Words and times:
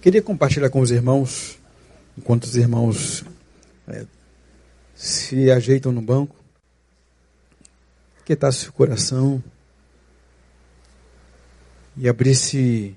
Queria 0.00 0.22
compartilhar 0.22 0.70
com 0.70 0.80
os 0.80 0.90
irmãos, 0.90 1.58
enquanto 2.16 2.44
os 2.44 2.56
irmãos 2.56 3.22
é, 3.86 4.06
se 4.94 5.50
ajeitam 5.50 5.92
no 5.92 6.00
banco, 6.00 6.34
quietasse 8.24 8.66
o 8.66 8.72
coração 8.72 9.44
e 11.98 12.08
abrisse 12.08 12.96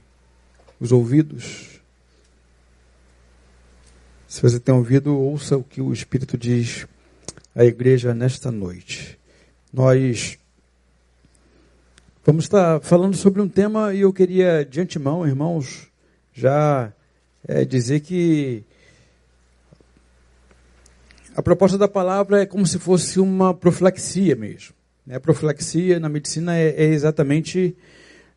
os 0.79 0.93
ouvidos. 0.93 1.81
Se 4.25 4.41
você 4.41 4.57
tem 4.57 4.73
ouvido, 4.73 5.13
ouça 5.13 5.57
o 5.57 5.63
que 5.63 5.81
o 5.81 5.91
Espírito 5.91 6.37
diz 6.37 6.87
à 7.53 7.65
igreja 7.65 8.13
nesta 8.13 8.49
noite. 8.49 9.19
Nós 9.73 10.39
vamos 12.25 12.45
estar 12.45 12.79
falando 12.79 13.17
sobre 13.17 13.41
um 13.41 13.49
tema 13.49 13.93
e 13.93 13.99
eu 14.01 14.13
queria, 14.13 14.63
de 14.63 14.79
antemão, 14.79 15.27
irmãos, 15.27 15.91
já 16.33 16.91
é, 17.47 17.63
dizer 17.63 17.99
que 17.99 18.63
a 21.35 21.41
proposta 21.41 21.77
da 21.77 21.87
palavra 21.87 22.41
é 22.41 22.45
como 22.45 22.65
se 22.65 22.79
fosse 22.79 23.19
uma 23.19 23.53
profilaxia 23.53 24.35
mesmo. 24.35 24.75
Né? 25.05 25.15
A 25.15 25.19
profilaxia 25.19 25.99
na 25.99 26.09
medicina 26.09 26.57
é, 26.57 26.69
é 26.69 26.85
exatamente 26.85 27.75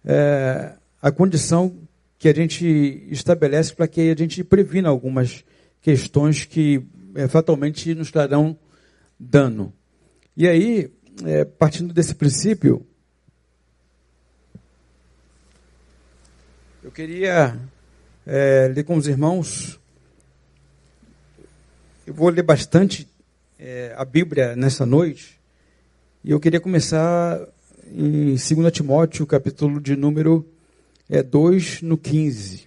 é, 0.04 0.72
a 1.00 1.10
condição 1.10 1.76
que 2.18 2.28
a 2.28 2.34
gente 2.34 3.06
estabelece 3.10 3.74
para 3.74 3.86
que 3.86 4.10
a 4.10 4.16
gente 4.16 4.42
previna 4.42 4.88
algumas 4.88 5.44
questões 5.82 6.44
que 6.44 6.82
é, 7.14 7.28
fatalmente 7.28 7.94
nos 7.94 8.10
trarão 8.10 8.58
dano. 9.18 9.72
E 10.36 10.48
aí, 10.48 10.90
é, 11.24 11.44
partindo 11.44 11.92
desse 11.92 12.14
princípio, 12.14 12.86
eu 16.82 16.90
queria 16.90 17.58
é, 18.26 18.68
ler 18.74 18.84
com 18.84 18.96
os 18.96 19.06
irmãos. 19.06 19.78
Eu 22.06 22.12
vou 22.12 22.28
ler 22.28 22.42
bastante 22.42 23.08
é, 23.58 23.94
a 23.96 24.04
Bíblia 24.04 24.56
nessa 24.56 24.84
noite. 24.84 25.40
E 26.24 26.32
eu 26.32 26.40
queria 26.40 26.60
começar 26.60 27.40
em 27.92 28.34
2 28.34 28.72
Timóteo, 28.72 29.26
capítulo 29.26 29.80
de 29.80 29.94
número 29.94 30.44
é, 31.08 31.22
2, 31.22 31.82
no 31.82 31.96
15. 31.96 32.65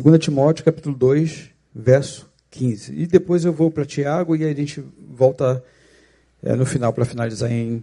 2 0.00 0.18
Timóteo, 0.18 0.64
capítulo 0.64 0.94
2, 0.96 1.50
verso 1.74 2.30
15. 2.50 2.94
E 2.94 3.06
depois 3.06 3.44
eu 3.44 3.52
vou 3.52 3.70
para 3.70 3.84
Tiago 3.84 4.34
e 4.34 4.44
aí 4.44 4.52
a 4.52 4.54
gente 4.54 4.82
volta 5.10 5.62
é, 6.42 6.54
no 6.54 6.64
final 6.64 6.92
para 6.92 7.04
finalizar 7.04 7.50
em, 7.50 7.82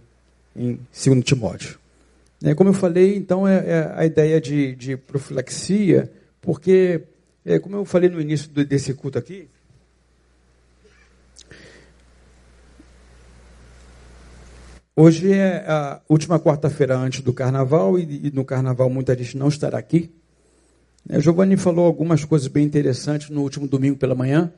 em 0.56 0.80
2 0.92 1.24
Timóteo. 1.24 1.78
É, 2.42 2.54
como 2.54 2.70
eu 2.70 2.74
falei, 2.74 3.16
então, 3.16 3.46
é, 3.46 3.58
é 3.68 3.92
a 3.94 4.06
ideia 4.06 4.40
de, 4.40 4.74
de, 4.74 4.96
profilaxia, 4.96 6.10
porque, 6.40 7.02
é, 7.44 7.58
como 7.58 7.76
eu 7.76 7.84
falei 7.84 8.08
no 8.08 8.20
início 8.20 8.48
desse 8.48 8.94
culto 8.94 9.18
aqui, 9.18 9.46
hoje 14.96 15.32
é 15.32 15.64
a 15.68 16.00
última 16.08 16.40
quarta-feira 16.40 16.96
antes 16.96 17.20
do 17.20 17.32
carnaval 17.32 17.98
e 17.98 18.30
no 18.32 18.44
carnaval 18.44 18.88
muita 18.88 19.14
gente 19.16 19.36
não 19.36 19.48
estará 19.48 19.78
aqui. 19.78 20.10
É, 21.08 21.20
Giovanni 21.20 21.56
falou 21.56 21.86
algumas 21.86 22.24
coisas 22.24 22.48
bem 22.48 22.64
interessantes 22.64 23.30
no 23.30 23.42
último 23.42 23.66
domingo 23.66 23.96
pela 23.96 24.14
manhã, 24.14 24.52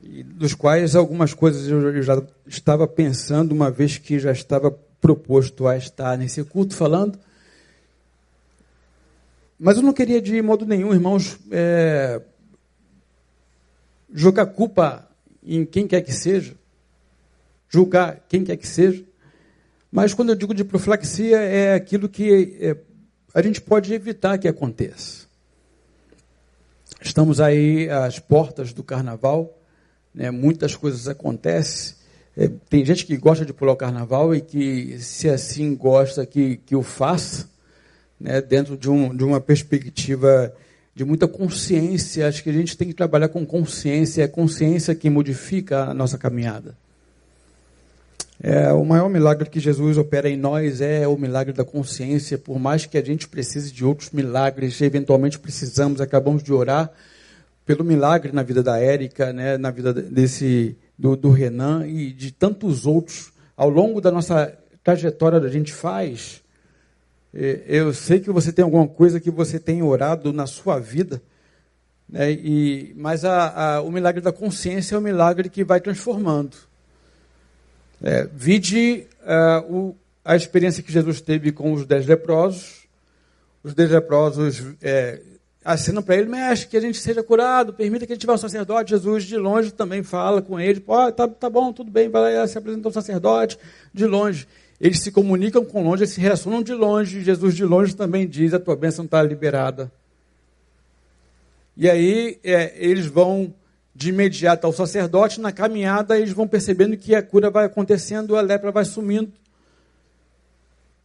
dos 0.00 0.54
quais 0.54 0.94
algumas 0.94 1.32
coisas 1.32 1.68
eu 1.68 2.02
já 2.02 2.22
estava 2.46 2.86
pensando, 2.86 3.52
uma 3.52 3.70
vez 3.70 3.98
que 3.98 4.18
já 4.18 4.32
estava 4.32 4.70
proposto 5.00 5.66
a 5.66 5.76
estar 5.76 6.16
nesse 6.16 6.42
culto 6.44 6.74
falando. 6.74 7.18
Mas 9.58 9.76
eu 9.76 9.82
não 9.82 9.92
queria 9.92 10.20
de 10.20 10.40
modo 10.42 10.66
nenhum, 10.66 10.92
irmãos, 10.92 11.38
é, 11.50 12.20
jogar 14.12 14.46
culpa 14.46 15.08
em 15.42 15.64
quem 15.64 15.86
quer 15.86 16.00
que 16.00 16.12
seja, 16.12 16.54
julgar 17.68 18.24
quem 18.28 18.44
quer 18.44 18.56
que 18.56 18.66
seja. 18.66 19.04
Mas 19.90 20.12
quando 20.12 20.30
eu 20.30 20.34
digo 20.34 20.52
de 20.52 20.64
profilaxia, 20.64 21.38
é 21.38 21.74
aquilo 21.74 22.08
que 22.08 22.58
é, 22.60 22.76
a 23.32 23.40
gente 23.40 23.60
pode 23.60 23.92
evitar 23.94 24.38
que 24.38 24.48
aconteça. 24.48 25.24
Estamos 27.04 27.38
aí 27.38 27.88
às 27.90 28.18
portas 28.18 28.72
do 28.72 28.82
carnaval, 28.82 29.56
né? 30.12 30.30
muitas 30.30 30.74
coisas 30.74 31.06
acontecem. 31.06 31.94
É, 32.34 32.48
tem 32.68 32.82
gente 32.82 33.04
que 33.04 33.14
gosta 33.18 33.44
de 33.44 33.52
pular 33.52 33.72
o 33.72 33.76
carnaval 33.76 34.34
e 34.34 34.40
que, 34.40 34.98
se 34.98 35.28
assim 35.28 35.76
gosta, 35.76 36.24
que, 36.24 36.56
que 36.56 36.74
o 36.74 36.82
faça, 36.82 37.46
né? 38.18 38.40
dentro 38.40 38.74
de, 38.74 38.88
um, 38.88 39.14
de 39.14 39.22
uma 39.22 39.38
perspectiva 39.38 40.52
de 40.94 41.04
muita 41.04 41.28
consciência. 41.28 42.26
Acho 42.26 42.42
que 42.42 42.48
a 42.48 42.54
gente 42.54 42.76
tem 42.76 42.88
que 42.88 42.94
trabalhar 42.94 43.28
com 43.28 43.44
consciência, 43.44 44.22
é 44.22 44.24
a 44.24 44.28
consciência 44.28 44.94
que 44.94 45.10
modifica 45.10 45.84
a 45.84 45.94
nossa 45.94 46.16
caminhada. 46.16 46.74
É, 48.46 48.70
o 48.74 48.84
maior 48.84 49.08
milagre 49.08 49.48
que 49.48 49.58
Jesus 49.58 49.96
opera 49.96 50.28
em 50.28 50.36
nós 50.36 50.82
é 50.82 51.08
o 51.08 51.16
milagre 51.16 51.54
da 51.54 51.64
consciência. 51.64 52.36
Por 52.36 52.58
mais 52.58 52.84
que 52.84 52.98
a 52.98 53.02
gente 53.02 53.26
precise 53.26 53.72
de 53.72 53.86
outros 53.86 54.10
milagres, 54.10 54.78
eventualmente 54.82 55.38
precisamos, 55.38 55.98
acabamos 55.98 56.42
de 56.42 56.52
orar 56.52 56.92
pelo 57.64 57.82
milagre 57.82 58.32
na 58.32 58.42
vida 58.42 58.62
da 58.62 58.78
Érica, 58.78 59.32
né, 59.32 59.56
na 59.56 59.70
vida 59.70 59.94
desse 59.94 60.76
do, 60.98 61.16
do 61.16 61.30
Renan 61.30 61.86
e 61.86 62.12
de 62.12 62.32
tantos 62.32 62.84
outros 62.84 63.32
ao 63.56 63.70
longo 63.70 63.98
da 63.98 64.10
nossa 64.10 64.52
trajetória 64.82 65.38
a 65.38 65.48
gente 65.48 65.72
faz. 65.72 66.42
É, 67.32 67.62
eu 67.66 67.94
sei 67.94 68.20
que 68.20 68.30
você 68.30 68.52
tem 68.52 68.62
alguma 68.62 68.86
coisa 68.86 69.18
que 69.18 69.30
você 69.30 69.58
tem 69.58 69.82
orado 69.82 70.34
na 70.34 70.46
sua 70.46 70.78
vida, 70.78 71.22
né, 72.06 72.30
e, 72.30 72.92
mas 72.94 73.24
a, 73.24 73.76
a, 73.76 73.80
o 73.80 73.90
milagre 73.90 74.20
da 74.20 74.32
consciência 74.32 74.96
é 74.96 74.98
o 74.98 75.00
milagre 75.00 75.48
que 75.48 75.64
vai 75.64 75.80
transformando. 75.80 76.73
É, 78.06 78.28
vide 78.30 79.06
uh, 79.22 79.74
o, 79.74 79.96
a 80.22 80.36
experiência 80.36 80.82
que 80.82 80.92
Jesus 80.92 81.22
teve 81.22 81.50
com 81.50 81.72
os 81.72 81.86
dez 81.86 82.04
leprosos. 82.04 82.86
Os 83.62 83.72
dez 83.72 83.90
leprosos 83.90 84.62
é, 84.82 85.22
acenam 85.64 86.02
para 86.02 86.16
ele, 86.16 86.28
mestre, 86.28 86.68
que 86.68 86.76
a 86.76 86.80
gente 86.82 86.98
seja 86.98 87.22
curado, 87.22 87.72
permita 87.72 88.06
que 88.06 88.12
a 88.12 88.14
gente 88.14 88.26
vá 88.26 88.34
ao 88.34 88.38
sacerdote. 88.38 88.90
Jesus, 88.90 89.24
de 89.24 89.38
longe, 89.38 89.72
também 89.72 90.02
fala 90.02 90.42
com 90.42 90.60
ele: 90.60 90.80
Pô, 90.80 91.10
tá, 91.10 91.26
tá 91.26 91.48
bom, 91.48 91.72
tudo 91.72 91.90
bem, 91.90 92.10
vai 92.10 92.36
lá, 92.36 92.46
se 92.46 92.58
apresenta 92.58 92.86
ao 92.86 92.92
sacerdote, 92.92 93.58
de 93.94 94.04
longe. 94.04 94.46
Eles 94.78 95.00
se 95.00 95.10
comunicam 95.10 95.64
com 95.64 95.82
longe, 95.82 96.02
eles 96.02 96.12
se 96.12 96.20
relacionam 96.20 96.62
de 96.62 96.74
longe. 96.74 97.24
Jesus, 97.24 97.54
de 97.54 97.64
longe, 97.64 97.96
também 97.96 98.28
diz: 98.28 98.52
A 98.52 98.60
tua 98.60 98.76
bênção 98.76 99.06
está 99.06 99.22
liberada. 99.22 99.90
E 101.74 101.88
aí 101.88 102.38
é, 102.44 102.74
eles 102.76 103.06
vão 103.06 103.54
de 103.94 104.08
imediato 104.08 104.66
ao 104.66 104.72
sacerdote, 104.72 105.40
na 105.40 105.52
caminhada 105.52 106.18
eles 106.18 106.32
vão 106.32 106.48
percebendo 106.48 106.96
que 106.96 107.14
a 107.14 107.22
cura 107.22 107.48
vai 107.48 107.66
acontecendo, 107.66 108.36
a 108.36 108.40
lepra 108.40 108.72
vai 108.72 108.84
sumindo. 108.84 109.32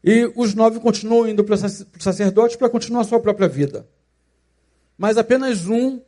E 0.04 0.32
os 0.36 0.56
nove 0.56 0.80
continuam 0.80 1.28
indo 1.28 1.44
para 1.44 1.56
o 1.56 2.02
sacerdote 2.02 2.58
para 2.58 2.70
continuar 2.70 3.02
a 3.02 3.06
sua 3.06 3.20
própria 3.20 3.48
vida. 3.48 3.86
Mas 4.98 5.18
apenas 5.18 5.68
um 5.68 6.02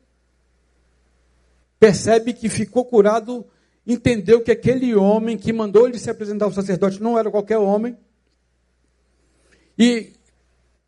percebe 1.80 2.34
que 2.34 2.50
ficou 2.50 2.86
curado, 2.86 3.46
entendeu 3.86 4.42
que 4.42 4.52
aquele 4.52 4.96
homem 4.96 5.38
que 5.38 5.52
mandou 5.52 5.88
ele 5.88 6.00
se 6.00 6.10
apresentar 6.10 6.46
ao 6.46 6.54
sacerdote 6.54 7.02
não 7.02 7.18
era 7.18 7.30
qualquer 7.30 7.58
homem. 7.58 7.98
E 9.78 10.14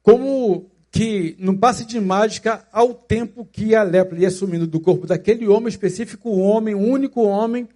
como 0.01 0.69
que 0.94 1.36
no 1.40 1.57
passe 1.57 1.86
de 1.86 2.00
mágica, 2.00 2.68
ao 2.72 2.94
tempo 2.94 3.44
que 3.51 3.74
a 3.74 3.81
lepra 3.81 4.19
ia 4.19 4.30
sumindo 4.30 4.68
do 4.68 4.80
corpo 4.80 5.07
daquele 5.07 5.48
homem 5.48 5.68
específico, 5.68 6.30
o 6.30 6.40
homem, 6.40 6.75
único 6.75 7.24
homem, 7.24 7.68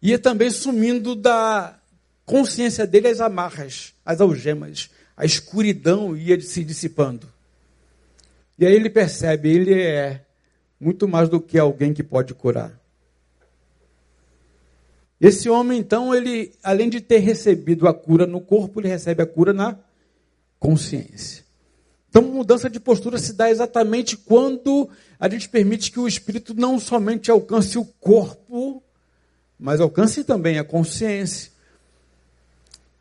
ia 0.00 0.18
também 0.18 0.48
sumindo 0.48 1.14
da 1.14 1.78
consciência 2.24 2.86
dele 2.86 3.08
as 3.08 3.20
amarras, 3.20 3.92
as 4.06 4.22
algemas, 4.22 4.88
a 5.14 5.26
escuridão 5.26 6.16
ia 6.16 6.40
se 6.40 6.64
dissipando. 6.64 7.28
E 8.58 8.64
aí 8.64 8.72
ele 8.72 8.88
percebe, 8.88 9.50
ele 9.50 9.74
é 9.74 10.22
muito 10.80 11.06
mais 11.06 11.28
do 11.28 11.42
que 11.42 11.58
alguém 11.58 11.92
que 11.92 12.02
pode 12.02 12.32
curar. 12.32 12.72
Esse 15.20 15.50
homem, 15.50 15.78
então, 15.78 16.14
ele, 16.14 16.52
além 16.62 16.88
de 16.88 17.02
ter 17.02 17.18
recebido 17.18 17.86
a 17.86 17.92
cura 17.92 18.26
no 18.26 18.40
corpo, 18.40 18.80
ele 18.80 18.88
recebe 18.88 19.22
a 19.22 19.26
cura 19.26 19.52
na 19.52 19.78
consciência. 20.58 21.49
Então, 22.10 22.22
mudança 22.22 22.68
de 22.68 22.78
postura 22.78 23.18
se 23.18 23.32
dá 23.32 23.48
exatamente 23.48 24.16
quando 24.16 24.90
a 25.18 25.28
gente 25.28 25.48
permite 25.48 25.90
que 25.90 25.98
o 25.98 26.06
espírito 26.06 26.52
não 26.54 26.78
somente 26.78 27.30
alcance 27.30 27.78
o 27.78 27.84
corpo, 27.84 28.82
mas 29.58 29.80
alcance 29.80 30.24
também 30.24 30.58
a 30.58 30.64
consciência. 30.64 31.50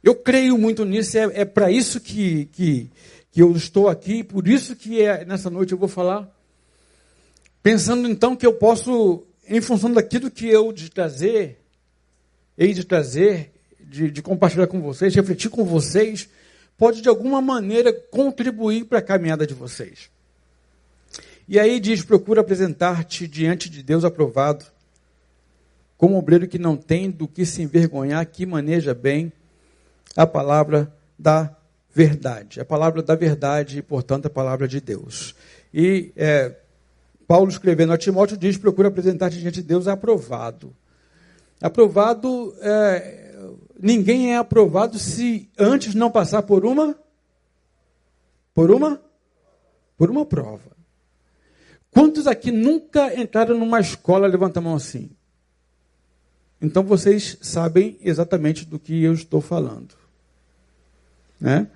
Eu 0.01 0.15
creio 0.15 0.57
muito 0.57 0.85
nisso, 0.85 1.17
é, 1.17 1.41
é 1.41 1.45
para 1.45 1.69
isso 1.71 1.99
que, 1.99 2.45
que, 2.53 2.89
que 3.31 3.41
eu 3.41 3.51
estou 3.53 3.89
aqui, 3.89 4.23
por 4.23 4.47
isso 4.47 4.75
que 4.75 5.01
é, 5.01 5.25
nessa 5.25 5.49
noite 5.49 5.73
eu 5.73 5.77
vou 5.77 5.89
falar 5.89 6.33
Pensando 7.61 8.07
então 8.07 8.35
que 8.37 8.45
eu 8.45 8.53
posso, 8.53 9.23
em 9.47 9.59
função 9.59 9.91
daquilo 9.91 10.31
que 10.31 10.47
eu 10.47 10.71
de 10.71 10.89
trazer, 10.89 11.59
hei 12.57 12.73
de 12.73 12.85
trazer, 12.85 13.51
de, 13.81 14.09
de 14.09 14.21
compartilhar 14.21 14.67
com 14.67 14.81
vocês, 14.81 15.13
refletir 15.13 15.49
com 15.49 15.65
vocês, 15.65 16.29
pode 16.79 17.01
de 17.01 17.09
alguma 17.09 17.41
maneira 17.41 17.91
contribuir 17.91 18.85
para 18.85 18.99
a 18.99 19.01
caminhada 19.01 19.45
de 19.45 19.53
vocês. 19.53 20.09
E 21.47 21.59
aí 21.59 21.79
diz: 21.79 22.03
procura 22.03 22.39
apresentar-te 22.39 23.27
diante 23.27 23.69
de 23.69 23.83
Deus 23.83 24.05
aprovado, 24.05 24.65
como 25.97 26.17
obreiro 26.17 26.47
que 26.47 26.57
não 26.57 26.77
tem 26.77 27.11
do 27.11 27.27
que 27.27 27.45
se 27.45 27.61
envergonhar, 27.61 28.25
que 28.25 28.45
maneja 28.45 28.93
bem 28.93 29.31
a 30.15 30.25
palavra 30.25 30.91
da 31.17 31.53
verdade. 31.93 32.61
A 32.61 32.65
palavra 32.65 33.03
da 33.03 33.13
verdade 33.13 33.79
e, 33.79 33.81
portanto, 33.81 34.27
a 34.27 34.29
palavra 34.29 34.65
de 34.65 34.79
Deus. 34.79 35.35
E 35.73 36.13
é, 36.15 36.55
Paulo, 37.27 37.49
escrevendo 37.49 37.91
a 37.91 37.97
Timóteo, 37.97 38.37
diz: 38.37 38.57
procura 38.57 38.87
apresentar-te 38.87 39.37
diante 39.37 39.61
de 39.61 39.67
Deus 39.67 39.85
aprovado. 39.85 40.73
Aprovado, 41.61 42.55
é, 42.61 43.18
ninguém 43.81 44.33
é 44.33 44.37
aprovado 44.37 44.99
se 44.99 45.49
antes 45.57 45.95
não 45.95 46.11
passar 46.11 46.43
por 46.43 46.65
uma. 46.65 46.95
Por 48.53 48.71
uma? 48.71 49.01
Por 49.97 50.09
uma 50.09 50.25
prova. 50.25 50.77
Quantos 51.91 52.27
aqui 52.27 52.51
nunca 52.51 53.19
entraram 53.19 53.57
numa 53.57 53.79
escola? 53.79 54.27
Levanta 54.27 54.59
a 54.59 54.61
mão 54.61 54.75
assim. 54.75 55.09
Então 56.61 56.83
vocês 56.83 57.37
sabem 57.41 57.97
exatamente 58.01 58.65
do 58.65 58.77
que 58.77 59.03
eu 59.03 59.13
estou 59.13 59.41
falando. 59.41 59.95
Né? 61.39 61.67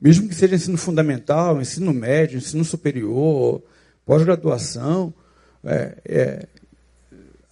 Mesmo 0.00 0.28
que 0.28 0.34
seja 0.34 0.54
ensino 0.54 0.78
fundamental, 0.78 1.60
ensino 1.60 1.92
médio, 1.92 2.38
ensino 2.38 2.64
superior, 2.64 3.62
pós-graduação, 4.04 5.12
é, 5.64 5.98
é, 6.04 6.48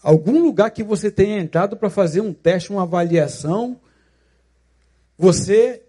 algum 0.05 0.43
lugar 0.43 0.71
que 0.71 0.83
você 0.83 1.11
tenha 1.11 1.41
entrado 1.41 1.77
para 1.77 1.89
fazer 1.89 2.21
um 2.21 2.33
teste, 2.33 2.71
uma 2.71 2.83
avaliação, 2.83 3.81
você 5.17 5.83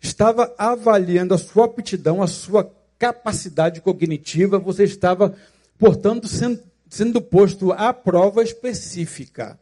estava 0.00 0.54
avaliando 0.56 1.34
a 1.34 1.38
sua 1.38 1.64
aptidão, 1.64 2.22
a 2.22 2.28
sua 2.28 2.72
capacidade 2.96 3.80
cognitiva, 3.80 4.60
você 4.60 4.84
estava, 4.84 5.34
portanto, 5.76 6.28
sendo, 6.28 6.60
sendo 6.88 7.20
posto 7.20 7.72
à 7.72 7.92
prova 7.92 8.44
específica. 8.44 9.58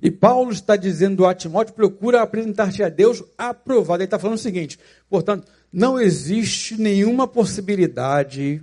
E 0.00 0.12
Paulo 0.12 0.52
está 0.52 0.76
dizendo 0.76 1.26
a 1.26 1.34
Timóteo: 1.34 1.74
procura 1.74 2.22
apresentar-te 2.22 2.84
a 2.84 2.88
Deus 2.88 3.24
aprovado. 3.36 4.00
Ele 4.00 4.04
está 4.06 4.18
falando 4.18 4.36
o 4.36 4.40
seguinte: 4.40 4.78
portanto, 5.10 5.50
não 5.72 6.00
existe 6.00 6.80
nenhuma 6.80 7.26
possibilidade 7.26 8.62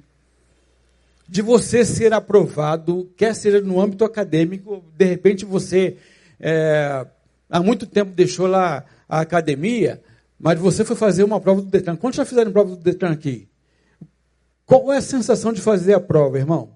de 1.27 1.42
você 1.42 1.83
ser 1.83 2.13
aprovado, 2.13 3.12
quer 3.18 3.33
seja 3.33 3.60
no 3.62 3.81
âmbito 3.81 4.06
acadêmico, 4.06 4.83
de 4.95 5.06
repente 5.06 5.44
você 5.44 5.98
é, 6.39 7.06
há 7.50 7.62
muito 7.62 7.88
tempo 7.88 8.12
deixou 8.12 8.48
lá 8.48 8.86
a 9.10 9.22
academia, 9.22 10.01
mas 10.39 10.60
você 10.60 10.83
foi 10.83 10.95
fazer 10.95 11.24
uma 11.24 11.39
prova 11.39 11.62
do 11.62 11.68
Detran. 11.68 11.95
Quantos 11.95 12.18
já 12.18 12.25
fizeram 12.25 12.51
prova 12.51 12.72
do 12.72 12.77
Detran 12.77 13.12
aqui? 13.12 13.48
Qual 14.66 14.92
é 14.92 14.98
a 14.98 15.01
sensação 15.01 15.54
de 15.54 15.62
fazer 15.62 15.94
a 15.94 16.00
prova, 16.00 16.38
irmão? 16.38 16.75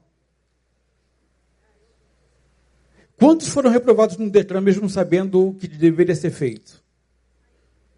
Quantos 3.18 3.50
foram 3.50 3.70
reprovados 3.70 4.18
no 4.18 4.30
Detran 4.30 4.62
mesmo 4.62 4.90
sabendo 4.90 5.50
o 5.50 5.54
que 5.54 5.68
deveria 5.68 6.16
ser 6.16 6.32
feito? 6.32 6.82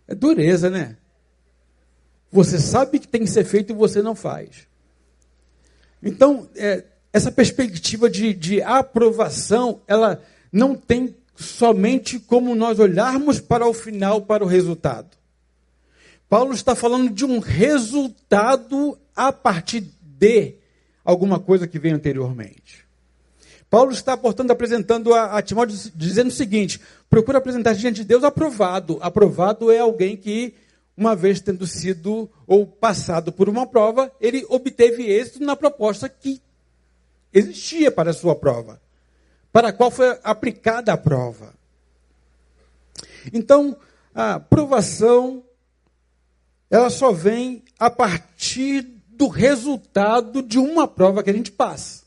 É 0.08 0.16
dureza, 0.16 0.70
né? 0.70 0.98
Você 2.32 2.58
sabe 2.58 2.98
que 2.98 3.08
tem 3.08 3.22
que 3.22 3.30
ser 3.30 3.44
feito 3.44 3.72
e 3.72 3.76
você 3.76 4.02
não 4.02 4.16
faz. 4.16 4.68
Então, 6.02 6.50
é, 6.56 6.84
essa 7.14 7.32
perspectiva 7.32 8.10
de, 8.10 8.34
de 8.34 8.62
aprovação, 8.62 9.82
ela 9.88 10.22
não 10.52 10.76
tem 10.76 11.16
somente 11.36 12.20
como 12.20 12.56
nós 12.56 12.80
olharmos 12.80 13.40
para 13.40 13.68
o 13.68 13.74
final, 13.74 14.22
para 14.22 14.44
o 14.44 14.48
resultado. 14.48 15.10
Paulo 16.30 16.54
está 16.54 16.76
falando 16.76 17.10
de 17.10 17.26
um 17.26 17.40
resultado 17.40 18.98
a 19.16 19.34
partir 19.34 19.86
de 20.02 20.56
alguma 21.04 21.40
coisa 21.40 21.68
que 21.68 21.80
veio 21.80 21.96
anteriormente. 21.96 22.86
Paulo 23.70 23.92
está, 23.92 24.18
portanto, 24.18 24.52
apresentando 24.52 25.14
a, 25.14 25.38
a 25.38 25.42
Timóteo 25.42 25.78
dizendo 25.96 26.28
o 26.28 26.34
seguinte: 26.34 26.80
procura 27.10 27.38
apresentar 27.38 27.74
diante 27.74 28.02
de 28.02 28.04
Deus 28.06 28.24
aprovado. 28.24 28.98
Aprovado 29.02 29.72
é 29.72 29.80
alguém 29.80 30.16
que, 30.16 30.54
uma 31.02 31.16
vez 31.16 31.42
tendo 31.42 31.66
sido 31.66 32.30
ou 32.46 32.68
passado 32.68 33.32
por 33.32 33.50
uma 33.50 33.66
prova, 33.66 34.12
ele 34.22 34.46
obteve 34.48 35.04
êxito 35.04 35.44
na 35.44 35.56
proposta 35.56 36.08
que 36.08 36.40
existia 37.34 37.92
para 37.92 38.12
a 38.12 38.14
sua 38.14 38.36
prova, 38.36 38.80
para 39.52 39.70
a 39.70 39.74
qual 39.74 39.90
foi 39.90 40.16
aplicada 40.24 40.94
a 40.94 40.98
prova. 40.98 41.56
Então, 43.34 43.76
a 44.14 44.36
aprovação 44.36 45.44
ela 46.70 46.92
só 46.92 47.12
vem 47.12 47.64
a 47.80 47.90
partir 47.90 48.84
do 49.10 49.28
resultado 49.28 50.44
de 50.44 50.60
uma 50.60 50.88
prova 50.88 51.24
que 51.24 51.32
a 51.32 51.34
gente 51.34 51.52
passa 51.52 52.02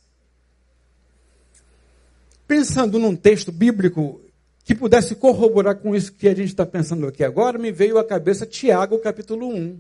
pensando 2.46 2.98
num 2.98 3.16
texto 3.16 3.50
bíblico 3.50 4.20
que 4.64 4.74
pudesse 4.74 5.14
corroborar 5.14 5.76
com 5.76 5.94
isso 5.94 6.12
que 6.12 6.26
a 6.26 6.34
gente 6.34 6.48
está 6.48 6.64
pensando 6.64 7.06
aqui 7.06 7.22
agora, 7.22 7.58
me 7.58 7.70
veio 7.70 7.98
à 7.98 8.04
cabeça 8.04 8.46
Tiago, 8.46 8.98
capítulo 8.98 9.48
1, 9.48 9.78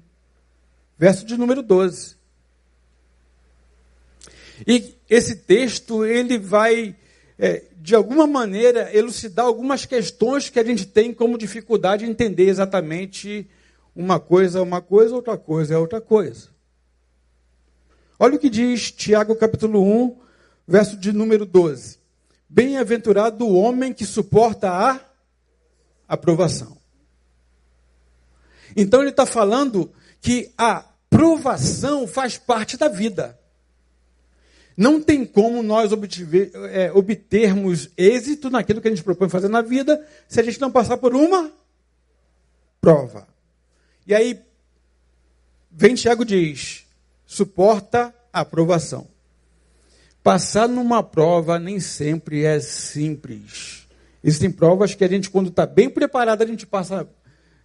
verso 0.98 1.24
de 1.24 1.38
número 1.38 1.62
12. 1.62 2.16
E 4.66 4.94
esse 5.08 5.36
texto, 5.36 6.04
ele 6.04 6.38
vai, 6.38 6.94
é, 7.38 7.64
de 7.80 7.94
alguma 7.94 8.26
maneira, 8.26 8.94
elucidar 8.94 9.46
algumas 9.46 9.86
questões 9.86 10.50
que 10.50 10.60
a 10.60 10.64
gente 10.64 10.86
tem 10.86 11.14
como 11.14 11.38
dificuldade 11.38 12.04
em 12.04 12.10
entender 12.10 12.48
exatamente 12.48 13.48
uma 13.96 14.20
coisa 14.20 14.58
é 14.58 14.62
uma 14.62 14.82
coisa, 14.82 15.14
outra 15.14 15.38
coisa 15.38 15.74
é 15.74 15.78
outra 15.78 16.00
coisa. 16.00 16.48
Olha 18.18 18.36
o 18.36 18.38
que 18.38 18.50
diz 18.50 18.92
Tiago, 18.92 19.34
capítulo 19.34 19.82
1, 19.82 20.16
verso 20.68 20.96
de 20.96 21.12
número 21.12 21.46
12. 21.46 22.03
Bem-aventurado 22.54 23.44
o 23.44 23.56
homem 23.56 23.92
que 23.92 24.06
suporta 24.06 24.70
a 24.70 25.00
aprovação. 26.06 26.78
Então 28.76 29.00
ele 29.00 29.10
está 29.10 29.26
falando 29.26 29.92
que 30.20 30.52
a 30.56 30.84
provação 31.10 32.06
faz 32.06 32.38
parte 32.38 32.76
da 32.76 32.86
vida. 32.86 33.36
Não 34.76 35.02
tem 35.02 35.26
como 35.26 35.64
nós 35.64 35.90
é, 36.70 36.92
obtermos 36.92 37.90
êxito 37.96 38.48
naquilo 38.48 38.80
que 38.80 38.86
a 38.86 38.90
gente 38.92 39.02
propõe 39.02 39.28
fazer 39.28 39.48
na 39.48 39.60
vida 39.60 40.06
se 40.28 40.38
a 40.38 40.44
gente 40.44 40.60
não 40.60 40.70
passar 40.70 40.96
por 40.98 41.12
uma 41.12 41.50
prova. 42.80 43.26
E 44.06 44.14
aí, 44.14 44.40
vem 45.72 45.96
Tiago 45.96 46.24
diz: 46.24 46.86
suporta 47.26 48.14
a 48.32 48.42
aprovação. 48.42 49.12
Passar 50.24 50.66
numa 50.66 51.02
prova 51.02 51.58
nem 51.58 51.78
sempre 51.78 52.44
é 52.44 52.58
simples. 52.58 53.86
Existem 54.22 54.50
provas 54.50 54.94
que 54.94 55.04
a 55.04 55.08
gente, 55.08 55.28
quando 55.28 55.50
está 55.50 55.66
bem 55.66 55.90
preparado, 55.90 56.40
a 56.40 56.46
gente 56.46 56.66
passa 56.66 57.06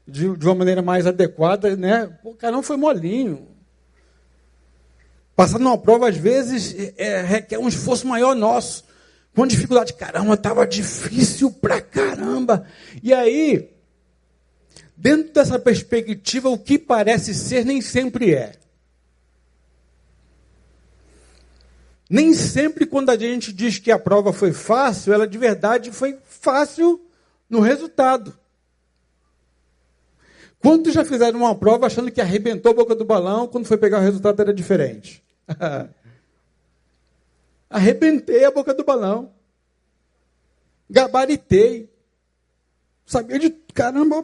de, 0.06 0.36
de, 0.36 0.46
uma 0.46 0.56
maneira 0.56 0.82
mais 0.82 1.08
adequada, 1.08 1.78
né? 1.78 2.08
Pô, 2.22 2.34
caramba, 2.34 2.62
foi 2.62 2.75
molinho. 2.75 3.48
Passar 5.38 5.58
numa 5.58 5.78
prova, 5.78 6.10
às 6.10 6.18
vezes, 6.18 6.75
é, 6.98 7.22
requer 7.22 7.58
um 7.60 7.70
esforço 7.70 8.06
maior 8.06 8.36
nosso. 8.36 8.84
Com 9.34 9.48
dificuldade, 9.48 9.94
caramba, 9.94 10.34
estava 10.34 10.68
difícil 10.68 11.50
pra 11.50 11.80
caramba. 11.80 12.66
E 13.01 13.13
aí, 13.13 13.70
dentro 14.98 15.32
dessa 15.32 15.58
perspectiva, 15.58 16.50
o 16.50 16.60
que 16.60 16.78
parece 16.78 17.34
ser 17.34 17.63
nem 17.63 17.80
sempre 17.80 18.34
é. 18.34 18.51
Nem 22.10 22.34
sempre, 22.34 22.88
quando 22.88 23.12
a 23.12 23.18
gente 23.18 23.54
diz 23.54 23.78
que 23.78 23.92
a 23.92 24.00
prova 24.00 24.34
foi 24.34 24.51
fácil, 24.51 25.13
ela 25.13 25.28
de 25.28 25.38
verdade 25.38 25.92
foi 25.92 26.18
fácil 26.25 27.00
no 27.48 27.60
resultado. 27.60 28.36
Quantos 30.60 30.94
já 30.94 31.06
fizeram 31.06 31.39
uma 31.39 31.56
prova 31.56 31.86
achando 31.86 32.12
que 32.12 32.20
arrebentou 32.20 32.72
a 32.72 32.75
boca 32.75 32.96
do 32.96 33.06
balão, 33.06 33.48
quando 33.48 33.66
foi 33.66 33.78
pegar 33.78 34.00
o 34.00 34.04
resultado 34.04 34.42
era 34.42 34.54
diferente? 34.54 35.24
Arrebentei 37.70 38.44
a 38.44 38.51
boca 38.51 38.74
do 38.74 38.84
balão. 38.84 39.32
Gabaritei. 40.89 41.88
Sabia 43.06 43.38
de 43.38 43.51
caramba, 43.74 44.24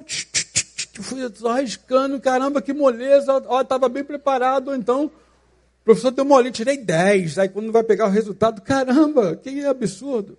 fui 1.02 1.22
arriscando, 1.48 2.20
caramba, 2.20 2.62
que 2.62 2.74
moleza, 2.74 3.44
ó, 3.48 3.62
estava 3.62 3.88
bem 3.88 4.04
preparado, 4.04 4.76
então 4.76 5.12
professor 5.86 6.10
deu 6.10 6.26
uma 6.26 6.36
olhinha, 6.36 6.52
tirei 6.52 6.78
10. 6.78 7.38
Aí 7.38 7.48
quando 7.48 7.72
vai 7.72 7.84
pegar 7.84 8.08
o 8.08 8.10
resultado, 8.10 8.62
caramba, 8.62 9.36
que 9.36 9.64
absurdo. 9.64 10.38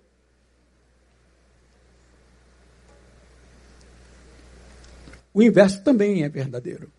O 5.33 5.41
inverso 5.41 5.81
também 5.83 6.23
é 6.23 6.29
verdadeiro. 6.29 6.91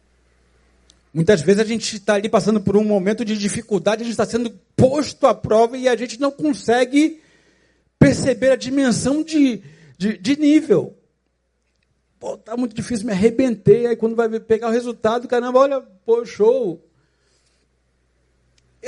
Muitas 1.13 1.43
vezes 1.43 1.61
a 1.61 1.65
gente 1.65 1.97
está 1.97 2.15
ali 2.15 2.29
passando 2.29 2.61
por 2.61 2.77
um 2.77 2.85
momento 2.85 3.25
de 3.25 3.37
dificuldade, 3.37 4.03
a 4.03 4.05
gente 4.05 4.13
está 4.13 4.25
sendo 4.25 4.51
posto 4.77 5.27
à 5.27 5.35
prova 5.35 5.77
e 5.77 5.89
a 5.89 5.97
gente 5.97 6.21
não 6.21 6.31
consegue 6.31 7.21
perceber 7.99 8.53
a 8.53 8.57
dimensão 8.57 9.23
de, 9.23 9.63
de, 9.99 10.17
de 10.17 10.39
nível. 10.39 10.97
Pô, 12.21 12.37
tá 12.37 12.57
muito 12.57 12.75
difícil, 12.75 13.07
me 13.07 13.13
arrebentei. 13.13 13.87
Aí 13.87 13.97
quando 13.97 14.17
vai 14.17 14.29
pegar 14.41 14.69
o 14.69 14.73
resultado, 14.73 15.29
caramba, 15.29 15.59
olha, 15.59 15.81
pô, 15.81 16.25
show. 16.25 16.88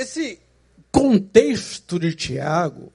Esse 0.01 0.39
contexto 0.91 1.99
de 1.99 2.15
Tiago, 2.15 2.91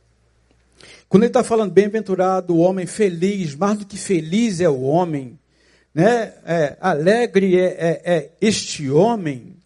quando 1.09 1.23
ele 1.23 1.31
está 1.31 1.45
falando 1.45 1.71
bem-aventurado 1.71 2.53
o 2.53 2.59
homem 2.59 2.85
feliz, 2.85 3.55
mais 3.55 3.79
do 3.79 3.87
que 3.87 3.97
feliz 3.97 4.61
é 4.61 4.69
o 4.69 4.81
homem, 4.81 5.39
né? 5.95 6.35
É, 6.45 6.77
alegre 6.81 7.61
é, 7.61 7.65
é, 7.65 8.03
é 8.05 8.31
este 8.41 8.91
homem. 8.91 9.57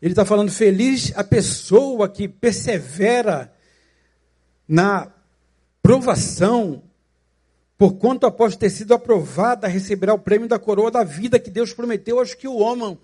Ele 0.00 0.12
está 0.12 0.24
falando 0.24 0.50
feliz 0.50 1.12
a 1.14 1.22
pessoa 1.22 2.08
que 2.08 2.26
persevera 2.26 3.52
na 4.66 5.12
provação, 5.82 6.82
porquanto 7.76 8.24
após 8.24 8.56
ter 8.56 8.70
sido 8.70 8.94
aprovada, 8.94 9.68
receberá 9.68 10.14
o 10.14 10.18
prêmio 10.18 10.48
da 10.48 10.58
coroa 10.58 10.90
da 10.90 11.04
vida 11.04 11.38
que 11.38 11.50
Deus 11.50 11.74
prometeu 11.74 12.18
aos 12.18 12.32
que 12.32 12.48
o 12.48 12.66
amam. 12.66 12.98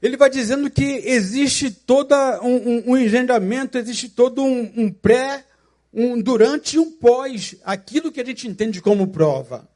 Ele 0.00 0.16
vai 0.16 0.30
dizendo 0.30 0.70
que 0.70 0.84
existe 0.84 1.70
todo 1.70 2.14
um, 2.42 2.56
um, 2.56 2.82
um 2.92 2.96
engendramento, 2.96 3.76
existe 3.76 4.08
todo 4.08 4.42
um, 4.42 4.72
um 4.76 4.92
pré, 4.92 5.44
um 5.92 6.20
durante 6.20 6.76
e 6.76 6.78
um 6.78 6.92
pós, 6.92 7.56
aquilo 7.64 8.12
que 8.12 8.20
a 8.20 8.24
gente 8.24 8.46
entende 8.46 8.80
como 8.80 9.08
prova. 9.08 9.68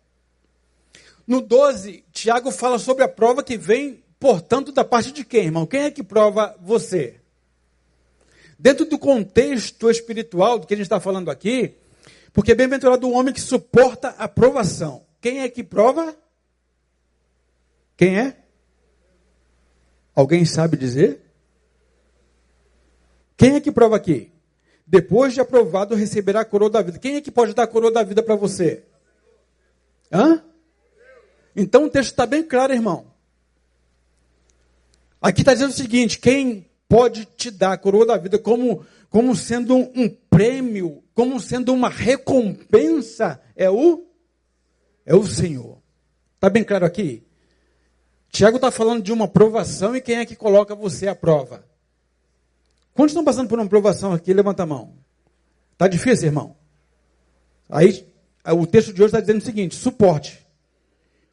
No 1.27 1.41
12, 1.41 2.05
Tiago 2.13 2.51
fala 2.51 2.79
sobre 2.79 3.03
a 3.03 3.09
prova 3.09 3.43
que 3.43 3.57
vem, 3.57 4.03
portanto, 4.21 4.71
da 4.71 4.85
parte 4.85 5.13
de 5.13 5.25
quem, 5.25 5.47
irmão? 5.47 5.67
Quem 5.67 5.83
é 5.83 5.91
que 5.91 6.03
prova 6.03 6.55
você? 6.61 7.21
Dentro 8.59 8.85
do 8.85 8.99
contexto 8.99 9.91
espiritual 9.91 10.59
do 10.59 10.67
que 10.67 10.75
a 10.75 10.77
gente 10.77 10.87
está 10.87 11.01
falando 11.01 11.31
aqui, 11.31 11.75
porque 12.33 12.53
é 12.53 12.55
bem-aventurado 12.55 13.09
o 13.09 13.13
homem 13.13 13.35
que 13.35 13.41
suporta 13.41 14.11
a 14.11 14.29
provação. 14.29 15.05
Quem 15.21 15.41
é 15.41 15.49
que 15.49 15.65
prova? 15.65 16.17
Quem 17.97 18.19
é? 18.19 18.42
Alguém 20.15 20.45
sabe 20.45 20.77
dizer? 20.77 21.21
Quem 23.37 23.55
é 23.55 23.61
que 23.61 23.73
prova 23.73 23.97
aqui? 23.97 24.31
Depois 24.87 25.33
de 25.33 25.41
aprovado, 25.41 25.95
receberá 25.95 26.41
a 26.41 26.45
coroa 26.45 26.71
da 26.71 26.83
vida. 26.83 26.99
Quem 26.99 27.17
é 27.17 27.21
que 27.21 27.31
pode 27.31 27.55
dar 27.55 27.63
a 27.63 27.67
coroa 27.67 27.91
da 27.91 28.03
vida 28.03 28.23
para 28.23 28.37
você? 28.37 28.85
Hã? 30.13 30.45
Então 31.57 31.85
o 31.85 31.91
texto 31.91 32.11
está 32.11 32.27
bem 32.27 32.43
claro, 32.43 32.73
irmão. 32.73 33.07
Aqui 35.21 35.43
está 35.43 35.55
dizendo 35.55 35.71
o 35.71 35.75
seguinte: 35.75 36.19
quem 36.19 36.69
pode 36.89 37.25
te 37.25 37.51
dar 37.51 37.73
a 37.73 37.79
coroa 37.79 38.05
da 38.05 38.19
vida 38.19 38.39
como, 38.39 38.85
como 39.09 39.35
sendo 39.35 39.75
um, 39.75 39.93
um 39.95 40.09
prêmio, 40.09 41.03
como 41.15 41.41
sendo 41.41 41.73
uma 41.73 41.89
recompensa, 41.89 43.41
é 43.57 43.71
o, 43.71 44.07
é 45.07 45.15
o 45.15 45.25
Senhor. 45.25 45.79
Está 46.35 46.51
bem 46.51 46.65
claro 46.65 46.85
aqui? 46.85 47.23
Tiago 48.33 48.57
está 48.57 48.71
falando 48.71 49.03
de 49.03 49.13
uma 49.13 49.29
provação 49.29 49.95
e 49.95 50.01
quem 50.01 50.17
é 50.17 50.25
que 50.25 50.35
coloca 50.35 50.75
você 50.75 51.07
à 51.07 51.15
prova? 51.15 51.65
Quantos 52.95 53.13
estão 53.13 53.25
passando 53.25 53.47
por 53.47 53.59
uma 53.59 53.69
provação 53.69 54.15
aqui? 54.15 54.33
Levanta 54.33 54.63
a 54.63 54.67
mão. 54.67 54.95
Está 55.75 55.87
difícil, 55.87 56.29
irmão? 56.29 56.57
Aí 57.69 58.07
o 58.47 58.67
texto 58.67 58.91
de 58.93 59.03
hoje 59.03 59.09
está 59.09 59.21
dizendo 59.21 59.43
o 59.43 59.45
seguinte: 59.45 59.75
suporte. 59.75 60.47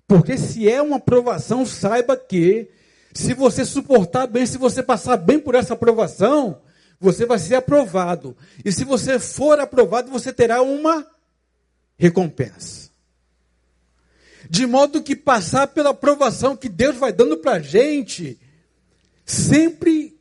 Porque 0.05 0.37
se 0.37 0.69
é 0.69 0.81
uma 0.81 0.99
provação, 0.99 1.65
saiba 1.65 2.17
que 2.17 2.69
se 3.13 3.33
você 3.33 3.63
suportar 3.63 4.27
bem, 4.27 4.45
se 4.45 4.57
você 4.57 4.83
passar 4.83 5.15
bem 5.15 5.39
por 5.39 5.55
essa 5.55 5.75
aprovação, 5.75 6.61
você 6.99 7.25
vai 7.25 7.39
ser 7.39 7.55
aprovado. 7.55 8.35
E 8.63 8.71
se 8.73 8.83
você 8.83 9.19
for 9.19 9.57
aprovado, 9.59 10.11
você 10.11 10.33
terá 10.33 10.61
uma 10.61 11.07
recompensa. 11.97 12.78
De 14.47 14.65
modo 14.67 15.01
que 15.01 15.15
passar 15.15 15.67
pela 15.67 15.89
aprovação 15.89 16.55
que 16.55 16.69
Deus 16.69 16.95
vai 16.95 17.11
dando 17.11 17.37
para 17.37 17.53
a 17.53 17.59
gente, 17.59 18.39
sempre 19.25 20.17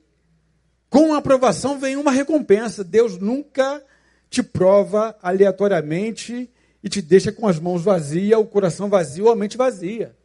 com 0.88 1.14
a 1.14 1.18
aprovação 1.18 1.78
vem 1.78 1.96
uma 1.96 2.10
recompensa. 2.10 2.82
Deus 2.82 3.18
nunca 3.18 3.82
te 4.30 4.42
prova 4.42 5.16
aleatoriamente 5.22 6.50
e 6.82 6.88
te 6.88 7.02
deixa 7.02 7.32
com 7.32 7.46
as 7.46 7.58
mãos 7.58 7.82
vazias, 7.82 8.38
o 8.38 8.44
coração 8.44 8.88
vazio, 8.88 9.30
a 9.30 9.36
mente 9.36 9.56
vazia. 9.56 10.16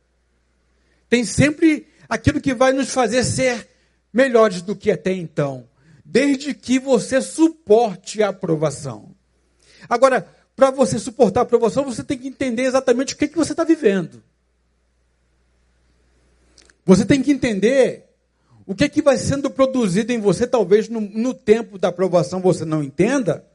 Tem 1.10 1.24
sempre 1.26 1.88
aquilo 2.08 2.42
que 2.42 2.54
vai 2.54 2.74
nos 2.74 2.90
fazer 2.90 3.24
ser 3.24 3.68
melhores 4.12 4.62
do 4.62 4.76
que 4.76 4.92
até 4.92 5.12
então, 5.12 5.68
desde 6.06 6.54
que 6.54 6.80
você 6.80 7.22
suporte 7.22 8.22
a 8.22 8.30
aprovação. 8.30 9.14
Agora, 9.90 10.28
para 10.56 10.70
você 10.70 11.00
suportar 11.00 11.42
a 11.42 11.44
aprovação, 11.44 11.84
você 11.84 12.04
tem 12.04 12.18
que 12.18 12.28
entender 12.28 12.64
exatamente 12.64 13.14
o 13.14 13.18
que, 13.18 13.28
que 13.28 13.38
você 13.38 13.54
está 13.54 13.64
vivendo. 13.64 14.22
Você 16.86 17.06
tem 17.06 17.22
que 17.22 17.32
entender 17.32 18.10
o 18.66 18.76
que, 18.76 18.88
que 18.88 19.02
vai 19.02 19.18
sendo 19.18 19.50
produzido 19.50 20.12
em 20.12 20.20
você, 20.20 20.48
talvez 20.48 20.88
no, 20.88 21.02
no 21.02 21.34
tempo 21.34 21.78
da 21.78 21.90
aprovação 21.90 22.40
você 22.40 22.64
não 22.64 22.84
entenda, 22.84 23.46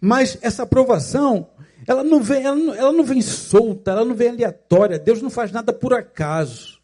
mas 0.00 0.38
essa 0.40 0.62
aprovação, 0.62 1.48
ela 1.86 2.02
não, 2.02 2.22
vem, 2.22 2.42
ela, 2.42 2.56
não, 2.56 2.74
ela 2.74 2.92
não 2.92 3.04
vem 3.04 3.20
solta, 3.20 3.90
ela 3.90 4.04
não 4.04 4.14
vem 4.14 4.28
aleatória, 4.28 4.98
Deus 4.98 5.20
não 5.20 5.30
faz 5.30 5.52
nada 5.52 5.72
por 5.72 5.92
acaso. 5.92 6.80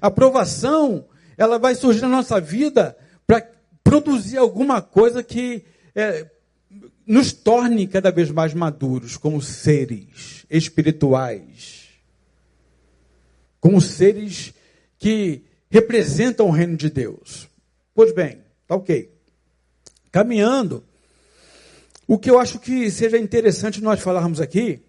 A 0.00 0.08
aprovação, 0.08 1.04
ela 1.36 1.58
vai 1.58 1.74
surgir 1.74 2.02
na 2.02 2.08
nossa 2.08 2.40
vida 2.40 2.96
para 3.26 3.46
produzir 3.82 4.38
alguma 4.38 4.82
coisa 4.82 5.22
que 5.22 5.64
é, 5.94 6.26
nos 7.08 7.32
torne 7.32 7.86
cada 7.86 8.10
vez 8.10 8.30
mais 8.30 8.52
maduros 8.52 9.16
como 9.16 9.40
seres 9.40 10.44
espirituais, 10.50 11.88
como 13.58 13.80
seres 13.80 14.52
que 14.98 15.42
representam 15.70 16.48
o 16.48 16.50
reino 16.50 16.76
de 16.76 16.90
Deus. 16.90 17.48
Pois 17.94 18.14
bem, 18.14 18.42
tá 18.66 18.74
ok. 18.74 19.10
Caminhando, 20.12 20.84
o 22.06 22.18
que 22.18 22.30
eu 22.30 22.38
acho 22.38 22.58
que 22.58 22.90
seja 22.90 23.16
interessante 23.16 23.80
nós 23.80 24.00
falarmos 24.00 24.38
aqui 24.38 24.82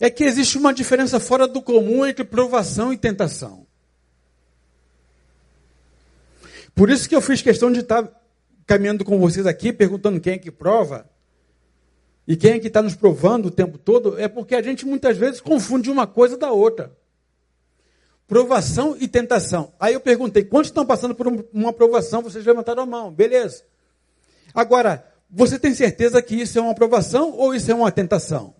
é 0.00 0.08
que 0.08 0.24
existe 0.24 0.56
uma 0.56 0.72
diferença 0.72 1.20
fora 1.20 1.46
do 1.46 1.60
comum 1.60 2.06
entre 2.06 2.24
provação 2.24 2.90
e 2.90 2.96
tentação. 2.96 3.66
Por 6.74 6.88
isso 6.88 7.06
que 7.06 7.14
eu 7.14 7.20
fiz 7.20 7.42
questão 7.42 7.70
de 7.70 7.80
estar 7.80 8.10
caminhando 8.66 9.04
com 9.04 9.18
vocês 9.18 9.46
aqui, 9.46 9.72
perguntando 9.72 10.20
quem 10.20 10.34
é 10.34 10.38
que 10.38 10.50
prova 10.50 11.08
e 12.26 12.36
quem 12.36 12.52
é 12.52 12.58
que 12.58 12.68
está 12.68 12.80
nos 12.80 12.94
provando 12.94 13.46
o 13.46 13.50
tempo 13.50 13.76
todo, 13.76 14.18
é 14.18 14.28
porque 14.28 14.54
a 14.54 14.62
gente 14.62 14.86
muitas 14.86 15.16
vezes 15.16 15.40
confunde 15.40 15.90
uma 15.90 16.06
coisa 16.06 16.36
da 16.36 16.52
outra. 16.52 16.96
Provação 18.28 18.96
e 18.98 19.08
tentação. 19.08 19.72
Aí 19.78 19.94
eu 19.94 20.00
perguntei, 20.00 20.44
quantos 20.44 20.68
estão 20.68 20.86
passando 20.86 21.14
por 21.14 21.26
uma 21.52 21.72
provação? 21.72 22.22
Vocês 22.22 22.44
levantaram 22.46 22.84
a 22.84 22.86
mão, 22.86 23.12
beleza. 23.12 23.64
Agora, 24.54 25.06
você 25.28 25.58
tem 25.58 25.74
certeza 25.74 26.22
que 26.22 26.36
isso 26.36 26.58
é 26.58 26.62
uma 26.62 26.74
provação 26.74 27.32
ou 27.32 27.54
isso 27.54 27.70
é 27.70 27.74
uma 27.74 27.90
tentação? 27.90 28.54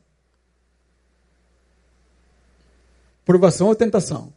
Provação 3.24 3.68
ou 3.68 3.74
tentação? 3.74 4.32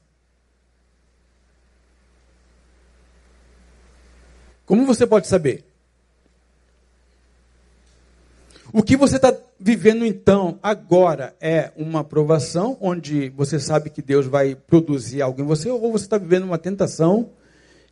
Como 4.65 4.85
você 4.85 5.05
pode 5.05 5.27
saber? 5.27 5.63
O 8.73 8.81
que 8.81 8.97
você 8.97 9.17
está 9.17 9.33
vivendo 9.59 10.05
então, 10.05 10.59
agora, 10.61 11.35
é 11.39 11.71
uma 11.77 12.01
aprovação, 12.01 12.77
onde 12.81 13.29
você 13.29 13.59
sabe 13.59 13.89
que 13.89 14.01
Deus 14.01 14.25
vai 14.25 14.55
produzir 14.55 15.21
algo 15.21 15.39
em 15.39 15.45
você, 15.45 15.69
ou 15.69 15.91
você 15.91 16.05
está 16.05 16.17
vivendo 16.17 16.43
uma 16.43 16.57
tentação, 16.57 17.29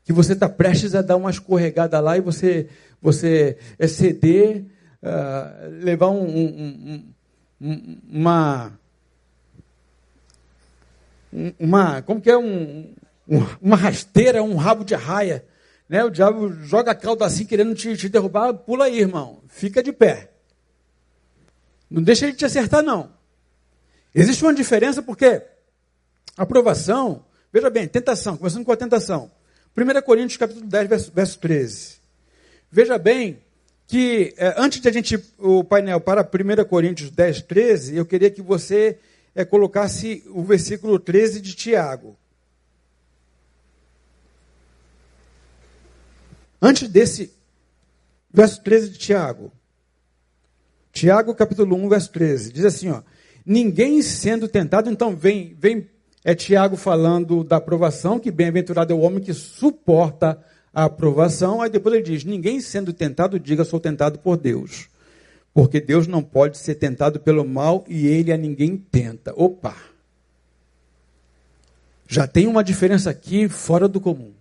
que 0.04 0.12
você 0.12 0.34
está 0.34 0.50
prestes 0.50 0.94
a 0.94 1.02
dar 1.02 1.16
uma 1.16 1.30
escorregada 1.30 2.00
lá 2.00 2.18
e 2.18 2.22
você, 2.22 2.68
você 3.02 3.58
é 3.80 3.88
ceder, 3.88 4.66
uh, 5.02 5.84
levar 5.84 6.10
um, 6.10 6.26
um, 6.26 7.04
um, 7.62 7.98
uma. 8.12 8.80
Uma. 11.58 12.02
Como 12.02 12.20
que 12.20 12.30
é? 12.30 12.38
Um, 12.38 12.94
uma 13.62 13.78
rasteira, 13.78 14.44
um 14.44 14.56
rabo 14.56 14.84
de 14.84 14.96
raia 14.96 15.46
né? 15.94 16.04
O 16.04 16.10
diabo 16.10 16.52
joga 16.64 16.90
a 16.90 16.96
cauda 16.96 17.24
assim, 17.24 17.46
querendo 17.46 17.76
te, 17.76 17.96
te 17.96 18.10
derrubar, 18.10 18.52
pula 18.52 18.86
aí, 18.86 19.00
irmão. 19.00 19.44
Fica 19.48 19.84
de 19.84 19.94
pé. 19.94 20.32
Não 21.88 22.02
deixa 22.02 22.26
ele 22.26 22.34
te 22.34 22.44
acertar, 22.44 22.82
não. 22.82 23.12
Existe 24.16 24.44
uma 24.44 24.56
diferença 24.56 25.04
porque 25.04 25.44
aprovação, 26.36 27.24
veja 27.52 27.70
bem, 27.70 27.88
tentação, 27.88 28.36
começando 28.38 28.66
com 28.66 28.72
a 28.72 28.76
tentação. 28.76 29.30
1 29.78 30.02
Coríntios 30.02 30.38
capítulo 30.38 30.66
10, 30.66 30.90
verso, 30.90 31.12
verso 31.14 31.38
13. 31.38 31.98
Veja 32.72 32.98
bem 32.98 33.44
que 33.86 34.34
é, 34.36 34.56
antes 34.58 34.82
de 34.82 34.90
a 34.90 34.92
gente 34.92 35.24
o 35.38 35.64
painel 35.64 36.02
para 36.02 36.24
1 36.24 36.66
Coríntios 36.66 37.12
10, 37.12 37.44
13, 37.44 37.98
eu 37.98 38.06
queria 38.08 38.32
que 38.32 38.42
você 38.42 38.98
é, 39.36 39.46
colocasse 39.46 40.24
o 40.32 40.42
versículo 40.42 40.98
13 40.98 41.40
de 41.40 41.54
Tiago. 41.54 42.18
Antes 46.66 46.88
desse, 46.88 47.34
verso 48.32 48.62
13 48.64 48.92
de 48.92 48.98
Tiago. 48.98 49.52
Tiago, 50.94 51.36
capítulo 51.36 51.76
1, 51.76 51.90
verso 51.90 52.10
13. 52.14 52.54
Diz 52.54 52.64
assim, 52.64 52.90
ó. 52.90 53.02
Ninguém 53.46 54.02
sendo 54.02 54.48
tentado, 54.48 54.90
então 54.90 55.14
vem, 55.14 55.54
vem 55.60 55.90
é 56.24 56.34
Tiago 56.34 56.78
falando 56.78 57.44
da 57.44 57.58
aprovação, 57.58 58.18
que 58.18 58.32
bem-aventurado 58.32 58.94
é 58.94 58.96
o 58.96 59.02
homem 59.02 59.22
que 59.22 59.34
suporta 59.34 60.42
a 60.74 60.86
aprovação. 60.86 61.62
Aí 61.62 61.70
depois 61.70 61.96
ele 61.96 62.04
diz: 62.04 62.24
Ninguém 62.24 62.62
sendo 62.62 62.94
tentado, 62.94 63.38
diga, 63.38 63.66
sou 63.66 63.80
tentado 63.80 64.20
por 64.20 64.38
Deus. 64.38 64.88
Porque 65.54 65.82
Deus 65.82 66.08
não 66.08 66.24
pode 66.24 66.58
ser 66.58 66.76
tentado 66.76 67.20
pelo 67.20 67.46
mal 67.46 67.84
e 67.90 68.08
ele 68.08 68.32
a 68.32 68.38
ninguém 68.38 68.78
tenta. 68.78 69.34
Opa! 69.36 69.76
Já 72.08 72.26
tem 72.26 72.48
uma 72.48 72.64
diferença 72.64 73.10
aqui 73.10 73.50
fora 73.50 73.88
do 73.88 74.00
comum. 74.00 74.33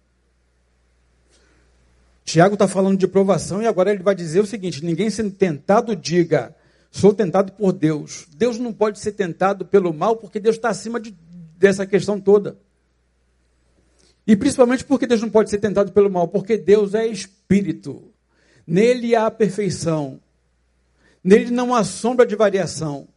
Tiago 2.33 2.55
está 2.55 2.67
falando 2.67 2.97
de 2.97 3.07
provação 3.07 3.61
e 3.61 3.67
agora 3.67 3.93
ele 3.93 4.03
vai 4.03 4.15
dizer 4.15 4.41
o 4.41 4.47
seguinte: 4.47 4.83
ninguém 4.83 5.11
sendo 5.11 5.33
tentado, 5.33 5.95
diga, 5.95 6.57
sou 6.91 7.13
tentado 7.13 7.53
por 7.53 7.75
Deus. 7.75 8.27
Deus 8.35 8.57
não 8.57 8.73
pode 8.73 9.01
ser 9.01 9.13
tentado 9.13 9.67
pelo 9.67 9.93
mal 9.93 10.17
porque 10.17 10.41
Deus 10.41 10.57
está 10.57 10.71
acima 10.71 10.99
de, 10.99 11.15
dessa 11.59 11.85
questão 11.85 12.19
toda. 12.19 12.57
E 14.27 14.35
principalmente 14.35 14.83
porque 14.83 15.07
Deus 15.07 15.21
não 15.21 15.29
pode 15.29 15.51
ser 15.51 15.59
tentado 15.59 15.93
pelo 15.93 16.09
mal, 16.09 16.27
porque 16.27 16.57
Deus 16.57 16.95
é 16.95 17.07
espírito. 17.07 18.03
Nele 18.67 19.15
há 19.15 19.31
perfeição. 19.31 20.19
Nele 21.23 21.51
não 21.51 21.75
há 21.75 21.85
sombra 21.85 22.25
de 22.25 22.35
variação. 22.35 23.09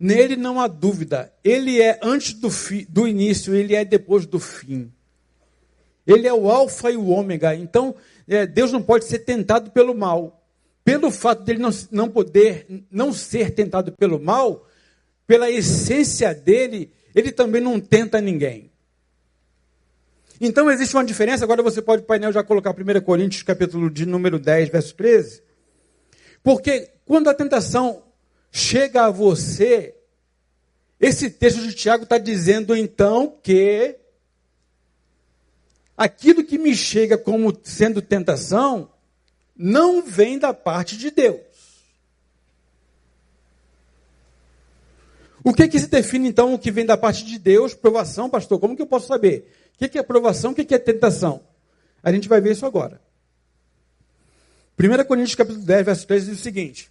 Nele 0.00 0.34
não 0.34 0.58
há 0.58 0.66
dúvida. 0.66 1.30
Ele 1.44 1.78
é 1.78 2.00
antes 2.02 2.32
do, 2.32 2.48
fi, 2.48 2.86
do 2.88 3.06
início, 3.06 3.54
ele 3.54 3.74
é 3.74 3.84
depois 3.84 4.24
do 4.24 4.40
fim. 4.40 4.90
Ele 6.06 6.26
é 6.26 6.32
o 6.32 6.50
alfa 6.50 6.90
e 6.90 6.96
o 6.96 7.08
ômega. 7.08 7.54
Então, 7.54 7.94
é, 8.28 8.46
Deus 8.46 8.72
não 8.72 8.82
pode 8.82 9.04
ser 9.04 9.20
tentado 9.20 9.70
pelo 9.70 9.94
mal. 9.94 10.42
Pelo 10.84 11.10
fato 11.10 11.44
dele 11.44 11.60
não, 11.60 11.70
não 11.90 12.08
poder 12.08 12.66
não 12.90 13.12
ser 13.12 13.54
tentado 13.54 13.92
pelo 13.92 14.18
mal, 14.18 14.66
pela 15.26 15.50
essência 15.50 16.34
dele, 16.34 16.92
ele 17.14 17.30
também 17.30 17.60
não 17.60 17.78
tenta 17.78 18.20
ninguém. 18.20 18.70
Então 20.40 20.68
existe 20.68 20.96
uma 20.96 21.04
diferença, 21.04 21.44
agora 21.44 21.62
você 21.62 21.80
pode, 21.80 22.02
painel, 22.02 22.32
já 22.32 22.42
colocar 22.42 22.70
1 22.70 23.00
Coríntios, 23.02 23.44
capítulo 23.44 23.88
de 23.88 24.04
número 24.04 24.40
10, 24.40 24.70
verso 24.70 24.92
13. 24.96 25.40
Porque 26.42 26.90
quando 27.06 27.30
a 27.30 27.34
tentação 27.34 28.02
chega 28.50 29.04
a 29.04 29.10
você, 29.10 29.94
esse 30.98 31.30
texto 31.30 31.60
de 31.60 31.72
Tiago 31.72 32.02
está 32.02 32.18
dizendo 32.18 32.74
então 32.74 33.38
que 33.40 33.96
aquilo 35.96 36.44
que 36.44 36.58
me 36.58 36.74
chega 36.74 37.16
como 37.18 37.56
sendo 37.62 38.00
tentação 38.02 38.90
não 39.56 40.02
vem 40.02 40.38
da 40.38 40.52
parte 40.54 40.96
de 40.96 41.10
Deus. 41.10 41.40
O 45.44 45.52
que, 45.52 45.66
que 45.66 45.78
se 45.78 45.88
define 45.88 46.28
então 46.28 46.54
o 46.54 46.58
que 46.58 46.70
vem 46.70 46.86
da 46.86 46.96
parte 46.96 47.24
de 47.24 47.38
Deus? 47.38 47.74
Provação, 47.74 48.30
pastor? 48.30 48.60
Como 48.60 48.76
que 48.76 48.82
eu 48.82 48.86
posso 48.86 49.08
saber? 49.08 49.52
O 49.74 49.78
que, 49.78 49.88
que 49.88 49.98
é 49.98 50.02
provação? 50.02 50.52
O 50.52 50.54
que, 50.54 50.64
que 50.64 50.74
é 50.74 50.78
tentação? 50.78 51.42
A 52.02 52.12
gente 52.12 52.28
vai 52.28 52.40
ver 52.40 52.52
isso 52.52 52.64
agora. 52.64 53.00
1 54.78 55.04
Coríntios 55.04 55.34
capítulo 55.34 55.64
10, 55.64 55.84
verso 55.84 56.06
3 56.06 56.26
diz 56.26 56.38
o 56.38 56.42
seguinte: 56.42 56.90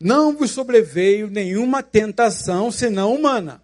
Não 0.00 0.36
vos 0.36 0.50
sobreveio 0.50 1.28
nenhuma 1.28 1.82
tentação 1.82 2.70
senão 2.70 3.14
humana. 3.14 3.61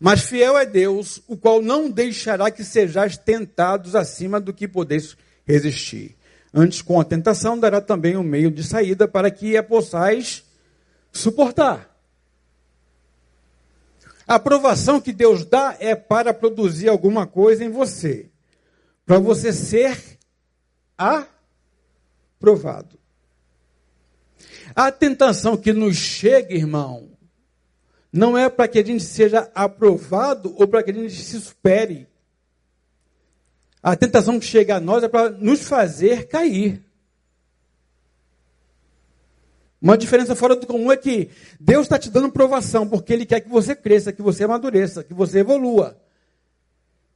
Mas 0.00 0.24
fiel 0.24 0.56
é 0.56 0.64
Deus, 0.64 1.22
o 1.28 1.36
qual 1.36 1.60
não 1.60 1.90
deixará 1.90 2.50
que 2.50 2.64
sejais 2.64 3.18
tentados 3.18 3.94
acima 3.94 4.40
do 4.40 4.50
que 4.50 4.66
podeis 4.66 5.14
resistir. 5.44 6.16
Antes, 6.54 6.80
com 6.80 6.98
a 6.98 7.04
tentação, 7.04 7.58
dará 7.58 7.82
também 7.82 8.16
um 8.16 8.22
meio 8.22 8.50
de 8.50 8.64
saída 8.64 9.06
para 9.06 9.30
que 9.30 9.58
a 9.58 9.62
possais 9.62 10.42
suportar. 11.12 11.94
A 14.26 14.36
aprovação 14.36 15.00
que 15.02 15.12
Deus 15.12 15.44
dá 15.44 15.76
é 15.78 15.94
para 15.94 16.32
produzir 16.32 16.88
alguma 16.88 17.26
coisa 17.26 17.62
em 17.62 17.68
você, 17.68 18.30
para 19.04 19.18
você 19.18 19.52
ser 19.52 20.18
aprovado. 22.38 22.98
A 24.74 24.90
tentação 24.90 25.58
que 25.58 25.72
nos 25.72 25.96
chega, 25.96 26.54
irmão, 26.54 27.10
não 28.12 28.36
é 28.36 28.48
para 28.48 28.66
que 28.66 28.78
a 28.78 28.84
gente 28.84 29.04
seja 29.04 29.50
aprovado 29.54 30.54
ou 30.56 30.66
para 30.66 30.82
que 30.82 30.90
a 30.90 30.94
gente 30.94 31.14
se 31.14 31.40
supere. 31.40 32.08
A 33.82 33.96
tentação 33.96 34.38
que 34.38 34.46
chega 34.46 34.76
a 34.76 34.80
nós 34.80 35.02
é 35.02 35.08
para 35.08 35.30
nos 35.30 35.66
fazer 35.66 36.26
cair. 36.26 36.84
Uma 39.80 39.96
diferença 39.96 40.36
fora 40.36 40.54
do 40.54 40.66
comum 40.66 40.92
é 40.92 40.96
que 40.96 41.30
Deus 41.58 41.84
está 41.86 41.98
te 41.98 42.10
dando 42.10 42.30
provação, 42.30 42.86
porque 42.86 43.12
Ele 43.12 43.24
quer 43.24 43.40
que 43.40 43.48
você 43.48 43.74
cresça, 43.74 44.12
que 44.12 44.20
você 44.20 44.44
amadureça, 44.44 45.02
que 45.02 45.14
você 45.14 45.38
evolua, 45.38 45.98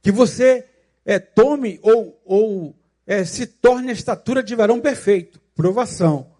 que 0.01 0.11
você 0.11 0.65
é, 1.05 1.19
tome 1.19 1.79
ou, 1.83 2.19
ou 2.25 2.75
é, 3.05 3.23
se 3.23 3.45
torne 3.45 3.91
a 3.91 3.93
estatura 3.93 4.41
de 4.41 4.55
varão 4.55 4.81
perfeito. 4.81 5.39
Provação, 5.53 6.31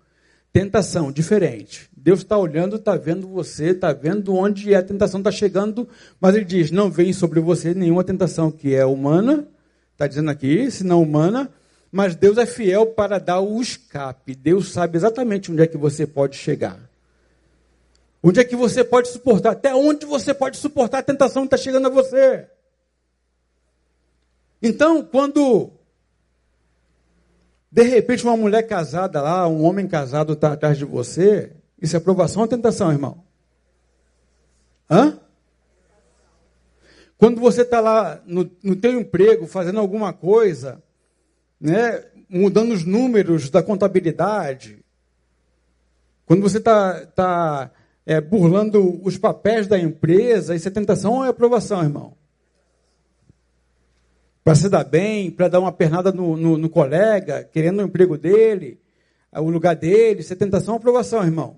tentação, 0.56 1.12
diferente. 1.12 1.90
Deus 1.98 2.20
está 2.20 2.38
olhando, 2.38 2.78
está 2.78 2.96
vendo 2.96 3.28
você, 3.28 3.72
está 3.72 3.92
vendo 3.92 4.34
onde 4.34 4.74
a 4.74 4.82
tentação 4.82 5.20
está 5.20 5.30
chegando, 5.30 5.86
mas 6.18 6.34
Ele 6.34 6.46
diz: 6.46 6.72
não 6.72 6.90
vem 6.90 7.12
sobre 7.12 7.42
você 7.42 7.74
nenhuma 7.74 8.06
tentação 8.06 8.50
que 8.50 8.74
é 8.74 8.86
humana, 8.86 9.46
está 9.92 10.08
dizendo 10.08 10.32
aqui, 10.32 10.72
se 10.72 10.86
não 10.86 11.04
humana, 11.04 11.52
mas 11.92 12.16
Deus 12.16 12.38
é 12.38 12.46
fiel 12.46 12.86
para 12.86 13.20
dar 13.20 13.42
o 13.42 13.62
escape. 13.62 14.34
Deus 14.34 14.72
sabe 14.72 14.96
exatamente 14.96 15.52
onde 15.52 15.62
é 15.62 15.68
que 15.68 15.76
você 15.76 16.08
pode 16.08 16.38
chegar. 16.38 16.80
Onde 18.24 18.40
é 18.40 18.46
que 18.46 18.56
você 18.56 18.82
pode 18.82 19.10
suportar? 19.10 19.52
Até 19.52 19.76
onde 19.76 20.06
você 20.06 20.34
pode 20.34 20.56
suportar 20.56 21.00
a 21.00 21.04
tentação 21.04 21.44
que 21.44 21.54
está 21.54 21.58
chegando 21.58 21.88
a 21.88 21.92
você? 21.92 22.48
Então, 24.62 25.04
quando 25.04 25.70
de 27.76 27.84
repente 27.84 28.24
uma 28.24 28.38
mulher 28.38 28.64
casada 28.64 29.22
lá, 29.22 29.46
um 29.50 29.66
homem 29.66 29.86
casado 29.86 30.32
está 30.32 30.54
atrás 30.54 30.78
de 30.78 30.86
você, 30.86 31.52
isso 31.82 31.94
é 31.94 31.98
aprovação 31.98 32.42
ou 32.42 32.48
tentação, 32.48 32.90
irmão? 32.90 33.22
Hã? 34.90 35.20
Quando 37.18 37.42
você 37.42 37.64
está 37.64 37.82
lá 37.82 38.22
no, 38.26 38.50
no 38.64 38.78
teu 38.78 38.98
emprego, 38.98 39.46
fazendo 39.46 39.82
alguma 39.82 40.14
coisa, 40.14 40.82
né, 41.60 42.02
mudando 42.30 42.72
os 42.72 42.86
números 42.86 43.50
da 43.50 43.62
contabilidade, 43.62 44.80
quando 46.26 46.44
você 46.44 46.60
está 46.60 47.06
tá, 47.08 47.72
é, 48.06 48.22
burlando 48.22 49.06
os 49.06 49.18
papéis 49.18 49.68
da 49.68 49.78
empresa, 49.78 50.56
isso 50.56 50.70
é 50.70 50.72
tentação 50.72 51.16
ou 51.16 51.26
é 51.26 51.28
aprovação, 51.28 51.84
irmão? 51.84 52.16
Para 54.46 54.54
se 54.54 54.70
dar 54.70 54.84
bem, 54.84 55.32
para 55.32 55.48
dar 55.48 55.60
uma 55.60 55.72
pernada 55.72 56.12
no, 56.12 56.38
no, 56.38 56.56
no, 56.56 56.70
colega, 56.70 57.44
querendo 57.52 57.80
o 57.80 57.86
emprego 57.86 58.16
dele, 58.16 58.80
o 59.34 59.50
lugar 59.50 59.76
dele, 59.76 60.20
isso 60.20 60.32
é 60.32 60.36
tentação 60.36 60.76
ou 60.76 60.78
aprovação, 60.78 61.24
irmão? 61.24 61.58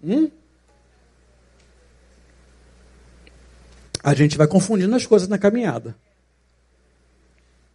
Hum? 0.00 0.30
A 4.04 4.14
gente 4.14 4.38
vai 4.38 4.46
confundindo 4.46 4.94
as 4.94 5.04
coisas 5.04 5.26
na 5.26 5.36
caminhada. 5.36 5.96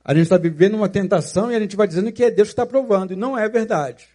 A 0.02 0.14
gente 0.14 0.24
está 0.24 0.38
vivendo 0.38 0.76
uma 0.76 0.88
tentação 0.88 1.52
e 1.52 1.58
a 1.58 1.60
gente 1.60 1.76
vai 1.76 1.90
dizendo 1.90 2.10
que 2.10 2.24
é 2.24 2.32
Deus 2.32 2.48
que 2.48 2.54
está 2.54 2.66
provando, 2.66 3.12
e 3.12 3.18
não 3.18 3.38
é 3.38 3.50
verdade. 3.50 4.08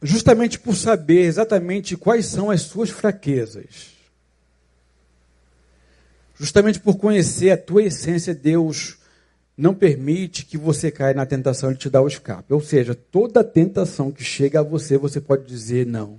Justamente 0.00 0.60
por 0.60 0.76
saber 0.76 1.22
exatamente 1.22 1.96
quais 1.96 2.26
são 2.26 2.52
as 2.52 2.62
suas 2.62 2.88
fraquezas, 2.88 3.97
justamente 6.38 6.80
por 6.80 6.96
conhecer 6.96 7.50
a 7.50 7.56
tua 7.56 7.82
essência, 7.82 8.34
Deus 8.34 8.98
não 9.56 9.74
permite 9.74 10.44
que 10.44 10.56
você 10.56 10.90
caia 10.90 11.14
na 11.14 11.26
tentação, 11.26 11.70
Ele 11.70 11.78
te 11.78 11.90
dá 11.90 12.00
o 12.00 12.06
escape. 12.06 12.54
Ou 12.54 12.60
seja, 12.60 12.94
toda 12.94 13.42
tentação 13.42 14.12
que 14.12 14.22
chega 14.22 14.60
a 14.60 14.62
você, 14.62 14.96
você 14.96 15.20
pode 15.20 15.44
dizer 15.46 15.84
não. 15.84 16.18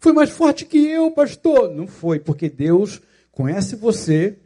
Foi 0.00 0.12
mais 0.12 0.30
forte 0.30 0.64
que 0.64 0.78
eu, 0.78 1.10
pastor. 1.10 1.70
Não 1.74 1.86
foi, 1.86 2.18
porque 2.18 2.48
Deus 2.48 3.00
conhece 3.32 3.76
você, 3.76 4.36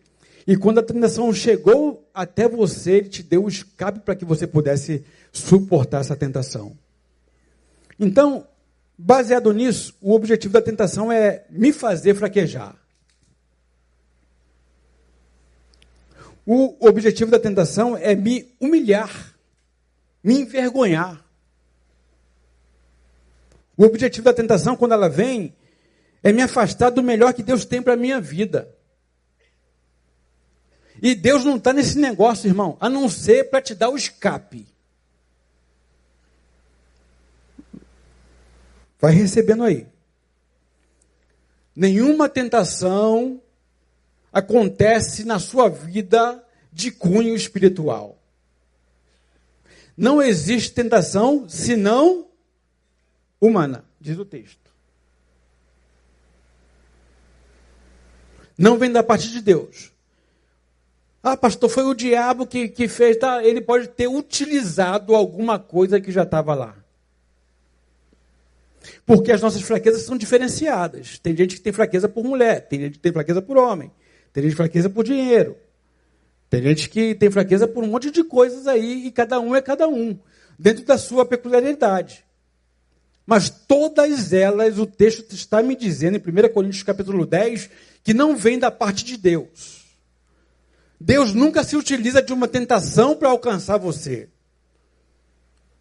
e 0.46 0.56
quando 0.56 0.78
a 0.78 0.82
tentação 0.82 1.32
chegou 1.32 2.08
até 2.14 2.48
você, 2.48 2.92
ele 2.92 3.08
te 3.08 3.22
deu 3.22 3.44
o 3.44 3.48
escape 3.48 4.00
para 4.00 4.16
que 4.16 4.24
você 4.24 4.46
pudesse 4.46 5.04
suportar 5.30 6.00
essa 6.00 6.16
tentação. 6.16 6.76
Então, 8.00 8.46
baseado 8.96 9.52
nisso, 9.52 9.94
o 10.00 10.14
objetivo 10.14 10.54
da 10.54 10.62
tentação 10.62 11.12
é 11.12 11.44
me 11.50 11.72
fazer 11.72 12.14
fraquejar. 12.14 12.74
O 16.50 16.88
objetivo 16.88 17.30
da 17.30 17.38
tentação 17.38 17.94
é 17.94 18.14
me 18.14 18.56
humilhar, 18.58 19.34
me 20.24 20.40
envergonhar. 20.40 21.22
O 23.76 23.84
objetivo 23.84 24.24
da 24.24 24.32
tentação, 24.32 24.74
quando 24.74 24.92
ela 24.92 25.10
vem, 25.10 25.54
é 26.22 26.32
me 26.32 26.40
afastar 26.40 26.88
do 26.88 27.02
melhor 27.02 27.34
que 27.34 27.42
Deus 27.42 27.66
tem 27.66 27.82
para 27.82 27.92
a 27.92 27.98
minha 27.98 28.18
vida. 28.18 28.74
E 31.02 31.14
Deus 31.14 31.44
não 31.44 31.56
está 31.58 31.70
nesse 31.70 31.98
negócio, 31.98 32.48
irmão, 32.48 32.78
a 32.80 32.88
não 32.88 33.10
ser 33.10 33.50
para 33.50 33.60
te 33.60 33.74
dar 33.74 33.90
o 33.90 33.96
escape. 33.98 34.66
Vai 38.98 39.12
recebendo 39.12 39.64
aí. 39.64 39.86
Nenhuma 41.76 42.26
tentação 42.26 43.38
acontece 44.32 45.24
na 45.24 45.38
sua 45.38 45.68
vida 45.68 46.44
de 46.72 46.90
cunho 46.90 47.34
espiritual. 47.34 48.18
Não 49.96 50.22
existe 50.22 50.72
tentação 50.72 51.48
senão 51.48 52.28
humana, 53.40 53.84
diz 54.00 54.18
o 54.18 54.24
texto. 54.24 54.68
Não 58.56 58.76
vem 58.76 58.90
da 58.90 59.02
parte 59.02 59.30
de 59.30 59.40
Deus. 59.40 59.92
Ah, 61.22 61.36
pastor, 61.36 61.68
foi 61.68 61.84
o 61.84 61.94
diabo 61.94 62.46
que, 62.46 62.68
que 62.68 62.88
fez. 62.88 63.16
Tá? 63.16 63.44
Ele 63.44 63.60
pode 63.60 63.88
ter 63.88 64.08
utilizado 64.08 65.14
alguma 65.14 65.58
coisa 65.58 66.00
que 66.00 66.10
já 66.10 66.24
estava 66.24 66.54
lá. 66.54 66.76
Porque 69.04 69.32
as 69.32 69.40
nossas 69.40 69.62
fraquezas 69.62 70.02
são 70.02 70.16
diferenciadas. 70.16 71.18
Tem 71.18 71.36
gente 71.36 71.56
que 71.56 71.60
tem 71.60 71.72
fraqueza 71.72 72.08
por 72.08 72.24
mulher, 72.24 72.66
tem 72.68 72.80
gente 72.80 72.92
que 72.94 72.98
tem 72.98 73.12
fraqueza 73.12 73.42
por 73.42 73.56
homem, 73.56 73.90
tem 74.38 74.44
gente 74.44 74.50
tem 74.50 74.56
fraqueza 74.56 74.88
por 74.88 75.04
dinheiro. 75.04 75.56
Tem 76.48 76.62
gente 76.62 76.88
que 76.88 77.14
tem 77.14 77.30
fraqueza 77.30 77.66
por 77.66 77.82
um 77.82 77.88
monte 77.88 78.10
de 78.10 78.22
coisas 78.22 78.66
aí, 78.66 79.06
e 79.06 79.10
cada 79.10 79.40
um 79.40 79.54
é 79.54 79.60
cada 79.60 79.88
um, 79.88 80.18
dentro 80.58 80.84
da 80.84 80.96
sua 80.96 81.26
peculiaridade. 81.26 82.24
Mas 83.26 83.50
todas 83.50 84.32
elas, 84.32 84.78
o 84.78 84.86
texto 84.86 85.34
está 85.34 85.62
me 85.62 85.74
dizendo, 85.74 86.16
em 86.16 86.20
1 86.20 86.52
Coríntios 86.52 86.82
capítulo 86.82 87.26
10, 87.26 87.68
que 88.02 88.14
não 88.14 88.36
vem 88.36 88.58
da 88.58 88.70
parte 88.70 89.04
de 89.04 89.16
Deus. 89.16 89.84
Deus 91.00 91.34
nunca 91.34 91.62
se 91.64 91.76
utiliza 91.76 92.22
de 92.22 92.32
uma 92.32 92.48
tentação 92.48 93.16
para 93.16 93.28
alcançar 93.28 93.76
você, 93.76 94.28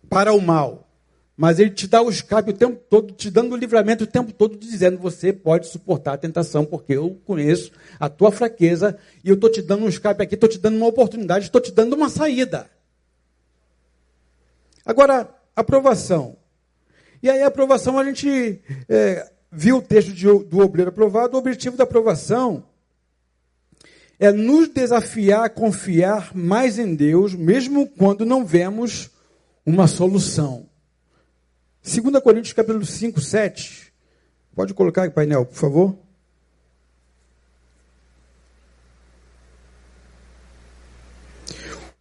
para 0.10 0.34
o 0.34 0.42
mal. 0.42 0.87
Mas 1.38 1.60
ele 1.60 1.70
te 1.70 1.88
dá 1.88 2.02
o 2.02 2.10
escape 2.10 2.50
o 2.50 2.54
tempo 2.54 2.82
todo, 2.90 3.14
te 3.14 3.30
dando 3.30 3.54
o 3.54 3.56
livramento 3.56 4.06
o 4.06 4.08
tempo 4.08 4.34
todo, 4.34 4.58
dizendo: 4.58 4.98
você 4.98 5.32
pode 5.32 5.68
suportar 5.68 6.14
a 6.14 6.18
tentação, 6.18 6.66
porque 6.66 6.94
eu 6.94 7.22
conheço 7.26 7.72
a 8.00 8.10
tua 8.10 8.32
fraqueza 8.32 8.98
e 9.24 9.30
eu 9.30 9.36
estou 9.36 9.52
te 9.52 9.62
dando 9.62 9.86
um 9.86 9.88
escape 9.88 10.24
aqui, 10.24 10.34
estou 10.34 10.50
te 10.50 10.58
dando 10.58 10.78
uma 10.78 10.88
oportunidade, 10.88 11.46
estou 11.46 11.62
te 11.62 11.72
dando 11.72 11.94
uma 11.94 12.10
saída. 12.10 12.68
Agora, 14.84 15.30
aprovação. 15.56 16.38
E 17.22 17.30
aí, 17.30 17.44
a 17.44 17.48
aprovação, 17.48 18.00
a 18.00 18.04
gente 18.04 18.60
é, 18.90 19.30
viu 19.52 19.78
o 19.78 19.82
texto 19.82 20.12
de, 20.14 20.26
do 20.26 20.60
obreiro 20.60 20.90
aprovado. 20.90 21.36
O 21.36 21.40
objetivo 21.40 21.78
da 21.78 21.84
aprovação 21.84 22.64
é 24.20 24.32
nos 24.32 24.70
desafiar 24.70 25.46
a 25.46 25.50
confiar 25.50 26.36
mais 26.36 26.80
em 26.80 26.96
Deus, 26.96 27.36
mesmo 27.36 27.88
quando 27.88 28.26
não 28.26 28.44
vemos 28.44 29.12
uma 29.64 29.86
solução. 29.86 30.67
2 31.88 32.22
Coríntios 32.22 32.52
capítulo 32.52 32.86
5, 32.86 33.22
7. 33.22 33.94
Pode 34.54 34.74
colocar 34.74 35.04
aí, 35.04 35.10
painel, 35.10 35.46
por 35.46 35.56
favor. 35.56 35.98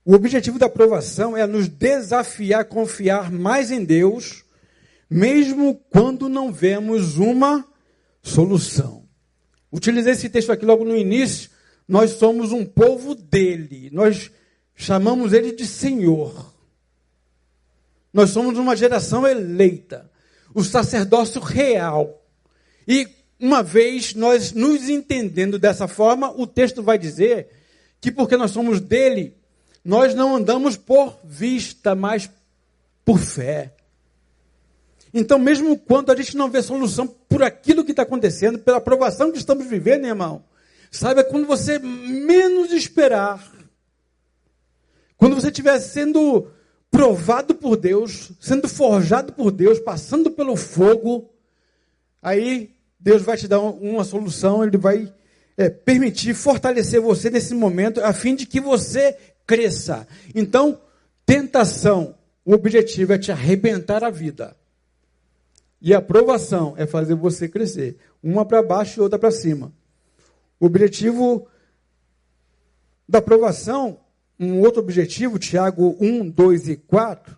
O 0.05 0.12
objetivo 0.12 0.59
da 0.59 0.66
aprovação 0.66 1.37
é 1.37 1.46
nos 1.46 1.68
desafiar 1.68 2.62
a 2.62 2.64
confiar 2.64 3.31
mais 3.31 3.70
em 3.70 3.85
Deus, 3.85 4.44
mesmo 5.09 5.81
quando 5.88 6.29
não 6.29 6.53
vemos 6.53 7.16
uma 7.16 7.64
solução. 8.20 9.05
Utilizei 9.70 10.14
esse 10.14 10.29
texto 10.29 10.51
aqui 10.51 10.66
logo 10.66 10.85
no 10.85 10.96
início. 10.96 11.49
Nós 11.87 12.11
somos 12.11 12.51
um 12.51 12.66
povo 12.66 13.14
dele. 13.14 13.88
Nós 13.92 14.33
chamamos 14.75 15.33
ele 15.33 15.53
de 15.53 15.64
Senhor. 15.64 16.56
Nós 18.16 18.31
somos 18.31 18.57
uma 18.57 18.74
geração 18.74 19.29
eleita, 19.29 20.11
o 20.55 20.64
sacerdócio 20.64 21.38
real. 21.38 22.24
E 22.88 23.07
uma 23.38 23.62
vez 23.62 24.14
nós 24.14 24.52
nos 24.52 24.88
entendendo 24.88 25.59
dessa 25.59 25.87
forma, 25.87 26.31
o 26.31 26.46
texto 26.46 26.83
vai 26.83 26.96
dizer 26.96 27.50
que 28.00 28.11
porque 28.11 28.35
nós 28.38 28.52
somos 28.52 28.81
dele, 28.81 29.37
nós 29.85 30.14
não 30.14 30.35
andamos 30.35 30.79
por 30.79 31.20
vista, 31.22 31.94
mas 31.94 32.31
por 33.05 33.18
fé. 33.18 33.74
Então, 35.12 35.38
mesmo 35.38 35.79
quando 35.79 36.11
a 36.11 36.16
gente 36.16 36.38
não 36.38 36.50
vê 36.50 36.62
solução 36.62 37.07
por 37.07 37.42
aquilo 37.42 37.85
que 37.85 37.90
está 37.90 38.05
acontecendo, 38.05 38.59
pela 38.59 38.79
aprovação 38.79 39.31
que 39.31 39.37
estamos 39.37 39.66
vivendo, 39.66 40.07
irmão, 40.07 40.42
saiba 40.90 41.22
quando 41.22 41.46
você 41.46 41.79
menos 41.79 42.72
esperar, 42.72 43.46
quando 45.18 45.35
você 45.35 45.48
estiver 45.48 45.79
sendo 45.81 46.50
provado 46.96 47.54
por 47.54 47.76
Deus, 47.76 48.32
sendo 48.40 48.66
forjado 48.66 49.30
por 49.35 49.50
Deus, 49.50 49.78
passando 49.78 50.30
pelo 50.30 50.56
fogo, 50.56 51.28
aí 52.22 52.74
Deus 52.98 53.20
vai 53.20 53.37
te 53.37 53.46
dar 53.46 53.61
uma 53.61 54.02
solução, 54.02 54.64
Ele 54.64 54.78
vai 54.78 55.12
é, 55.59 55.68
permitir 55.68 56.32
fortalecer 56.32 56.98
você 56.98 57.28
nesse 57.28 57.54
momento, 57.54 58.00
a 58.00 58.14
fim 58.14 58.35
de 58.35 58.46
que 58.46 58.59
você 58.59 59.14
cresça. 59.46 60.09
Então, 60.35 60.80
tentação, 61.26 62.14
o 62.42 62.54
objetivo 62.54 63.12
é 63.12 63.18
te 63.18 63.30
arrebentar 63.30 64.02
a 64.02 64.09
vida. 64.09 64.56
E 65.82 65.92
a 65.92 65.98
aprovação 65.98 66.72
é 66.78 66.87
fazer 66.87 67.14
você 67.14 67.46
crescer, 67.46 67.98
uma 68.22 68.46
para 68.46 68.62
baixo 68.62 69.00
e 69.00 69.02
outra 69.02 69.18
para 69.18 69.30
cima. 69.30 69.70
O 70.59 70.64
objetivo 70.64 71.46
da 73.06 73.18
aprovação 73.18 74.00
um 74.38 74.61
outro 74.61 74.81
objetivo, 74.81 75.38
Tiago 75.38 75.96
1, 76.01 76.31
2 76.31 76.68
e 76.68 76.77
4, 76.77 77.37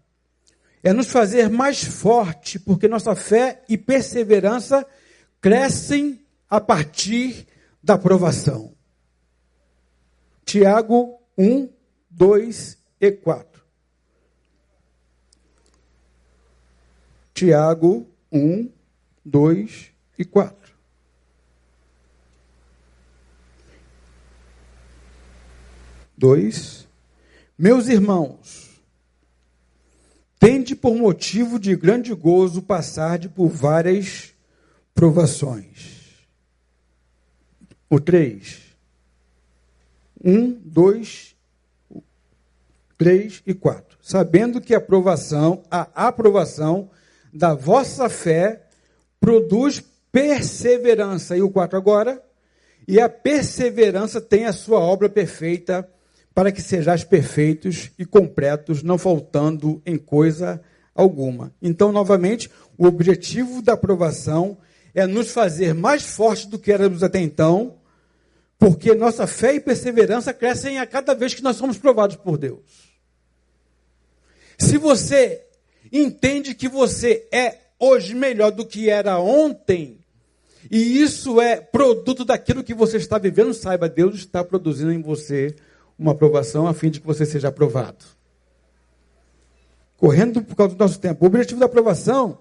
é 0.82 0.92
nos 0.92 1.10
fazer 1.10 1.48
mais 1.48 1.82
forte, 1.82 2.58
porque 2.58 2.88
nossa 2.88 3.14
fé 3.14 3.62
e 3.68 3.76
perseverança 3.76 4.86
crescem 5.40 6.24
a 6.48 6.60
partir 6.60 7.46
da 7.82 7.94
aprovação. 7.94 8.74
Tiago 10.44 11.20
1, 11.36 11.68
2 12.10 12.78
e 13.00 13.12
4. 13.12 13.62
Tiago 17.34 18.08
1, 18.32 18.70
2 19.24 19.90
e 20.18 20.24
4. 20.24 20.74
2 26.16 26.87
meus 27.58 27.88
irmãos, 27.88 28.80
tende 30.38 30.76
por 30.76 30.94
motivo 30.94 31.58
de 31.58 31.74
grande 31.74 32.14
gozo 32.14 32.62
passar 32.62 33.18
de 33.18 33.28
por 33.28 33.48
várias 33.48 34.32
provações. 34.94 35.98
O 37.90 37.98
3. 37.98 38.68
1, 40.24 40.52
2, 40.64 41.36
3 42.96 43.42
e 43.46 43.54
4. 43.54 43.98
Sabendo 44.00 44.60
que 44.60 44.74
a 44.74 44.78
aprovação, 44.78 45.64
a 45.70 46.08
aprovação 46.08 46.90
da 47.32 47.54
vossa 47.54 48.08
fé 48.08 48.66
produz 49.20 49.82
perseverança. 50.12 51.36
E 51.36 51.42
o 51.42 51.50
4 51.50 51.76
agora. 51.76 52.22
E 52.86 53.00
a 53.00 53.08
perseverança 53.08 54.20
tem 54.20 54.44
a 54.46 54.52
sua 54.52 54.78
obra 54.78 55.08
perfeita 55.08 55.88
para 56.38 56.52
que 56.52 56.62
sejais 56.62 57.02
perfeitos 57.02 57.90
e 57.98 58.04
completos, 58.06 58.80
não 58.80 58.96
faltando 58.96 59.82
em 59.84 59.98
coisa 59.98 60.62
alguma. 60.94 61.52
Então, 61.60 61.90
novamente, 61.90 62.48
o 62.78 62.86
objetivo 62.86 63.60
da 63.60 63.72
aprovação 63.72 64.56
é 64.94 65.04
nos 65.04 65.32
fazer 65.32 65.74
mais 65.74 66.04
fortes 66.04 66.46
do 66.46 66.56
que 66.56 66.70
éramos 66.70 67.02
até 67.02 67.18
então, 67.18 67.74
porque 68.56 68.94
nossa 68.94 69.26
fé 69.26 69.54
e 69.54 69.58
perseverança 69.58 70.32
crescem 70.32 70.78
a 70.78 70.86
cada 70.86 71.12
vez 71.12 71.34
que 71.34 71.42
nós 71.42 71.56
somos 71.56 71.76
provados 71.76 72.14
por 72.14 72.38
Deus. 72.38 72.94
Se 74.56 74.78
você 74.78 75.44
entende 75.92 76.54
que 76.54 76.68
você 76.68 77.26
é 77.32 77.56
hoje 77.80 78.14
melhor 78.14 78.52
do 78.52 78.64
que 78.64 78.88
era 78.88 79.18
ontem, 79.18 79.98
e 80.70 81.02
isso 81.02 81.40
é 81.40 81.60
produto 81.60 82.24
daquilo 82.24 82.62
que 82.62 82.74
você 82.74 82.96
está 82.96 83.18
vivendo, 83.18 83.52
saiba, 83.52 83.88
Deus 83.88 84.14
está 84.14 84.44
produzindo 84.44 84.92
em 84.92 85.02
você 85.02 85.56
uma 85.98 86.12
aprovação 86.12 86.66
a 86.66 86.72
fim 86.72 86.90
de 86.90 87.00
que 87.00 87.06
você 87.06 87.26
seja 87.26 87.48
aprovado. 87.48 88.04
Correndo 89.96 90.42
por 90.42 90.54
causa 90.54 90.74
do 90.74 90.78
nosso 90.78 91.00
tempo. 91.00 91.24
O 91.24 91.26
objetivo 91.26 91.58
da 91.58 91.66
aprovação, 91.66 92.38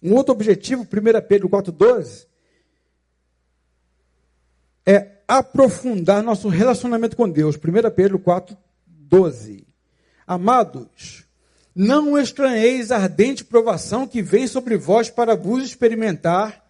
um 0.00 0.14
outro 0.14 0.32
objetivo, 0.32 0.82
1 0.82 0.86
Pedro 1.26 1.48
4,12, 1.48 2.26
é 4.86 5.18
aprofundar 5.26 6.22
nosso 6.22 6.48
relacionamento 6.48 7.16
com 7.16 7.28
Deus. 7.28 7.56
1 7.56 7.90
Pedro 7.90 8.18
4,12. 8.20 9.64
Amados, 10.24 11.24
não 11.74 12.16
estranheis 12.18 12.92
a 12.92 12.98
ardente 12.98 13.44
provação 13.44 14.06
que 14.06 14.22
vem 14.22 14.46
sobre 14.46 14.76
vós 14.76 15.10
para 15.10 15.34
vos 15.34 15.64
experimentar, 15.64 16.64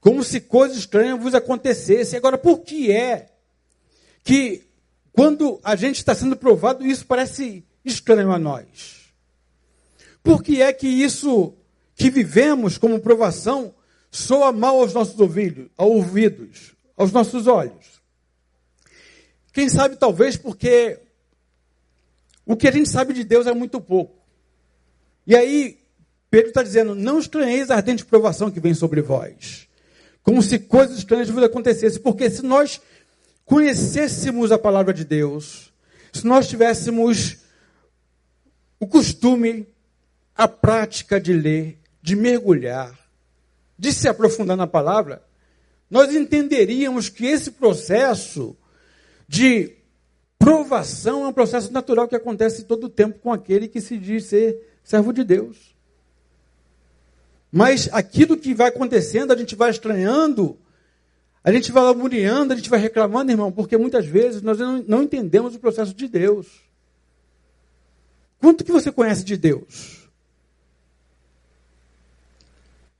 como 0.00 0.22
se 0.22 0.40
coisas 0.40 0.76
estranhas 0.76 1.20
vos 1.20 1.34
acontecessem. 1.34 2.18
Agora, 2.18 2.36
por 2.36 2.60
que 2.60 2.92
é 2.92 3.28
que 4.24 4.66
quando 5.12 5.60
a 5.62 5.76
gente 5.76 5.96
está 5.96 6.14
sendo 6.14 6.36
provado, 6.36 6.86
isso 6.86 7.06
parece 7.06 7.64
estranho 7.84 8.32
a 8.32 8.38
nós? 8.38 9.12
Por 10.22 10.42
que 10.42 10.62
é 10.62 10.72
que 10.72 10.86
isso 10.86 11.54
que 11.94 12.10
vivemos 12.10 12.78
como 12.78 13.00
provação 13.00 13.74
soa 14.10 14.52
mal 14.52 14.80
aos 14.80 14.94
nossos 14.94 15.18
ouvidos, 15.20 16.74
aos 16.96 17.12
nossos 17.12 17.46
olhos? 17.46 18.00
Quem 19.52 19.68
sabe 19.68 19.96
talvez 19.96 20.36
porque 20.36 20.98
o 22.46 22.56
que 22.56 22.66
a 22.66 22.72
gente 22.72 22.88
sabe 22.88 23.12
de 23.12 23.22
Deus 23.22 23.46
é 23.46 23.52
muito 23.52 23.80
pouco. 23.80 24.16
E 25.26 25.36
aí, 25.36 25.78
Pedro 26.30 26.48
está 26.48 26.62
dizendo: 26.62 26.94
não 26.94 27.18
estranheis 27.18 27.70
a 27.70 27.76
ardente 27.76 28.04
provação 28.04 28.50
que 28.50 28.60
vem 28.60 28.72
sobre 28.72 29.02
vós 29.02 29.68
como 30.22 30.42
se 30.42 30.58
coisas 30.58 30.98
estranhas 30.98 31.28
acontecessem. 31.30 32.00
Porque 32.00 32.30
se 32.30 32.42
nós 32.42 32.80
conhecêssemos 33.52 34.50
a 34.50 34.56
palavra 34.56 34.94
de 34.94 35.04
Deus, 35.04 35.74
se 36.10 36.26
nós 36.26 36.48
tivéssemos 36.48 37.36
o 38.80 38.86
costume, 38.86 39.68
a 40.34 40.48
prática 40.48 41.20
de 41.20 41.34
ler, 41.34 41.78
de 42.00 42.16
mergulhar, 42.16 42.98
de 43.78 43.92
se 43.92 44.08
aprofundar 44.08 44.56
na 44.56 44.66
palavra, 44.66 45.22
nós 45.90 46.14
entenderíamos 46.14 47.10
que 47.10 47.26
esse 47.26 47.50
processo 47.50 48.56
de 49.28 49.76
provação 50.38 51.26
é 51.26 51.28
um 51.28 51.32
processo 51.34 51.70
natural 51.70 52.08
que 52.08 52.16
acontece 52.16 52.64
todo 52.64 52.84
o 52.84 52.88
tempo 52.88 53.18
com 53.18 53.30
aquele 53.30 53.68
que 53.68 53.82
se 53.82 53.98
diz 53.98 54.24
ser 54.24 54.78
servo 54.82 55.12
de 55.12 55.24
Deus. 55.24 55.76
Mas 57.52 57.86
aquilo 57.92 58.34
que 58.38 58.54
vai 58.54 58.68
acontecendo, 58.68 59.30
a 59.30 59.36
gente 59.36 59.54
vai 59.54 59.70
estranhando, 59.70 60.58
a 61.44 61.52
gente 61.52 61.72
vai 61.72 61.82
lamuriando, 61.82 62.52
a 62.52 62.56
gente 62.56 62.70
vai 62.70 62.78
reclamando, 62.78 63.32
irmão, 63.32 63.50
porque 63.50 63.76
muitas 63.76 64.06
vezes 64.06 64.42
nós 64.42 64.58
não, 64.58 64.82
não 64.82 65.02
entendemos 65.02 65.54
o 65.54 65.58
processo 65.58 65.92
de 65.92 66.06
Deus. 66.06 66.46
Quanto 68.38 68.64
que 68.64 68.70
você 68.70 68.92
conhece 68.92 69.24
de 69.24 69.36
Deus? 69.36 70.08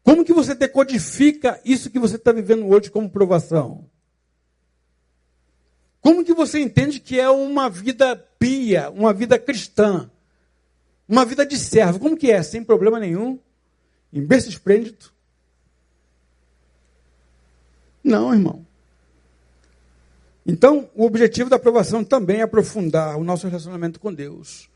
Como 0.03 0.25
que 0.25 0.33
você 0.33 0.55
decodifica 0.55 1.61
isso 1.65 1.91
que 1.91 1.99
você 1.99 2.17
está 2.17 2.33
vivendo 2.33 2.67
hoje 2.67 2.91
como 2.91 3.09
provação? 3.09 3.89
Como 6.01 6.25
que 6.25 6.35
você 6.35 6.59
entende 6.59 6.99
que 6.99 7.21
é 7.21 7.31
uma 7.31 7.71
vida 7.71 8.17
pia, 8.17 8.91
uma 8.91 9.15
vida 9.15 9.39
cristã, 9.39 10.11
uma 11.09 11.25
vida 11.25 11.47
de 11.47 11.57
servo? 11.57 12.01
Como 12.01 12.17
que 12.17 12.29
é? 12.29 12.43
Sem 12.43 12.65
problema 12.65 12.99
nenhum? 12.99 13.39
Em 14.13 14.21
berço 14.21 14.49
esplêndido? 14.49 15.12
Não, 18.03 18.33
irmão. 18.33 18.67
Então, 20.45 20.91
o 20.95 21.05
objetivo 21.05 21.49
da 21.49 21.57
aprovação 21.57 22.03
também 22.03 22.41
é 22.41 22.43
aprofundar 22.43 23.17
o 23.17 23.25
nosso 23.25 23.47
relacionamento 23.47 24.01
com 24.01 24.13
Deus. 24.13 24.69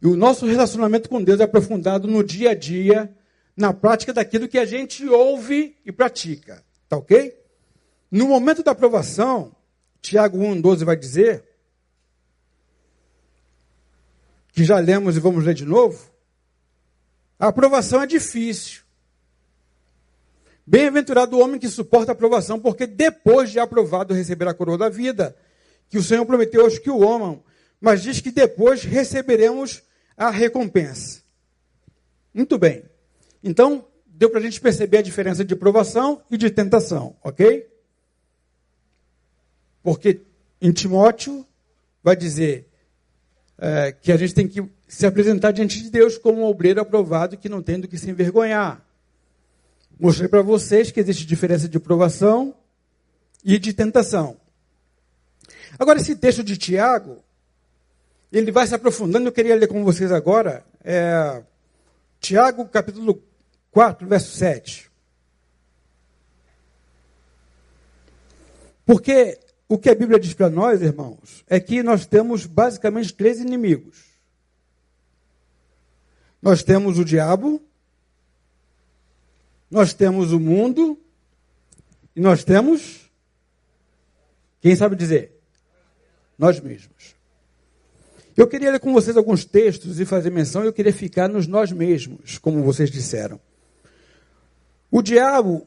E 0.00 0.06
o 0.06 0.16
nosso 0.16 0.46
relacionamento 0.46 1.08
com 1.08 1.22
Deus 1.22 1.38
é 1.38 1.44
aprofundado 1.44 2.08
no 2.08 2.24
dia 2.24 2.50
a 2.50 2.54
dia, 2.54 3.14
na 3.56 3.72
prática 3.72 4.12
daquilo 4.12 4.48
que 4.48 4.58
a 4.58 4.64
gente 4.64 5.06
ouve 5.06 5.76
e 5.84 5.92
pratica. 5.92 6.64
Tá 6.88 6.96
ok? 6.96 7.38
No 8.10 8.26
momento 8.26 8.62
da 8.62 8.72
aprovação, 8.72 9.54
Tiago 10.00 10.38
1,12 10.38 10.84
vai 10.84 10.96
dizer, 10.96 11.44
que 14.52 14.64
já 14.64 14.78
lemos 14.78 15.16
e 15.16 15.20
vamos 15.20 15.44
ler 15.44 15.54
de 15.54 15.64
novo, 15.64 16.10
a 17.38 17.48
aprovação 17.48 18.02
é 18.02 18.06
difícil. 18.06 18.81
Bem-aventurado 20.66 21.36
o 21.36 21.40
homem 21.40 21.58
que 21.58 21.68
suporta 21.68 22.12
a 22.12 22.14
aprovação, 22.14 22.58
porque 22.58 22.86
depois 22.86 23.50
de 23.50 23.58
aprovado 23.58 24.14
receberá 24.14 24.52
a 24.52 24.54
coroa 24.54 24.78
da 24.78 24.88
vida, 24.88 25.36
que 25.88 25.98
o 25.98 26.02
Senhor 26.02 26.24
prometeu 26.24 26.62
aos 26.62 26.78
que 26.78 26.90
o 26.90 27.08
amam, 27.08 27.42
mas 27.80 28.02
diz 28.02 28.20
que 28.20 28.30
depois 28.30 28.84
receberemos 28.84 29.82
a 30.16 30.30
recompensa. 30.30 31.22
Muito 32.32 32.56
bem. 32.56 32.84
Então, 33.42 33.84
deu 34.06 34.30
para 34.30 34.38
a 34.38 34.42
gente 34.42 34.60
perceber 34.60 34.98
a 34.98 35.02
diferença 35.02 35.44
de 35.44 35.56
provação 35.56 36.22
e 36.30 36.36
de 36.36 36.48
tentação, 36.48 37.16
ok? 37.24 37.68
Porque 39.82 40.20
em 40.60 40.70
Timóteo 40.70 41.44
vai 42.02 42.14
dizer 42.14 42.68
é, 43.58 43.92
que 43.92 44.12
a 44.12 44.16
gente 44.16 44.34
tem 44.34 44.46
que 44.46 44.64
se 44.86 45.04
apresentar 45.06 45.50
diante 45.50 45.82
de 45.82 45.90
Deus 45.90 46.16
como 46.16 46.42
um 46.42 46.44
obreiro 46.44 46.80
aprovado 46.80 47.36
que 47.36 47.48
não 47.48 47.62
tem 47.62 47.80
do 47.80 47.88
que 47.88 47.98
se 47.98 48.08
envergonhar. 48.08 48.86
Mostrei 49.98 50.28
para 50.28 50.42
vocês 50.42 50.90
que 50.90 51.00
existe 51.00 51.26
diferença 51.26 51.68
de 51.68 51.78
provação 51.78 52.54
e 53.44 53.58
de 53.58 53.72
tentação. 53.72 54.36
Agora, 55.78 55.98
esse 55.98 56.16
texto 56.16 56.42
de 56.42 56.56
Tiago, 56.56 57.22
ele 58.32 58.50
vai 58.50 58.66
se 58.66 58.74
aprofundando. 58.74 59.28
Eu 59.28 59.32
queria 59.32 59.56
ler 59.56 59.68
com 59.68 59.84
vocês 59.84 60.10
agora. 60.10 60.64
É, 60.82 61.42
Tiago, 62.20 62.66
capítulo 62.66 63.22
4, 63.70 64.06
verso 64.06 64.36
7. 64.36 64.90
Porque 68.84 69.38
o 69.68 69.78
que 69.78 69.88
a 69.88 69.94
Bíblia 69.94 70.20
diz 70.20 70.34
para 70.34 70.50
nós, 70.50 70.82
irmãos, 70.82 71.44
é 71.48 71.58
que 71.58 71.82
nós 71.82 72.04
temos 72.04 72.44
basicamente 72.46 73.14
três 73.14 73.40
inimigos. 73.40 74.12
Nós 76.42 76.62
temos 76.62 76.98
o 76.98 77.04
diabo, 77.04 77.62
nós 79.72 79.94
temos 79.94 80.32
o 80.32 80.38
mundo 80.38 81.00
e 82.14 82.20
nós 82.20 82.44
temos. 82.44 83.10
Quem 84.60 84.76
sabe 84.76 84.94
dizer? 84.94 85.32
Nós 86.38 86.60
mesmos. 86.60 87.16
Eu 88.36 88.46
queria 88.46 88.70
ler 88.70 88.80
com 88.80 88.92
vocês 88.92 89.16
alguns 89.16 89.46
textos 89.46 89.98
e 89.98 90.04
fazer 90.04 90.28
menção, 90.28 90.62
eu 90.62 90.74
queria 90.74 90.92
ficar 90.92 91.26
nos 91.26 91.46
nós 91.46 91.72
mesmos, 91.72 92.36
como 92.36 92.62
vocês 92.62 92.90
disseram. 92.90 93.40
O 94.90 95.00
diabo, 95.00 95.66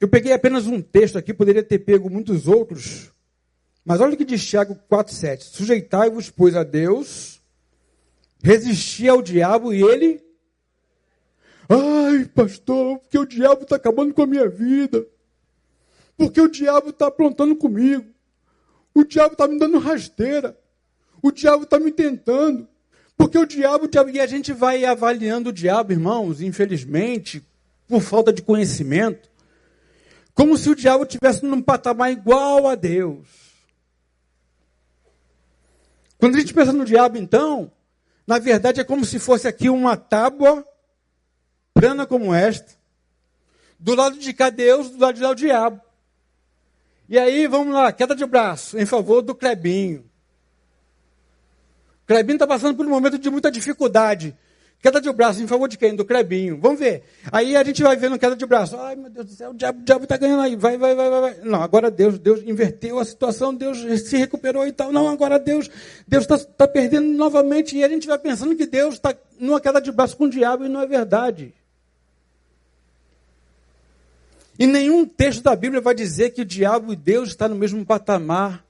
eu 0.00 0.08
peguei 0.08 0.32
apenas 0.32 0.66
um 0.66 0.82
texto 0.82 1.16
aqui, 1.16 1.32
poderia 1.32 1.62
ter 1.62 1.78
pego 1.78 2.10
muitos 2.10 2.48
outros, 2.48 3.12
mas 3.84 4.00
olha 4.00 4.14
o 4.14 4.16
que 4.16 4.24
diz 4.24 4.44
Tiago 4.44 4.76
4,7: 4.90 5.42
Sujeitai-vos, 5.42 6.30
pois, 6.30 6.56
a 6.56 6.64
Deus, 6.64 7.40
resistir 8.42 9.08
ao 9.08 9.22
diabo 9.22 9.72
e 9.72 9.82
ele. 9.82 10.31
Ai, 11.68 12.24
pastor, 12.26 12.98
porque 12.98 13.18
o 13.18 13.26
diabo 13.26 13.62
está 13.62 13.76
acabando 13.76 14.12
com 14.12 14.22
a 14.22 14.26
minha 14.26 14.48
vida. 14.48 15.06
Porque 16.16 16.40
o 16.40 16.48
diabo 16.48 16.90
está 16.90 17.06
aprontando 17.06 17.56
comigo. 17.56 18.04
O 18.94 19.04
diabo 19.04 19.32
está 19.32 19.48
me 19.48 19.58
dando 19.58 19.78
rasteira. 19.78 20.58
O 21.22 21.30
diabo 21.30 21.64
está 21.64 21.78
me 21.78 21.90
tentando. 21.90 22.68
Porque 23.16 23.38
o 23.38 23.46
diabo, 23.46 23.84
o 23.84 23.88
diabo, 23.88 24.10
e 24.10 24.20
a 24.20 24.26
gente 24.26 24.52
vai 24.52 24.84
avaliando 24.84 25.50
o 25.50 25.52
diabo, 25.52 25.92
irmãos, 25.92 26.40
infelizmente, 26.40 27.42
por 27.86 28.00
falta 28.00 28.32
de 28.32 28.42
conhecimento, 28.42 29.30
como 30.34 30.56
se 30.56 30.68
o 30.70 30.74
diabo 30.74 31.04
estivesse 31.04 31.44
num 31.44 31.60
patamar 31.60 32.10
igual 32.10 32.66
a 32.66 32.74
Deus. 32.74 33.28
Quando 36.18 36.36
a 36.36 36.40
gente 36.40 36.54
pensa 36.54 36.72
no 36.72 36.84
diabo, 36.84 37.18
então, 37.18 37.70
na 38.26 38.38
verdade, 38.38 38.80
é 38.80 38.84
como 38.84 39.04
se 39.04 39.18
fosse 39.18 39.46
aqui 39.46 39.68
uma 39.68 39.96
tábua 39.96 40.66
plana 41.74 42.06
como 42.06 42.34
esta. 42.34 42.72
Do 43.78 43.94
lado 43.94 44.18
de 44.18 44.32
cá, 44.32 44.50
Deus, 44.50 44.90
do 44.90 44.98
lado 44.98 45.16
de 45.16 45.22
lá, 45.22 45.30
o 45.30 45.34
diabo. 45.34 45.80
E 47.08 47.18
aí, 47.18 47.46
vamos 47.46 47.74
lá, 47.74 47.92
queda 47.92 48.14
de 48.14 48.24
braço 48.24 48.78
em 48.78 48.86
favor 48.86 49.22
do 49.22 49.34
Clebinho. 49.34 50.04
Clebinho 52.06 52.36
está 52.36 52.46
passando 52.46 52.76
por 52.76 52.86
um 52.86 52.90
momento 52.90 53.18
de 53.18 53.30
muita 53.30 53.50
dificuldade. 53.50 54.36
Queda 54.82 55.00
de 55.00 55.12
braço 55.12 55.40
em 55.40 55.46
favor 55.46 55.68
de 55.68 55.78
quem? 55.78 55.94
Do 55.94 56.04
Clebinho. 56.04 56.58
Vamos 56.60 56.80
ver. 56.80 57.04
Aí 57.30 57.54
a 57.54 57.62
gente 57.62 57.80
vai 57.84 57.94
vendo 57.94 58.18
queda 58.18 58.34
de 58.34 58.44
braço. 58.44 58.76
Ai, 58.76 58.96
meu 58.96 59.08
Deus 59.08 59.26
do 59.26 59.32
céu, 59.32 59.50
o 59.52 59.54
diabo 59.54 60.02
está 60.02 60.16
ganhando 60.16 60.42
aí. 60.42 60.56
Vai, 60.56 60.76
vai, 60.76 60.92
vai, 60.92 61.08
vai. 61.08 61.36
Não, 61.44 61.62
agora 61.62 61.88
Deus, 61.88 62.18
Deus 62.18 62.42
inverteu 62.42 62.98
a 62.98 63.04
situação, 63.04 63.54
Deus 63.54 63.78
se 63.78 64.16
recuperou 64.16 64.66
e 64.66 64.72
tal. 64.72 64.92
Não, 64.92 65.08
agora 65.08 65.38
Deus 65.38 65.70
Deus 66.08 66.24
está 66.24 66.36
tá 66.36 66.66
perdendo 66.66 67.06
novamente. 67.16 67.76
E 67.76 67.84
a 67.84 67.88
gente 67.88 68.08
vai 68.08 68.18
pensando 68.18 68.56
que 68.56 68.66
Deus 68.66 68.94
está 68.94 69.14
numa 69.38 69.60
queda 69.60 69.80
de 69.80 69.92
braço 69.92 70.16
com 70.16 70.24
o 70.24 70.30
diabo 70.30 70.64
e 70.64 70.68
não 70.68 70.80
é 70.80 70.86
verdade. 70.86 71.54
E 74.58 74.66
nenhum 74.66 75.06
texto 75.06 75.42
da 75.42 75.56
Bíblia 75.56 75.80
vai 75.80 75.94
dizer 75.94 76.30
que 76.30 76.42
o 76.42 76.44
diabo 76.44 76.92
e 76.92 76.96
Deus 76.96 77.30
estão 77.30 77.48
no 77.48 77.54
mesmo 77.54 77.84
patamar. 77.84 78.64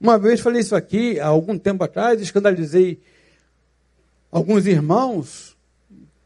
Uma 0.00 0.18
vez 0.18 0.40
falei 0.40 0.60
isso 0.60 0.76
aqui, 0.76 1.18
há 1.18 1.26
algum 1.26 1.58
tempo 1.58 1.82
atrás, 1.82 2.20
escandalizei 2.20 3.00
alguns 4.30 4.66
irmãos, 4.66 5.56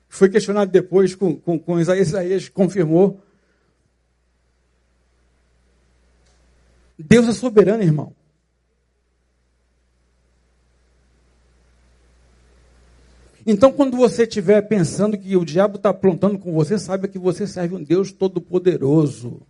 foi 0.09 0.29
questionado 0.29 0.71
depois 0.71 1.15
com, 1.15 1.37
com, 1.37 1.59
com 1.59 1.81
Isaías, 1.81 2.09
Isaías 2.09 2.49
confirmou. 2.49 3.21
Deus 6.99 7.29
é 7.29 7.33
soberano, 7.33 7.83
irmão. 7.83 8.15
Então, 13.45 13.73
quando 13.73 13.97
você 13.97 14.23
estiver 14.23 14.63
pensando 14.63 15.19
que 15.19 15.37
o 15.37 15.45
diabo 15.45 15.77
está 15.77 15.89
aprontando 15.91 16.39
com 16.39 16.53
você, 16.53 16.79
saiba 16.79 17.09
que 17.09 17.19
você 17.19 17.47
serve 17.47 17.75
um 17.75 17.83
Deus 17.83 18.13
todo-poderoso. 18.13 19.43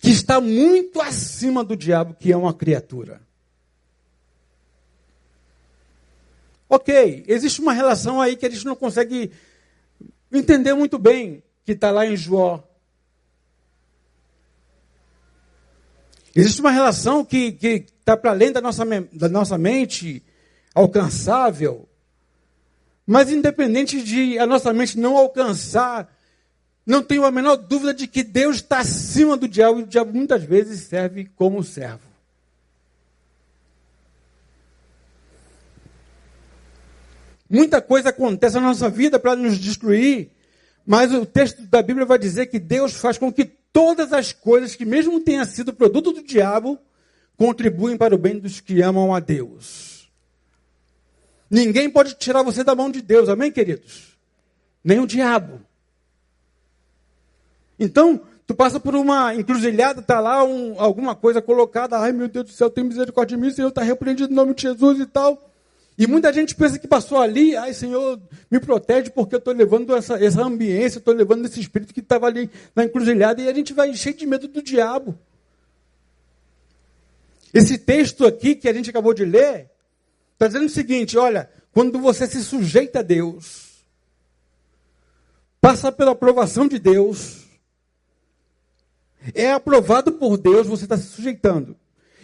Que 0.00 0.10
está 0.10 0.40
muito 0.40 1.00
acima 1.00 1.64
do 1.64 1.76
diabo, 1.76 2.14
que 2.14 2.32
é 2.32 2.36
uma 2.36 2.52
criatura. 2.52 3.20
Ok, 6.68 7.24
existe 7.26 7.60
uma 7.60 7.72
relação 7.72 8.20
aí 8.20 8.36
que 8.36 8.46
a 8.46 8.50
gente 8.50 8.64
não 8.64 8.76
consegue 8.76 9.32
entender 10.30 10.74
muito 10.74 10.98
bem, 10.98 11.42
que 11.64 11.72
está 11.72 11.90
lá 11.90 12.06
em 12.06 12.16
Jó. 12.16 12.62
Existe 16.34 16.60
uma 16.60 16.70
relação 16.70 17.24
que 17.24 17.58
está 17.98 18.16
para 18.16 18.30
além 18.30 18.52
da 18.52 18.60
nossa, 18.60 18.84
da 19.12 19.28
nossa 19.28 19.58
mente 19.58 20.22
alcançável. 20.74 21.88
Mas 23.06 23.30
independente 23.30 24.02
de 24.02 24.38
a 24.38 24.46
nossa 24.46 24.72
mente 24.72 24.98
não 24.98 25.16
alcançar, 25.16 26.12
não 26.86 27.02
tenho 27.02 27.24
a 27.24 27.30
menor 27.30 27.56
dúvida 27.56 27.92
de 27.92 28.06
que 28.06 28.22
Deus 28.22 28.56
está 28.56 28.78
acima 28.78 29.36
do 29.36 29.48
diabo 29.48 29.80
e 29.80 29.82
o 29.82 29.86
diabo 29.86 30.12
muitas 30.12 30.42
vezes 30.42 30.82
serve 30.82 31.30
como 31.36 31.62
servo. 31.62 32.10
Muita 37.48 37.82
coisa 37.82 38.10
acontece 38.10 38.54
na 38.54 38.62
nossa 38.62 38.88
vida 38.88 39.18
para 39.18 39.34
nos 39.34 39.58
destruir, 39.58 40.30
mas 40.86 41.12
o 41.12 41.26
texto 41.26 41.62
da 41.62 41.82
Bíblia 41.82 42.06
vai 42.06 42.16
dizer 42.16 42.46
que 42.46 42.60
Deus 42.60 42.94
faz 42.94 43.18
com 43.18 43.32
que 43.32 43.44
todas 43.44 44.12
as 44.12 44.32
coisas 44.32 44.76
que, 44.76 44.84
mesmo 44.84 45.20
tenham 45.20 45.44
sido 45.44 45.72
produto 45.72 46.12
do 46.12 46.22
diabo, 46.22 46.78
contribuem 47.36 47.96
para 47.96 48.14
o 48.14 48.18
bem 48.18 48.38
dos 48.38 48.60
que 48.60 48.80
amam 48.82 49.12
a 49.12 49.18
Deus. 49.18 49.89
Ninguém 51.50 51.90
pode 51.90 52.14
tirar 52.14 52.42
você 52.42 52.62
da 52.62 52.74
mão 52.74 52.90
de 52.90 53.02
Deus, 53.02 53.28
amém, 53.28 53.50
queridos? 53.50 54.16
Nem 54.84 55.00
o 55.00 55.06
diabo. 55.06 55.60
Então, 57.78 58.20
tu 58.46 58.54
passa 58.54 58.78
por 58.78 58.94
uma 58.94 59.34
encruzilhada, 59.34 60.00
está 60.00 60.20
lá 60.20 60.44
um, 60.44 60.80
alguma 60.80 61.16
coisa 61.16 61.42
colocada, 61.42 61.98
ai 61.98 62.12
meu 62.12 62.28
Deus 62.28 62.46
do 62.46 62.52
céu, 62.52 62.70
tem 62.70 62.84
misericórdia 62.84 63.36
de 63.36 63.42
mim, 63.42 63.50
Senhor 63.50 63.68
está 63.68 63.82
repreendido 63.82 64.32
em 64.32 64.36
nome 64.36 64.54
de 64.54 64.62
Jesus 64.62 65.00
e 65.00 65.06
tal. 65.06 65.50
E 65.98 66.06
muita 66.06 66.32
gente 66.32 66.54
pensa 66.54 66.78
que 66.78 66.86
passou 66.86 67.18
ali, 67.18 67.56
ai 67.56 67.74
Senhor, 67.74 68.20
me 68.50 68.60
protege 68.60 69.10
porque 69.10 69.34
eu 69.34 69.38
estou 69.38 69.52
levando 69.52 69.94
essa, 69.94 70.22
essa 70.24 70.42
ambiência, 70.42 70.98
estou 70.98 71.12
levando 71.12 71.44
esse 71.46 71.58
espírito 71.58 71.92
que 71.92 72.00
estava 72.00 72.26
ali 72.26 72.48
na 72.76 72.84
encruzilhada, 72.84 73.42
e 73.42 73.48
a 73.48 73.52
gente 73.52 73.72
vai 73.72 73.92
cheio 73.94 74.14
de 74.14 74.26
medo 74.26 74.46
do 74.46 74.62
diabo. 74.62 75.18
Esse 77.52 77.76
texto 77.76 78.24
aqui 78.24 78.54
que 78.54 78.68
a 78.68 78.72
gente 78.72 78.88
acabou 78.88 79.12
de 79.12 79.24
ler, 79.24 79.68
está 80.40 80.46
dizendo 80.46 80.66
o 80.66 80.70
seguinte: 80.70 81.18
olha, 81.18 81.50
quando 81.70 82.00
você 82.00 82.26
se 82.26 82.42
sujeita 82.42 83.00
a 83.00 83.02
Deus, 83.02 83.84
passa 85.60 85.92
pela 85.92 86.12
aprovação 86.12 86.66
de 86.66 86.78
Deus, 86.78 87.44
é 89.34 89.52
aprovado 89.52 90.12
por 90.12 90.38
Deus, 90.38 90.66
você 90.66 90.84
está 90.84 90.96
se 90.96 91.08
sujeitando. 91.08 91.76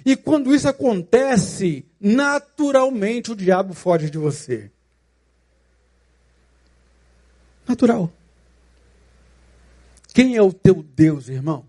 E 0.02 0.16
quando 0.16 0.54
isso 0.54 0.66
acontece, 0.68 1.84
naturalmente 2.00 3.32
o 3.32 3.36
diabo 3.36 3.74
foge 3.74 4.08
de 4.08 4.16
você. 4.16 4.70
Natural. 7.68 8.10
Quem 10.14 10.36
é 10.36 10.40
o 10.40 10.52
teu 10.52 10.82
Deus, 10.82 11.28
irmão? 11.28 11.66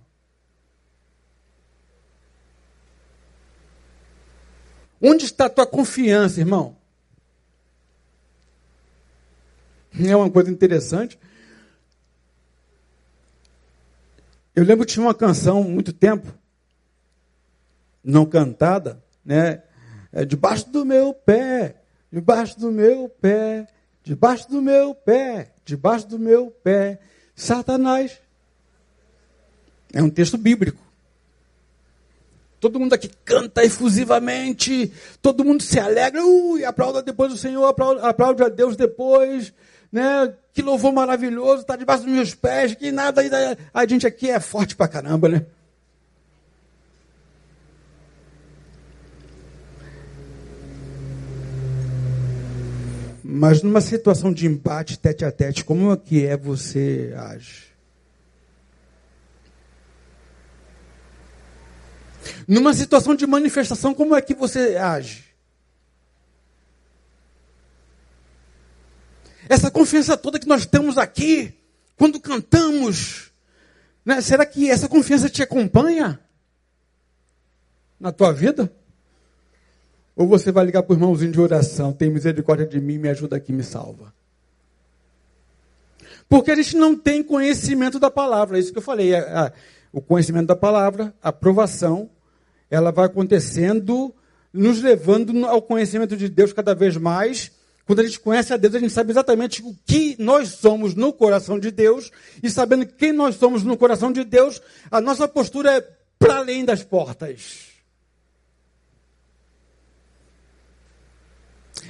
Onde 5.01 5.25
está 5.25 5.45
a 5.45 5.49
tua 5.49 5.67
confiança, 5.67 6.39
irmão? 6.39 6.75
É 9.99 10.15
uma 10.15 10.29
coisa 10.29 10.49
interessante. 10.51 11.19
Eu 14.55 14.63
lembro 14.63 14.85
que 14.85 14.93
tinha 14.93 15.05
uma 15.05 15.13
canção 15.13 15.63
muito 15.63 15.93
tempo 15.93 16.33
não 18.03 18.25
cantada, 18.25 19.03
né? 19.23 19.61
É, 20.11 20.23
debaixo 20.23 20.69
do 20.69 20.85
meu 20.85 21.13
pé, 21.13 21.75
debaixo 22.11 22.59
do 22.59 22.71
meu 22.71 23.09
pé, 23.09 23.67
debaixo 24.03 24.49
do 24.49 24.61
meu 24.61 24.95
pé, 24.95 25.51
debaixo 25.65 26.07
do 26.07 26.17
meu 26.17 26.49
pé, 26.49 26.99
Satanás. 27.35 28.21
É 29.93 30.01
um 30.01 30.09
texto 30.09 30.37
bíblico. 30.37 30.86
Todo 32.59 32.79
mundo 32.79 32.93
aqui 32.93 33.09
canta 33.23 33.63
efusivamente, 33.63 34.91
todo 35.21 35.45
mundo 35.45 35.61
se 35.61 35.79
alegra, 35.79 36.25
ui, 36.25 36.65
aplauda 36.65 37.03
depois 37.03 37.31
o 37.31 37.37
Senhor, 37.37 37.65
aplaude, 37.67 38.01
aplaude 38.01 38.43
a 38.43 38.49
Deus 38.49 38.75
depois, 38.75 39.53
né? 39.91 40.33
Que 40.53 40.63
louvor 40.63 40.91
maravilhoso, 40.91 41.61
está 41.61 41.75
debaixo 41.75 42.03
dos 42.03 42.11
meus 42.11 42.33
pés, 42.33 42.73
que 42.73 42.91
nada, 42.91 43.21
a 43.71 43.85
gente 43.85 44.07
aqui 44.07 44.31
é 44.31 44.39
forte 44.39 44.75
pra 44.75 44.87
caramba, 44.87 45.29
né? 45.29 45.45
Mas 53.23 53.61
numa 53.61 53.81
situação 53.81 54.33
de 54.33 54.47
embate 54.47 54.97
tete 54.97 55.23
a 55.23 55.31
tete, 55.31 55.63
como 55.63 55.91
é 55.91 55.97
que 55.97 56.25
é 56.25 56.35
você 56.35 57.13
age? 57.15 57.66
Numa 62.47 62.73
situação 62.73 63.15
de 63.15 63.25
manifestação, 63.25 63.93
como 63.93 64.15
é 64.15 64.21
que 64.21 64.33
você 64.33 64.75
age? 64.77 65.25
Essa 69.49 69.71
confiança 69.71 70.17
toda 70.17 70.39
que 70.39 70.47
nós 70.47 70.65
temos 70.65 70.97
aqui, 70.97 71.53
quando 71.95 72.19
cantamos, 72.19 73.31
né, 74.05 74.21
será 74.21 74.45
que 74.45 74.69
essa 74.69 74.89
confiança 74.89 75.29
te 75.29 75.41
acompanha 75.41 76.19
na 77.99 78.11
tua 78.11 78.33
vida? 78.33 78.71
Ou 80.15 80.27
você 80.27 80.51
vai 80.51 80.65
ligar 80.65 80.83
para 80.83 80.93
o 80.93 80.95
irmãozinho 80.95 81.31
de 81.31 81.39
oração, 81.39 81.93
tem 81.93 82.09
misericórdia 82.09 82.65
de 82.65 82.81
mim, 82.81 82.97
me 82.97 83.07
ajuda 83.07 83.37
aqui, 83.37 83.53
me 83.53 83.63
salva. 83.63 84.13
Porque 86.27 86.51
a 86.51 86.55
gente 86.55 86.75
não 86.75 86.95
tem 86.95 87.23
conhecimento 87.23 87.99
da 87.99 88.11
palavra, 88.11 88.57
é 88.57 88.59
isso 88.59 88.71
que 88.71 88.77
eu 88.77 88.83
falei. 88.83 89.11
o 89.93 90.01
conhecimento 90.01 90.47
da 90.47 90.55
palavra, 90.55 91.13
a 91.21 91.29
aprovação, 91.29 92.09
ela 92.69 92.91
vai 92.91 93.05
acontecendo, 93.05 94.13
nos 94.51 94.81
levando 94.81 95.45
ao 95.45 95.61
conhecimento 95.61 96.15
de 96.17 96.27
Deus 96.29 96.53
cada 96.53 96.73
vez 96.73 96.97
mais. 96.97 97.51
Quando 97.85 98.01
a 98.01 98.03
gente 98.03 98.19
conhece 98.19 98.53
a 98.53 98.57
Deus, 98.57 98.75
a 98.75 98.79
gente 98.79 98.91
sabe 98.91 99.11
exatamente 99.11 99.61
o 99.61 99.73
que 99.85 100.15
nós 100.19 100.49
somos 100.49 100.93
no 100.93 101.13
coração 101.13 101.57
de 101.57 101.71
Deus, 101.71 102.11
e 102.43 102.49
sabendo 102.49 102.85
quem 102.85 103.13
nós 103.13 103.35
somos 103.35 103.63
no 103.63 103.77
coração 103.77 104.11
de 104.11 104.25
Deus, 104.25 104.61
a 104.91 104.99
nossa 104.99 105.27
postura 105.27 105.77
é 105.77 105.81
para 106.19 106.37
além 106.37 106.65
das 106.65 106.83
portas. 106.83 107.67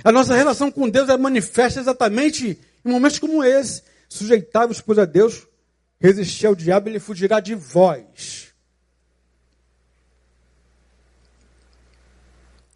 A 0.03 0.11
nossa 0.11 0.35
relação 0.35 0.71
com 0.71 0.87
Deus 0.87 1.09
é 1.09 1.17
manifesta 1.17 1.79
exatamente 1.79 2.59
em 2.85 2.89
momentos 2.89 3.17
como 3.17 3.43
esse. 3.43 3.81
Sujeitai-vos, 4.07 4.79
pois, 4.79 4.99
a 4.99 5.05
Deus, 5.05 5.47
resistir 5.99 6.45
ao 6.45 6.55
diabo, 6.55 6.89
ele 6.89 6.99
fugirá 6.99 7.39
de 7.39 7.55
vós. 7.55 8.46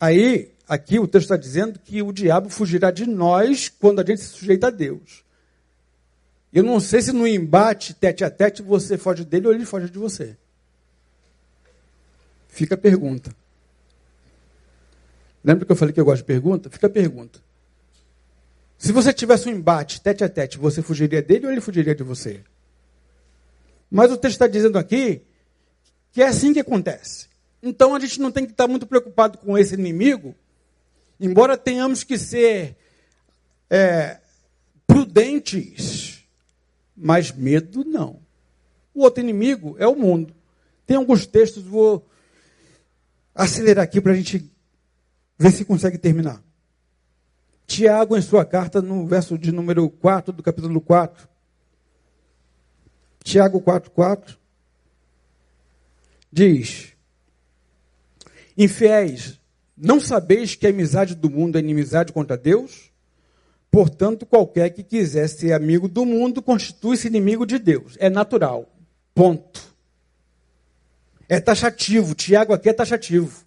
Aí, 0.02 0.52
aqui 0.68 0.98
o 0.98 1.08
texto 1.08 1.26
está 1.26 1.38
dizendo 1.38 1.78
que 1.78 2.02
o 2.02 2.12
diabo 2.12 2.50
fugirá 2.50 2.90
de 2.90 3.06
nós 3.06 3.70
quando 3.70 4.02
a 4.02 4.04
gente 4.04 4.22
se 4.22 4.30
sujeita 4.30 4.66
a 4.66 4.72
Deus. 4.72 5.24
Eu 6.52 6.64
não 6.64 6.80
sei 6.80 7.04
se 7.04 7.12
no 7.12 7.28
embate 7.28 7.94
tete 7.94 8.24
a 8.24 8.32
tete 8.32 8.64
você 8.64 8.98
foge 8.98 9.24
dele 9.24 9.46
ou 9.46 9.54
ele 9.54 9.64
foge 9.64 9.92
de 9.92 10.00
você. 10.00 10.36
Fica 12.48 12.74
a 12.74 12.78
pergunta. 12.80 13.32
Lembra 15.44 15.68
que 15.68 15.72
eu 15.72 15.76
falei 15.76 15.94
que 15.94 16.00
eu 16.00 16.06
gosto 16.06 16.24
de 16.24 16.26
pergunta? 16.26 16.68
Fica 16.72 16.88
a 16.88 16.90
pergunta. 16.90 17.40
Se 18.80 18.92
você 18.92 19.14
tivesse 19.14 19.48
um 19.48 19.52
embate 19.52 20.02
tete 20.02 20.24
a 20.24 20.30
tete, 20.30 20.58
você 20.58 20.82
fugiria 20.82 21.22
dele 21.22 21.46
ou 21.46 21.52
ele 21.52 21.62
fugiria 21.62 21.94
de 21.94 22.02
você? 22.02 22.44
Mas 23.90 24.12
o 24.12 24.18
texto 24.18 24.34
está 24.34 24.48
dizendo 24.48 24.80
aqui 24.80 25.22
que 26.12 26.24
é 26.24 26.28
assim 26.28 26.54
que 26.54 26.60
acontece. 26.60 27.31
Então 27.62 27.96
a 27.96 28.00
gente 28.00 28.20
não 28.20 28.32
tem 28.32 28.46
que 28.46 28.52
estar 28.52 28.68
muito 28.68 28.88
preocupado 28.88 29.38
com 29.38 29.58
esse 29.58 29.74
inimigo, 29.74 30.36
embora 31.20 31.58
tenhamos 31.58 32.04
que 32.04 32.18
ser 32.18 32.76
é, 33.70 34.20
prudentes, 34.88 36.26
mas 36.96 37.32
medo 37.32 37.84
não. 37.84 38.20
O 38.94 39.02
outro 39.04 39.24
inimigo 39.24 39.76
é 39.80 39.88
o 39.88 39.96
mundo. 39.96 40.34
Tem 40.86 40.98
alguns 40.98 41.26
textos, 41.26 41.64
vou 41.64 42.06
acelerar 43.34 43.84
aqui 43.84 44.02
para 44.02 44.12
a 44.12 44.16
gente 44.16 44.52
Vê 45.42 45.50
se 45.50 45.66
consegue 45.66 45.98
terminar. 45.98 46.40
Tiago, 47.66 48.16
em 48.16 48.22
sua 48.22 48.46
carta, 48.46 48.80
no 48.80 49.08
verso 49.08 49.40
de 49.40 49.52
número 49.52 49.90
4 49.90 50.32
do 50.32 50.44
capítulo 50.44 50.80
4. 50.80 51.28
Tiago 53.24 53.60
4, 53.60 53.90
4. 53.90 54.38
Diz: 56.32 56.91
Infiéis, 58.64 59.40
não 59.76 60.00
sabeis 60.00 60.54
que 60.54 60.68
a 60.68 60.70
amizade 60.70 61.16
do 61.16 61.32
mundo 61.32 61.58
é 61.58 61.60
inimizade 61.60 62.14
contra 62.14 62.38
Deus? 62.38 62.92
Portanto, 63.72 64.24
qualquer 64.24 64.70
que 64.70 64.84
quiser 64.84 65.28
ser 65.28 65.52
amigo 65.52 65.88
do 65.88 66.06
mundo 66.06 66.44
constitui-se 66.44 67.08
inimigo 67.08 67.44
de 67.44 67.58
Deus. 67.58 67.98
É 68.00 68.08
natural. 68.08 68.72
Ponto. 69.16 69.74
É 71.28 71.40
taxativo. 71.40 72.14
Tiago 72.14 72.54
aqui 72.54 72.70
é 72.70 72.74
taxativo. 72.74 73.44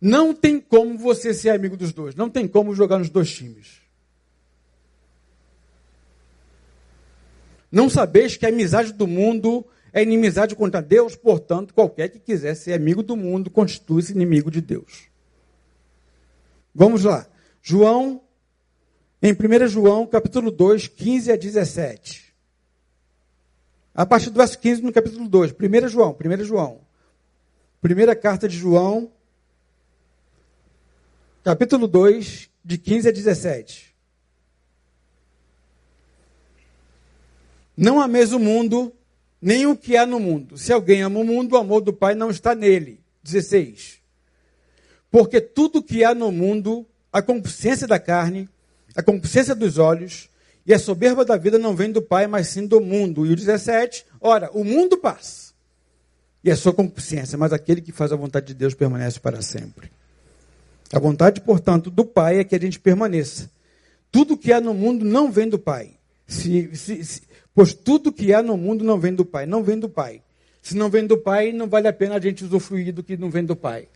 Não 0.00 0.34
tem 0.34 0.58
como 0.58 0.98
você 0.98 1.32
ser 1.32 1.50
amigo 1.50 1.76
dos 1.76 1.92
dois. 1.92 2.16
Não 2.16 2.28
tem 2.28 2.48
como 2.48 2.74
jogar 2.74 2.98
nos 2.98 3.10
dois 3.10 3.32
times. 3.32 3.82
Não 7.70 7.88
sabeis 7.88 8.36
que 8.36 8.46
a 8.46 8.48
amizade 8.48 8.92
do 8.92 9.06
mundo 9.06 9.64
é 9.94 10.02
inimizade 10.02 10.56
contra 10.56 10.82
Deus, 10.82 11.14
portanto, 11.14 11.72
qualquer 11.72 12.08
que 12.08 12.18
quiser 12.18 12.56
ser 12.56 12.72
amigo 12.72 13.00
do 13.00 13.16
mundo 13.16 13.48
constitui-se 13.48 14.10
inimigo 14.10 14.50
de 14.50 14.60
Deus. 14.60 15.08
Vamos 16.74 17.04
lá. 17.04 17.24
João, 17.62 18.20
em 19.22 19.32
1 19.32 19.68
João, 19.68 20.04
capítulo 20.04 20.50
2, 20.50 20.88
15 20.88 21.30
a 21.30 21.36
17. 21.36 22.34
A 23.94 24.04
partir 24.04 24.30
do 24.30 24.36
verso 24.36 24.58
15 24.58 24.82
no 24.82 24.92
capítulo 24.92 25.28
2. 25.28 25.52
1 25.52 25.88
João, 25.88 26.18
1 26.20 26.44
João. 26.44 26.80
Primeira 27.80 28.16
carta 28.16 28.48
de 28.48 28.58
João, 28.58 29.12
capítulo 31.44 31.86
2, 31.86 32.50
de 32.64 32.78
15 32.78 33.10
a 33.10 33.12
17. 33.12 33.94
Não 37.76 38.00
ameis 38.00 38.32
o 38.32 38.40
mundo, 38.40 38.92
nem 39.44 39.66
o 39.66 39.76
que 39.76 39.94
há 39.94 40.06
no 40.06 40.18
mundo. 40.18 40.56
Se 40.56 40.72
alguém 40.72 41.02
ama 41.02 41.20
o 41.20 41.24
mundo, 41.24 41.52
o 41.52 41.58
amor 41.58 41.82
do 41.82 41.92
Pai 41.92 42.14
não 42.14 42.30
está 42.30 42.54
nele. 42.54 42.98
16. 43.22 43.98
Porque 45.10 45.38
tudo 45.38 45.82
que 45.82 46.02
há 46.02 46.14
no 46.14 46.32
mundo, 46.32 46.86
a 47.12 47.20
concupiscência 47.20 47.86
da 47.86 47.98
carne, 47.98 48.48
a 48.96 49.02
concupiscência 49.02 49.54
dos 49.54 49.76
olhos 49.76 50.30
e 50.64 50.72
a 50.72 50.78
soberba 50.78 51.26
da 51.26 51.36
vida 51.36 51.58
não 51.58 51.76
vem 51.76 51.92
do 51.92 52.00
Pai, 52.00 52.26
mas 52.26 52.48
sim 52.48 52.66
do 52.66 52.80
mundo. 52.80 53.26
E 53.26 53.32
o 53.32 53.36
17, 53.36 54.06
ora, 54.18 54.50
o 54.54 54.64
mundo 54.64 54.96
passa. 54.96 55.52
E 56.42 56.50
a 56.50 56.56
sua 56.56 56.72
concupiscência, 56.72 57.36
mas 57.36 57.52
aquele 57.52 57.82
que 57.82 57.92
faz 57.92 58.12
a 58.12 58.16
vontade 58.16 58.46
de 58.46 58.54
Deus 58.54 58.72
permanece 58.72 59.20
para 59.20 59.42
sempre. 59.42 59.92
A 60.90 60.98
vontade, 60.98 61.42
portanto, 61.42 61.90
do 61.90 62.06
Pai 62.06 62.38
é 62.38 62.44
que 62.44 62.56
a 62.56 62.60
gente 62.60 62.80
permaneça. 62.80 63.50
Tudo 64.10 64.38
que 64.38 64.54
há 64.54 64.60
no 64.60 64.72
mundo 64.72 65.04
não 65.04 65.30
vem 65.30 65.50
do 65.50 65.58
Pai. 65.58 65.90
Se, 66.26 66.74
se, 66.74 67.04
se, 67.04 67.22
Pois 67.54 67.72
tudo 67.72 68.12
que 68.12 68.34
há 68.34 68.42
no 68.42 68.56
mundo 68.56 68.84
não 68.84 68.98
vem 68.98 69.14
do 69.14 69.24
Pai. 69.24 69.46
Não 69.46 69.62
vem 69.62 69.78
do 69.78 69.88
Pai. 69.88 70.22
Se 70.60 70.76
não 70.76 70.90
vem 70.90 71.06
do 71.06 71.16
Pai, 71.16 71.52
não 71.52 71.68
vale 71.68 71.86
a 71.86 71.92
pena 71.92 72.16
a 72.16 72.20
gente 72.20 72.44
usufruir 72.44 72.92
do 72.92 73.02
que 73.02 73.16
não 73.16 73.30
vem 73.30 73.44
do 73.44 73.54
Pai. 73.54 73.88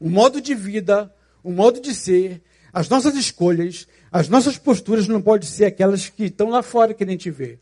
O 0.00 0.08
modo 0.08 0.40
de 0.40 0.54
vida, 0.54 1.12
o 1.42 1.50
modo 1.50 1.80
de 1.80 1.94
ser, 1.94 2.40
as 2.72 2.88
nossas 2.88 3.14
escolhas, 3.16 3.86
as 4.10 4.28
nossas 4.28 4.56
posturas 4.56 5.06
não 5.06 5.20
podem 5.20 5.48
ser 5.48 5.66
aquelas 5.66 6.08
que 6.08 6.24
estão 6.24 6.48
lá 6.48 6.62
fora 6.62 6.94
que 6.94 7.04
a 7.04 7.06
gente 7.06 7.30
vê. 7.30 7.58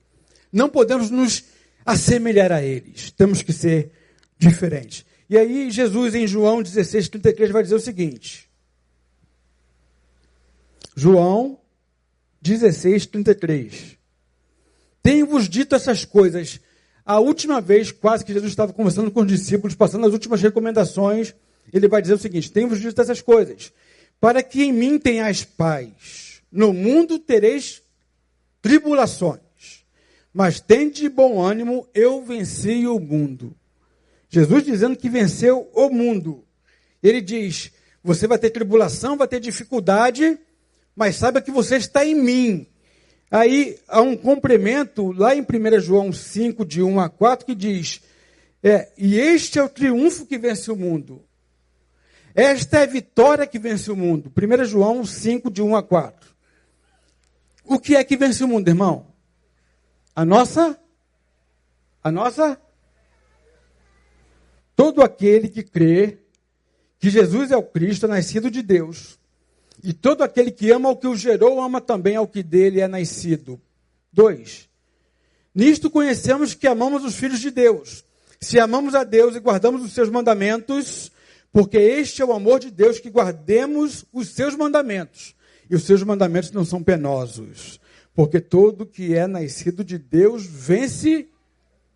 Não 0.53 0.69
podemos 0.69 1.11
nos 1.11 1.45
assemelhar 1.85 2.53
a 2.53 2.63
eles. 2.63 3.11
Temos 3.11 3.43
que 3.43 3.53
ser 3.53 3.91
diferentes. 4.39 5.05
E 5.29 5.39
aí, 5.39 5.71
Jesus, 5.71 6.15
em 6.15 6.27
João 6.27 6.63
16, 6.63 7.09
33, 7.09 7.51
vai 7.51 7.63
dizer 7.63 7.75
o 7.75 7.81
seguinte: 7.81 8.49
João 10.95 11.59
16, 12.43 13.07
33. 13.07 14.02
Tenho-vos 15.03 15.49
dito 15.49 15.75
essas 15.75 16.05
coisas. 16.05 16.61
A 17.05 17.19
última 17.19 17.61
vez, 17.61 17.91
quase 17.91 18.25
que 18.25 18.33
Jesus 18.33 18.53
estava 18.53 18.73
conversando 18.73 19.11
com 19.11 19.21
os 19.21 19.27
discípulos, 19.27 19.75
passando 19.75 20.07
as 20.07 20.13
últimas 20.13 20.41
recomendações, 20.41 21.35
ele 21.73 21.89
vai 21.89 22.01
dizer 22.01 22.15
o 22.15 22.19
seguinte: 22.19 22.51
Tenho-vos 22.51 22.81
dito 22.81 23.01
essas 23.01 23.21
coisas, 23.21 23.73
para 24.21 24.43
que 24.43 24.63
em 24.63 24.73
mim 24.73 24.99
tenhais 24.99 25.45
paz. 25.45 26.43
No 26.51 26.73
mundo 26.73 27.19
tereis 27.19 27.83
tribulações, 28.61 29.41
mas 30.33 30.61
tende 30.61 31.03
de 31.03 31.09
bom 31.09 31.41
ânimo, 31.43 31.89
eu 31.95 32.23
venci 32.23 32.87
o 32.87 33.01
mundo. 33.01 33.57
Jesus 34.29 34.65
dizendo 34.65 34.97
que 34.97 35.11
venceu 35.11 35.69
o 35.75 35.91
mundo. 35.91 36.45
Ele 37.03 37.21
diz: 37.21 37.73
Você 38.05 38.27
vai 38.27 38.39
ter 38.39 38.51
tribulação, 38.51 39.17
vai 39.17 39.27
ter 39.27 39.41
dificuldade, 39.41 40.39
mas 40.95 41.17
saiba 41.17 41.43
que 41.43 41.51
você 41.51 41.77
está 41.77 42.07
em 42.07 42.15
mim. 42.15 42.67
Aí 43.33 43.81
há 43.89 44.03
um 44.03 44.15
complemento 44.15 45.11
lá 45.11 45.35
em 45.35 45.41
1 45.41 45.81
João 45.81 46.13
5, 46.13 46.67
de 46.67 46.83
1 46.83 47.01
a 47.01 47.09
4, 47.09 47.47
que 47.47 47.55
diz: 47.55 48.03
é, 48.63 48.93
E 48.99 49.19
este 49.19 49.59
é 49.59 49.63
o 49.63 49.71
triunfo 49.71 50.27
que 50.27 50.37
vence 50.37 50.71
o 50.71 50.77
mundo. 50.77 51.25
Esta 52.35 52.81
é 52.81 52.83
a 52.83 52.87
vitória 52.87 53.47
que 53.47 53.59
vence 53.59 53.91
o 53.91 53.97
mundo. 53.97 54.31
1 54.37 54.65
João 54.67 55.03
5, 55.03 55.51
de 55.51 55.63
1 55.63 55.75
a 55.75 55.83
4. 55.83 56.31
O 57.65 57.79
que 57.79 57.97
é 57.97 58.05
que 58.05 58.19
vence 58.19 58.45
o 58.45 58.49
mundo, 58.49 58.69
irmão? 58.69 59.07
A 60.15 60.27
nossa? 60.27 60.79
A 62.05 62.13
nossa? 62.13 62.61
Todo 64.77 65.01
aquele 65.01 65.49
que 65.49 65.63
crê 65.63 66.19
que 66.99 67.09
Jesus 67.09 67.51
é 67.51 67.57
o 67.57 67.63
Cristo, 67.63 68.07
nascido 68.07 68.51
de 68.51 68.61
Deus, 68.61 69.19
e 69.83 69.93
todo 69.93 70.23
aquele 70.23 70.51
que 70.51 70.71
ama 70.71 70.91
o 70.91 70.97
que 70.97 71.07
o 71.07 71.17
gerou, 71.17 71.61
ama 71.61 71.81
também 71.81 72.17
ao 72.17 72.29
que 72.29 72.43
dele 72.43 72.81
é 72.81 72.87
nascido. 72.87 73.61
2. 74.13 74.69
Nisto 75.55 75.91
conhecemos 75.91 76.55
que 76.55 76.67
amamos 76.67 77.05
os 77.05 77.17
filhos 77.17 77.41
de 77.41 77.51
Deus. 77.51 78.05
Se 78.41 78.59
amamos 78.59 78.95
a 78.95 79.05
Deus 79.05 79.35
e 79.35 79.41
guardamos 79.41 79.83
os 79.83 79.93
seus 79.93 80.09
mandamentos, 80.09 81.11
porque 81.53 81.79
este 81.79 82.23
é 82.23 82.25
o 82.25 82.33
amor 82.33 82.61
de 82.61 82.71
Deus, 82.71 82.99
que 82.99 83.11
guardemos 83.11 84.05
os 84.13 84.29
seus 84.29 84.55
mandamentos. 84.55 85.35
E 85.69 85.75
os 85.75 85.85
seus 85.85 86.03
mandamentos 86.03 86.51
não 86.53 86.65
são 86.65 86.83
penosos, 86.83 87.81
porque 88.15 88.41
todo 88.41 88.87
que 88.87 89.15
é 89.15 89.27
nascido 89.27 89.83
de 89.85 89.99
Deus 89.99 90.45
vence 90.45 91.29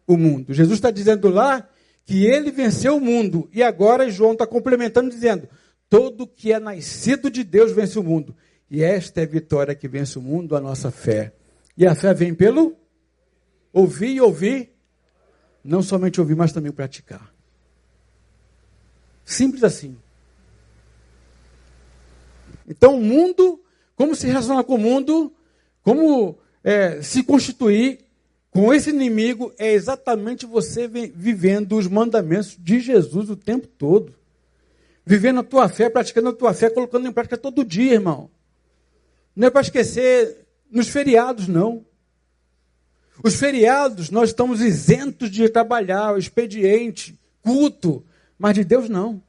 o 0.07 0.17
mundo. 0.17 0.53
Jesus 0.53 0.79
está 0.79 0.91
dizendo 0.91 1.29
lá 1.29 1.69
que 2.05 2.25
ele 2.25 2.51
venceu 2.51 2.97
o 2.97 3.01
mundo. 3.01 3.49
E 3.53 3.63
agora 3.63 4.11
João 4.11 4.33
está 4.33 4.47
complementando, 4.47 5.11
dizendo: 5.11 5.49
Todo 5.89 6.27
que 6.27 6.53
é 6.53 6.59
nascido 6.59 7.31
de 7.31 7.45
Deus 7.45 7.73
vence 7.73 7.99
o 7.99 8.03
mundo. 8.03 8.35
E 8.71 8.83
esta 8.83 9.21
é 9.21 9.25
a 9.25 9.29
vitória 9.29 9.75
que 9.75 9.87
vence 9.87 10.19
o 10.19 10.23
mundo, 10.23 10.57
a 10.57 10.61
nossa 10.61 10.91
fé. 10.91 11.33
E 11.77 11.87
a 11.87 11.95
fé 11.95 12.13
vem 12.13 12.35
pelo 12.35 12.77
ouvir 13.73 14.15
e 14.15 14.21
ouvir, 14.21 14.73
não 15.63 15.83
somente 15.83 16.21
ouvir, 16.21 16.35
mas 16.35 16.53
também 16.53 16.73
praticar. 16.73 17.33
Simples 19.25 19.63
assim. 19.63 19.97
Então, 22.69 22.97
o 22.97 23.03
mundo, 23.03 23.61
como 23.95 24.17
se 24.17 24.27
relacionar 24.27 24.65
com 24.65 24.75
o 24.75 24.79
mundo, 24.79 25.33
como 25.83 26.37
é, 26.65 27.01
se 27.03 27.23
constituir 27.23 28.01
com 28.51 28.73
esse 28.73 28.91
inimigo, 28.91 29.53
é 29.59 29.73
exatamente 29.73 30.47
você 30.47 30.89
vivendo 30.89 31.77
os 31.77 31.87
mandamentos 31.87 32.57
de 32.59 32.81
Jesus 32.81 33.31
o 33.31 33.37
tempo 33.37 33.69
todo 33.69 34.15
vivendo 35.07 35.39
a 35.39 35.45
tua 35.45 35.69
fé, 35.69 35.89
praticando 35.89 36.31
a 36.31 36.33
tua 36.33 36.53
fé, 36.53 36.69
colocando 36.69 37.07
em 37.07 37.13
prática 37.13 37.39
todo 37.39 37.65
dia, 37.65 37.95
irmão. 37.95 38.29
Não 39.37 39.47
é 39.47 39.51
para 39.51 39.61
esquecer 39.61 40.45
nos 40.69 40.89
feriados, 40.89 41.47
não. 41.47 41.87
Os 43.23 43.37
feriados, 43.37 44.11
nós 44.11 44.31
estamos 44.31 44.61
isentos 44.61 45.31
de 45.31 45.49
trabalhar, 45.49 46.19
expediente, 46.19 47.17
culto, 47.41 48.05
mas 48.37 48.55
de 48.55 48.65
Deus 48.65 48.89
não. 48.89 49.23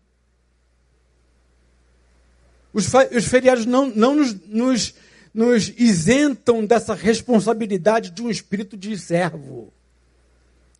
Os, 2.73 2.91
os 3.15 3.25
feriados 3.25 3.65
não, 3.65 3.87
não 3.87 4.15
nos, 4.15 4.33
nos, 4.47 4.95
nos 5.33 5.69
isentam 5.77 6.65
dessa 6.65 6.95
responsabilidade 6.95 8.09
de 8.09 8.21
um 8.23 8.29
espírito 8.29 8.75
de 8.75 8.97
servo. 8.97 9.71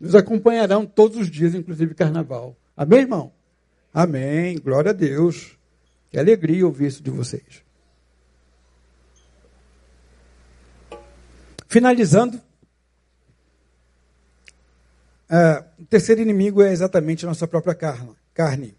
Nos 0.00 0.14
acompanharão 0.14 0.84
todos 0.84 1.18
os 1.18 1.30
dias, 1.30 1.54
inclusive 1.54 1.94
carnaval. 1.94 2.56
Amém, 2.76 3.00
irmão? 3.00 3.37
Amém. 3.98 4.56
Glória 4.60 4.90
a 4.90 4.94
Deus. 4.94 5.58
Que 6.08 6.20
alegria 6.20 6.64
ouvir 6.64 6.86
isso 6.86 7.02
de 7.02 7.10
vocês. 7.10 7.64
Finalizando, 11.66 12.40
uh, 15.28 15.64
o 15.80 15.86
terceiro 15.86 16.20
inimigo 16.20 16.62
é 16.62 16.70
exatamente 16.70 17.24
a 17.24 17.28
nossa 17.28 17.48
própria 17.48 17.74
carne. 18.32 18.78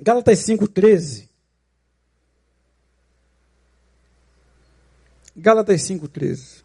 Gálatas 0.00 0.38
5,13. 0.38 1.28
Gálatas 5.36 5.82
5,13. 5.82 6.62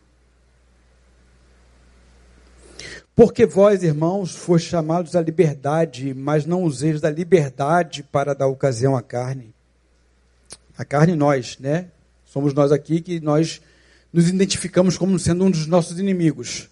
Porque 3.17 3.47
vós, 3.47 3.81
irmãos, 3.81 4.35
foste 4.35 4.69
chamados 4.69 5.15
à 5.15 5.21
liberdade, 5.21 6.13
mas 6.13 6.45
não 6.45 6.61
useis 6.61 7.01
da 7.01 7.09
liberdade 7.09 8.03
para 8.03 8.35
dar 8.35 8.45
ocasião 8.45 8.95
à 8.95 9.01
carne. 9.01 9.55
A 10.77 10.85
carne, 10.85 11.15
nós, 11.15 11.57
né? 11.57 11.89
Somos 12.23 12.53
nós 12.53 12.71
aqui 12.71 13.01
que 13.01 13.19
nós 13.19 13.59
nos 14.13 14.29
identificamos 14.29 14.99
como 14.99 15.17
sendo 15.17 15.45
um 15.45 15.49
dos 15.49 15.65
nossos 15.65 15.97
inimigos. 15.97 16.69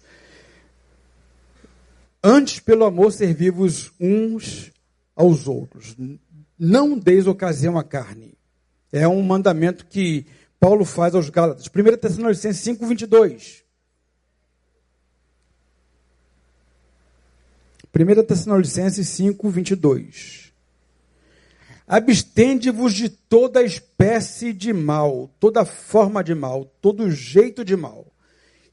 Antes, 2.22 2.60
pelo 2.60 2.84
amor, 2.84 3.10
servivos 3.10 3.90
uns 3.98 4.70
aos 5.16 5.48
outros. 5.48 5.96
Não 6.56 6.96
deis 6.96 7.26
ocasião 7.26 7.76
à 7.76 7.82
carne. 7.82 8.34
É 8.92 9.08
um 9.08 9.20
mandamento 9.20 9.84
que 9.84 10.24
Paulo 10.60 10.84
faz 10.84 11.12
aos 11.12 11.28
Gálatas. 11.28 11.66
1 11.66 11.96
Tessalonicenses 11.96 12.62
5, 12.62 12.86
22. 12.86 13.65
1 17.94 18.22
Tessalonicenses 18.24 19.08
5, 19.08 19.48
22. 19.48 20.52
Abstende-vos 21.86 22.92
de 22.92 23.08
toda 23.08 23.62
espécie 23.62 24.52
de 24.52 24.72
mal, 24.72 25.30
toda 25.38 25.64
forma 25.64 26.22
de 26.22 26.34
mal, 26.34 26.64
todo 26.80 27.10
jeito 27.10 27.64
de 27.64 27.76
mal. 27.76 28.06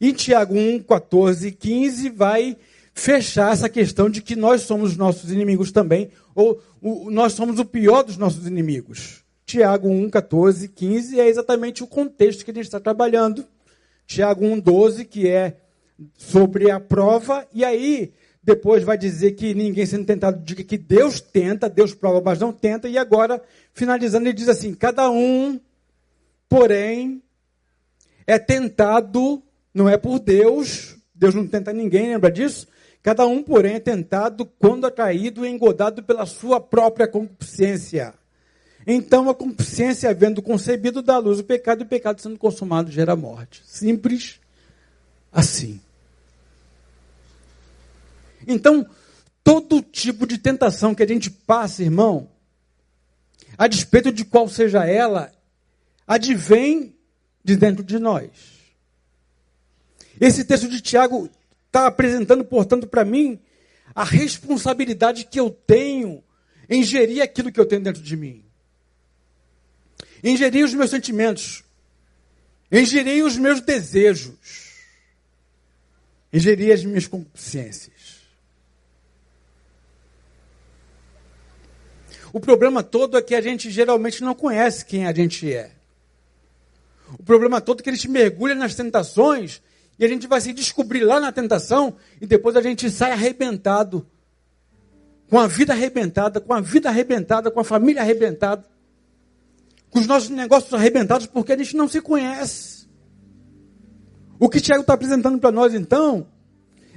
E 0.01 0.11
Tiago 0.11 0.55
1, 0.55 0.80
14 0.80 1.47
e 1.47 1.51
15 1.51 2.09
vai 2.09 2.57
fechar 2.93 3.53
essa 3.53 3.70
questão 3.70 4.09
de 4.09 4.22
que 4.22 4.36
nós 4.36 4.61
somos 4.61 4.91
os 4.91 4.97
nossos 4.97 5.32
inimigos 5.32 5.72
também, 5.72 6.09
ou 6.36 6.61
o, 6.82 7.09
nós 7.11 7.34
somos 7.34 7.59
o 7.59 7.66
pior 7.66 8.03
dos 8.03 8.18
nossos 8.18 8.47
inimigos. 8.47 9.24
Tiago 9.45 9.89
1, 9.89 10.09
14 10.09 10.66
e 10.66 10.70
15 10.70 11.20
é 11.20 11.28
exatamente 11.28 11.84
o 11.84 11.88
contexto 11.88 12.43
que 12.43 12.51
a 12.51 12.53
gente 12.53 12.66
está 12.66 12.80
trabalhando. 12.80 13.45
Tiago 14.07 14.45
1, 14.45 14.59
12, 14.59 15.05
que 15.05 15.28
é 15.28 15.57
sobre 16.18 16.72
a 16.72 16.80
prova, 16.80 17.47
e 17.53 17.64
aí 17.64 18.11
depois 18.43 18.83
vai 18.83 18.97
dizer 18.97 19.31
que 19.31 19.53
ninguém 19.53 19.85
sendo 19.85 20.05
tentado 20.05 20.43
diga 20.43 20.63
que 20.63 20.77
Deus 20.77 21.21
tenta, 21.21 21.69
Deus 21.69 21.93
prova, 21.93 22.21
mas 22.23 22.39
não 22.39 22.51
tenta, 22.51 22.89
e 22.89 22.97
agora, 22.97 23.41
finalizando, 23.73 24.25
ele 24.27 24.33
diz 24.33 24.49
assim: 24.49 24.73
cada 24.73 25.09
um, 25.09 25.59
porém, 26.49 27.23
é 28.27 28.37
tentado, 28.37 29.41
não 29.73 29.87
é 29.87 29.97
por 29.97 30.19
Deus, 30.19 30.97
Deus 31.15 31.33
não 31.33 31.47
tenta 31.47 31.71
ninguém, 31.71 32.09
lembra 32.09 32.29
disso? 32.29 32.67
Cada 33.01 33.25
um, 33.25 33.41
porém, 33.41 33.75
é 33.75 33.79
tentado 33.79 34.45
quando 34.45 34.85
atraído 34.85 35.45
e 35.45 35.49
engodado 35.49 36.03
pela 36.03 36.25
sua 36.25 36.59
própria 36.59 37.07
concupiscência. 37.07 38.13
Então, 38.85 39.29
a 39.29 39.35
concupiscência, 39.35 40.09
havendo 40.09 40.41
concebido, 40.41 41.01
dá 41.01 41.15
à 41.15 41.19
luz 41.19 41.39
o 41.39 41.43
pecado, 41.43 41.81
e 41.81 41.83
o 41.83 41.87
pecado 41.87 42.21
sendo 42.21 42.37
consumado 42.37 42.91
gera 42.91 43.15
morte. 43.15 43.61
Simples 43.65 44.41
assim. 45.31 45.79
Então, 48.47 48.85
todo 49.43 49.81
tipo 49.81 50.25
de 50.25 50.37
tentação 50.37 50.95
que 50.95 51.03
a 51.03 51.07
gente 51.07 51.29
passa, 51.29 51.83
irmão, 51.83 52.29
a 53.57 53.67
despeito 53.67 54.11
de 54.11 54.25
qual 54.25 54.47
seja 54.47 54.85
ela, 54.85 55.31
advém 56.07 56.95
de 57.43 57.55
dentro 57.55 57.83
de 57.83 57.99
nós. 57.99 58.29
Esse 60.19 60.43
texto 60.45 60.67
de 60.67 60.81
Tiago 60.81 61.29
está 61.67 61.87
apresentando, 61.87 62.45
portanto, 62.45 62.87
para 62.87 63.03
mim, 63.03 63.39
a 63.93 64.03
responsabilidade 64.03 65.25
que 65.25 65.39
eu 65.39 65.49
tenho 65.49 66.23
em 66.69 66.83
gerir 66.83 67.21
aquilo 67.21 67.51
que 67.51 67.59
eu 67.59 67.65
tenho 67.65 67.81
dentro 67.81 68.01
de 68.01 68.15
mim. 68.15 68.43
Em 70.23 70.37
gerir 70.37 70.63
os 70.63 70.73
meus 70.73 70.89
sentimentos. 70.89 71.63
Em 72.71 72.85
gerir 72.85 73.25
os 73.25 73.37
meus 73.37 73.59
desejos. 73.59 74.35
Em 76.31 76.39
gerir 76.39 76.73
as 76.73 76.83
minhas 76.83 77.07
consciências. 77.07 77.92
O 82.34 82.39
problema 82.39 82.81
todo 82.81 83.15
é 83.15 83.21
que 83.21 83.36
a 83.36 83.41
gente 83.41 83.69
geralmente 83.69 84.23
não 84.23 84.34
conhece 84.34 84.84
quem 84.84 85.05
a 85.05 85.13
gente 85.13 85.53
é. 85.53 85.71
O 87.19 87.21
problema 87.21 87.61
todo 87.61 87.79
é 87.79 87.84
que 87.84 87.91
a 87.91 87.93
gente 87.93 88.09
mergulha 88.09 88.55
nas 88.55 88.73
tentações 88.73 89.61
e 89.99 90.03
a 90.03 90.07
gente 90.07 90.25
vai 90.25 90.41
se 90.41 90.51
descobrir 90.51 91.01
lá 91.01 91.19
na 91.19 91.31
tentação 91.31 91.95
e 92.19 92.25
depois 92.25 92.55
a 92.55 92.61
gente 92.61 92.89
sai 92.89 93.11
arrebentado. 93.11 94.07
Com 95.29 95.38
a 95.39 95.45
vida 95.45 95.73
arrebentada, 95.73 96.41
com 96.41 96.53
a 96.53 96.59
vida 96.59 96.89
arrebentada, 96.89 97.51
com 97.51 97.59
a 97.59 97.63
família 97.63 98.01
arrebentada. 98.01 98.65
Com 99.91 99.99
os 99.99 100.07
nossos 100.07 100.29
negócios 100.29 100.73
arrebentados 100.73 101.27
porque 101.27 101.53
a 101.53 101.57
gente 101.57 101.77
não 101.77 101.88
se 101.88 102.01
conhece. 102.01 102.88
O 104.39 104.49
que 104.49 104.59
Tiago 104.59 104.81
está 104.81 104.95
apresentando 104.95 105.38
para 105.38 105.51
nós 105.51 105.75
então 105.75 106.25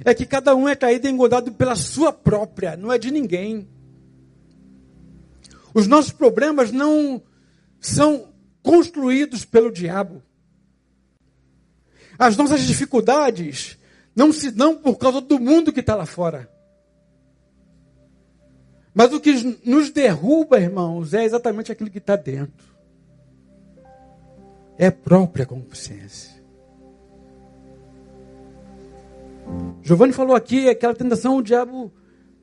é 0.03 0.15
que 0.15 0.25
cada 0.25 0.55
um 0.55 0.67
é 0.67 0.75
caído 0.75 1.07
e 1.07 1.11
engodado 1.11 1.51
pela 1.51 1.75
sua 1.75 2.11
própria, 2.11 2.75
não 2.75 2.91
é 2.91 2.97
de 2.97 3.11
ninguém. 3.11 3.67
Os 5.77 5.85
nossos 5.85 6.11
problemas 6.11 6.71
não 6.71 7.21
são 7.79 8.33
construídos 8.63 9.45
pelo 9.45 9.71
diabo. 9.71 10.23
As 12.17 12.35
nossas 12.35 12.61
dificuldades 12.61 13.77
não 14.15 14.31
se 14.31 14.49
dão 14.49 14.75
por 14.75 14.97
causa 14.97 15.21
do 15.21 15.39
mundo 15.39 15.71
que 15.71 15.81
está 15.81 15.93
lá 15.93 16.07
fora. 16.07 16.51
Mas 18.91 19.13
o 19.13 19.19
que 19.19 19.59
nos 19.63 19.91
derruba, 19.91 20.59
irmãos, 20.59 21.13
é 21.13 21.23
exatamente 21.23 21.71
aquilo 21.71 21.91
que 21.91 21.99
está 21.99 22.15
dentro. 22.15 22.75
É 24.79 24.89
própria 24.89 25.45
consciência. 25.45 26.43
Giovanni 29.83 30.11
falou 30.11 30.35
aqui, 30.35 30.67
aquela 30.67 30.95
tentação, 30.95 31.37
o 31.37 31.43
diabo 31.43 31.93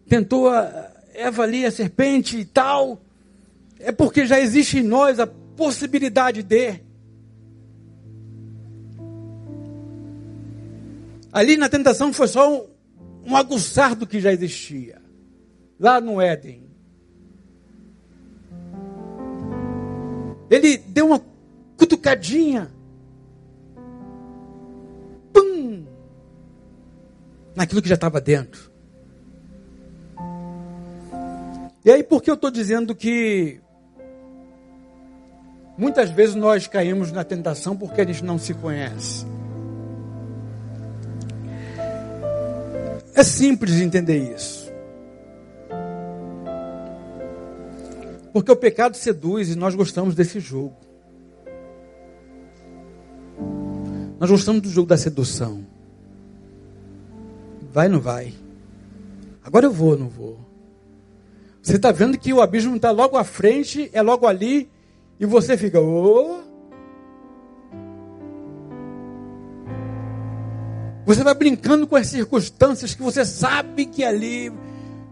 tentou 0.09 0.49
a 0.49 0.93
Eva 1.13 1.43
ali, 1.43 1.67
a 1.67 1.73
serpente 1.73 2.39
e 2.39 2.45
tal. 2.45 3.01
É 3.85 3.93
porque 3.93 4.25
já 4.25 4.41
existe 4.41 4.79
em 4.79 4.83
nós 4.83 5.21
a 5.21 5.27
possibilidade 5.27 6.43
de. 6.43 6.81
Ali 11.31 11.59
na 11.59 11.69
tentação 11.69 12.11
foi 12.11 12.27
só 12.29 12.51
um, 12.51 12.67
um 13.27 13.37
aguçar 13.37 13.95
do 13.95 14.07
que 14.07 14.21
já 14.21 14.33
existia. 14.33 15.03
Lá 15.79 16.01
no 16.01 16.19
Éden. 16.19 16.65
Ele 20.49 20.79
deu 20.79 21.09
uma 21.09 21.21
cutucadinha. 21.77 22.73
Pum! 25.31 25.85
Naquilo 27.55 27.83
que 27.83 27.89
já 27.89 27.97
estava 27.97 28.19
dentro. 28.19 28.73
E 31.85 31.91
aí, 31.91 32.03
por 32.03 32.23
que 32.23 32.31
eu 32.31 32.35
estou 32.35 32.51
dizendo 32.51 32.95
que 32.95 33.61
muitas 35.77 36.11
vezes 36.11 36.35
nós 36.35 36.67
caímos 36.67 37.13
na 37.13 37.25
tentação 37.25 37.77
porque 37.77 38.01
a 38.01 38.05
gente 38.07 38.25
não 38.25 38.39
se 38.39 38.55
conhece? 38.55 39.27
É 43.15 43.23
simples 43.23 43.81
entender 43.81 44.35
isso. 44.35 44.65
Porque 48.33 48.51
o 48.51 48.57
pecado 48.57 48.97
seduz 48.97 49.51
e 49.51 49.55
nós 49.55 49.77
gostamos 49.77 50.17
desse 50.17 50.41
jogo. 50.41 50.75
Nós 54.19 54.29
gostamos 54.29 54.61
do 54.63 54.69
jogo 54.69 54.89
da 54.89 54.97
sedução. 54.97 55.65
Vai, 57.73 57.89
não 57.89 58.01
vai. 58.01 58.35
Agora 59.45 59.67
eu 59.67 59.71
vou, 59.71 59.97
não 59.97 60.09
vou. 60.09 60.39
Você 61.63 61.77
está 61.77 61.93
vendo 61.93 62.19
que 62.19 62.33
o 62.33 62.41
abismo 62.41 62.75
está 62.75 62.91
logo 62.91 63.17
à 63.17 63.23
frente, 63.23 63.89
é 63.93 64.03
logo 64.03 64.27
ali, 64.27 64.69
e 65.19 65.27
você 65.27 65.57
fica, 65.57 65.81
oh, 65.81 66.43
Você 71.07 71.23
vai 71.23 71.35
brincando 71.35 71.87
com 71.87 71.97
as 71.97 72.07
circunstâncias 72.07 72.95
que 72.95 73.03
você 73.03 73.25
sabe 73.25 73.85
que 73.85 74.03
ali 74.03 74.51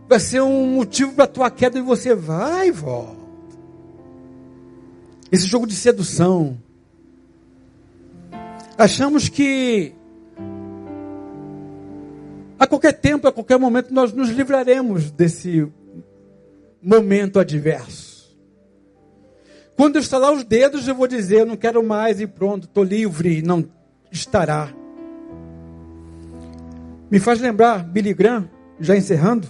vai 0.09 0.19
ser 0.19 0.41
um 0.41 0.75
motivo 0.75 1.13
para 1.13 1.25
a 1.25 1.29
tua 1.29 1.51
queda 1.51 1.79
e 1.79 1.83
você 1.83 2.15
vai 2.15 2.69
e 2.69 2.71
volta. 2.71 3.21
Esse 5.31 5.47
jogo 5.47 5.67
de 5.67 5.75
sedução. 5.75 6.59
Achamos 8.79 9.29
que 9.29 9.95
a 12.59 12.67
qualquer 12.67 12.93
tempo, 12.93 13.27
a 13.27 13.33
qualquer 13.33 13.59
momento, 13.59 13.93
nós 13.93 14.13
nos 14.13 14.31
livraremos 14.31 15.11
desse 15.11 15.67
momento 16.83 17.39
adverso. 17.39 18.12
Quando 19.77 19.97
eu 19.97 20.03
estalar 20.03 20.33
os 20.33 20.45
dedos, 20.45 20.87
eu 20.87 20.95
vou 20.95 21.07
dizer: 21.07 21.41
eu 21.41 21.47
não 21.47 21.57
quero 21.57 21.83
mais 21.83 22.21
e 22.21 22.27
pronto, 22.27 22.65
estou 22.65 22.85
livre. 22.85 23.43
Não 23.43 23.65
estará. 24.11 24.73
Me 27.11 27.19
faz 27.19 27.41
lembrar 27.41 27.85
Billy 27.85 28.15
Graham, 28.15 28.49
já 28.81 28.97
encerrando. 28.97 29.49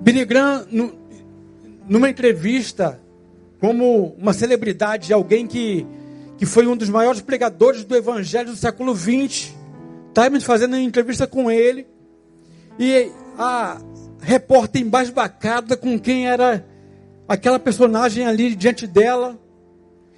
Billy 0.00 0.24
Graham, 0.24 0.66
numa 1.88 2.08
entrevista, 2.08 3.00
como 3.60 4.14
uma 4.16 4.32
celebridade, 4.32 5.12
alguém 5.12 5.46
que, 5.46 5.86
que 6.36 6.46
foi 6.46 6.66
um 6.66 6.76
dos 6.76 6.88
maiores 6.88 7.20
pregadores 7.20 7.84
do 7.84 7.96
evangelho 7.96 8.50
do 8.50 8.56
século 8.56 8.94
XX, 8.94 9.52
estava 10.08 10.40
fazendo 10.40 10.74
uma 10.74 10.80
entrevista 10.80 11.26
com 11.26 11.50
ele, 11.50 11.86
e 12.78 13.10
a 13.36 13.80
repórter 14.20 14.82
embasbacada 14.82 15.76
com 15.76 15.98
quem 15.98 16.28
era 16.28 16.64
aquela 17.26 17.58
personagem 17.58 18.26
ali 18.26 18.54
diante 18.54 18.86
dela, 18.86 19.38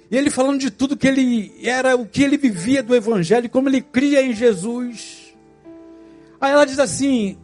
e 0.09 0.17
ele 0.17 0.29
falando 0.29 0.59
de 0.59 0.69
tudo 0.69 0.97
que 0.97 1.07
ele 1.07 1.53
era, 1.63 1.95
o 1.95 2.05
que 2.05 2.21
ele 2.21 2.37
vivia 2.37 2.83
do 2.83 2.95
Evangelho, 2.95 3.49
como 3.49 3.69
ele 3.69 3.81
cria 3.81 4.21
em 4.21 4.33
Jesus. 4.33 5.33
Aí 6.39 6.51
ela 6.51 6.65
diz 6.65 6.79
assim: 6.79 7.37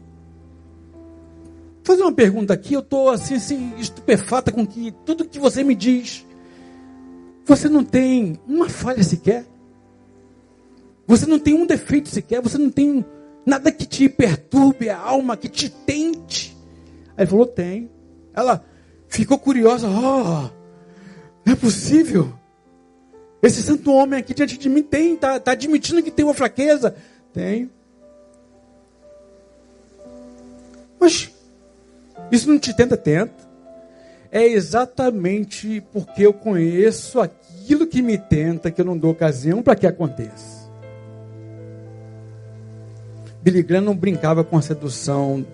fazer 1.88 2.02
uma 2.02 2.12
pergunta 2.12 2.54
aqui, 2.54 2.74
eu 2.74 2.82
estou 2.82 3.10
assim, 3.10 3.36
assim, 3.36 3.74
estupefata 3.78 4.52
com 4.52 4.68
que, 4.68 4.92
tudo 5.06 5.24
que 5.24 5.40
você 5.40 5.64
me 5.64 5.74
diz. 5.74 6.26
Você 7.46 7.70
não 7.70 7.86
tem 7.86 8.38
uma 8.46 8.68
falha 8.68 9.02
sequer. 9.02 9.46
Você 11.08 11.26
não 11.26 11.40
tem 11.40 11.54
um 11.54 11.66
defeito 11.66 12.10
sequer. 12.10 12.42
Você 12.42 12.58
não 12.58 12.70
tem 12.70 13.06
nada 13.48 13.72
que 13.72 13.86
te 13.86 14.10
perturbe 14.10 14.90
a 14.90 15.00
alma, 15.00 15.38
que 15.38 15.48
te 15.48 15.70
tente. 15.70 16.56
Aí 17.16 17.24
ele 17.24 17.28
falou: 17.28 17.46
tem. 17.46 17.90
Ela 18.34 18.64
ficou 19.08 19.40
curiosa: 19.40 19.88
oh, 19.88 20.50
não 21.46 21.54
é 21.54 21.56
possível. 21.56 22.34
Esse 23.42 23.64
santo 23.64 23.94
homem 23.94 24.20
aqui 24.20 24.34
diante 24.34 24.58
de 24.58 24.68
mim 24.68 24.84
tem, 24.84 25.14
está 25.14 25.40
tá 25.40 25.52
admitindo 25.52 26.04
que 26.04 26.12
tem 26.12 26.26
uma 26.26 26.34
fraqueza. 26.34 26.94
Tenho. 27.32 27.70
Mas 31.00 31.32
isso 32.30 32.50
não 32.50 32.60
te 32.60 32.76
tenta, 32.76 32.98
tenta. 32.98 33.48
É 34.30 34.46
exatamente 34.46 35.82
porque 35.94 36.26
eu 36.26 36.34
conheço 36.34 37.22
aquilo 37.22 37.88
que 37.88 38.02
me 38.02 38.18
tenta 38.18 38.70
que 38.70 38.82
eu 38.82 38.86
não 38.86 38.98
dou 38.98 39.12
ocasião 39.12 39.64
para 39.64 39.76
que 39.76 39.88
aconteça. 39.88 40.57
Billy 43.48 43.64
Graham 43.64 43.80
não 43.80 43.96
brincava 43.96 44.44
com 44.44 44.58
a 44.58 44.62
sedução 44.62 45.48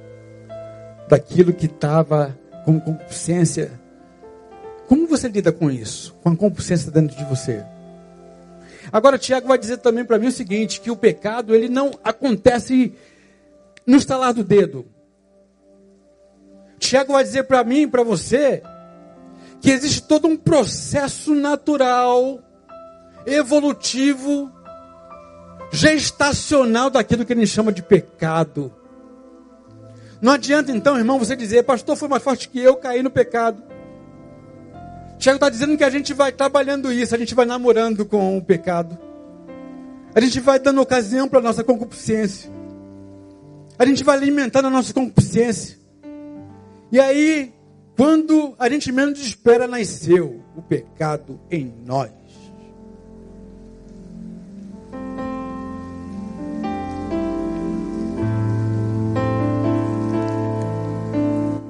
daquilo 1.07 1.53
que 1.53 1.67
estava 1.67 2.35
com 2.65 2.79
concupiscência. 2.79 3.79
Como 4.87 5.05
você 5.05 5.27
lida 5.27 5.51
com 5.51 5.69
isso? 5.69 6.15
Com 6.23 6.29
a 6.29 6.35
concupiscência 6.35 6.89
dentro 6.89 7.15
de 7.15 7.23
você? 7.25 7.63
Agora, 8.91 9.19
Tiago 9.19 9.47
vai 9.47 9.59
dizer 9.59 9.77
também 9.77 10.03
para 10.03 10.17
mim 10.17 10.25
o 10.25 10.31
seguinte: 10.31 10.81
que 10.81 10.89
o 10.89 10.95
pecado 10.95 11.53
ele 11.53 11.69
não 11.69 11.91
acontece 12.03 12.95
no 13.85 13.97
estalar 13.97 14.33
do 14.33 14.43
dedo. 14.43 14.87
Tiago 16.79 17.13
vai 17.13 17.23
dizer 17.23 17.43
para 17.43 17.63
mim 17.63 17.87
para 17.87 18.01
você 18.01 18.63
que 19.61 19.69
existe 19.69 20.01
todo 20.01 20.27
um 20.27 20.35
processo 20.35 21.35
natural, 21.35 22.39
evolutivo, 23.27 24.51
gestacional 25.73 26.91
daquilo 26.91 27.25
que 27.25 27.33
ele 27.33 27.47
chama 27.47 27.71
de 27.71 27.81
pecado. 27.81 28.71
Não 30.21 30.31
adianta 30.31 30.71
então, 30.71 30.97
irmão, 30.97 31.17
você 31.17 31.35
dizer, 31.35 31.63
pastor 31.63 31.97
foi 31.97 32.07
mais 32.07 32.21
forte 32.21 32.47
que 32.47 32.59
eu, 32.59 32.75
caí 32.75 33.01
no 33.01 33.09
pecado. 33.09 33.61
Tiago 35.17 35.37
está 35.37 35.49
dizendo 35.49 35.75
que 35.75 35.83
a 35.83 35.89
gente 35.89 36.13
vai 36.13 36.31
trabalhando 36.31 36.91
isso, 36.93 37.15
a 37.15 37.17
gente 37.17 37.33
vai 37.33 37.45
namorando 37.45 38.05
com 38.05 38.37
o 38.37 38.41
pecado. 38.41 38.97
A 40.13 40.21
gente 40.21 40.39
vai 40.39 40.59
dando 40.59 40.79
ocasião 40.79 41.27
para 41.27 41.39
a 41.39 41.41
nossa 41.41 41.63
concupiscência. 41.63 42.51
A 43.77 43.85
gente 43.85 44.03
vai 44.03 44.15
alimentando 44.15 44.67
a 44.67 44.71
nossa 44.71 44.93
concupiscência. 44.93 45.79
E 46.91 46.99
aí, 46.99 47.51
quando 47.97 48.53
a 48.59 48.69
gente 48.69 48.91
menos 48.91 49.19
espera, 49.19 49.67
nasceu 49.67 50.39
o 50.55 50.61
pecado 50.61 51.39
em 51.49 51.73
nós. 51.83 52.11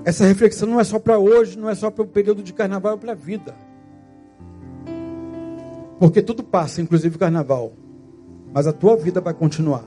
Essa 0.05 0.25
reflexão 0.25 0.67
não 0.67 0.79
é 0.79 0.83
só 0.83 0.99
para 0.99 1.17
hoje, 1.17 1.57
não 1.57 1.69
é 1.69 1.75
só 1.75 1.89
para 1.89 2.03
o 2.03 2.07
período 2.07 2.43
de 2.43 2.51
carnaval, 2.53 2.95
é 2.95 2.97
para 2.97 3.11
a 3.13 3.15
vida. 3.15 3.55
Porque 5.99 6.21
tudo 6.21 6.43
passa, 6.43 6.81
inclusive 6.81 7.15
o 7.15 7.19
carnaval. 7.19 7.73
Mas 8.53 8.67
a 8.67 8.73
tua 8.73 8.97
vida 8.97 9.21
vai 9.21 9.33
continuar. 9.33 9.85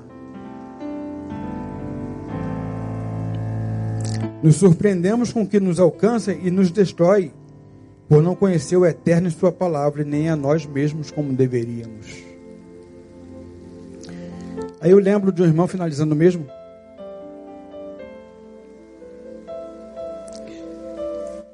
Nos 4.43 4.57
surpreendemos 4.57 5.33
com 5.33 5.43
o 5.43 5.47
que 5.47 5.61
nos 5.61 5.79
alcança 5.79 6.33
e 6.33 6.51
nos 6.51 6.71
destrói, 6.71 7.33
por 8.09 8.23
não 8.23 8.35
conhecer 8.35 8.77
o 8.77 8.87
Eterno 8.87 9.29
em 9.29 9.31
Sua 9.31 9.53
palavra, 9.53 10.03
e 10.03 10.05
nem 10.05 10.31
a 10.31 10.37
nós 10.37 10.65
mesmos 10.65 11.11
como 11.11 11.33
deveríamos. 11.33 12.25
Aí 14.81 14.91
eu 14.91 14.99
lembro 14.99 15.33
de 15.33 15.43
um 15.43 15.47
irmão 15.47 15.67
finalizando 15.67 16.15
mesmo. 16.15 16.47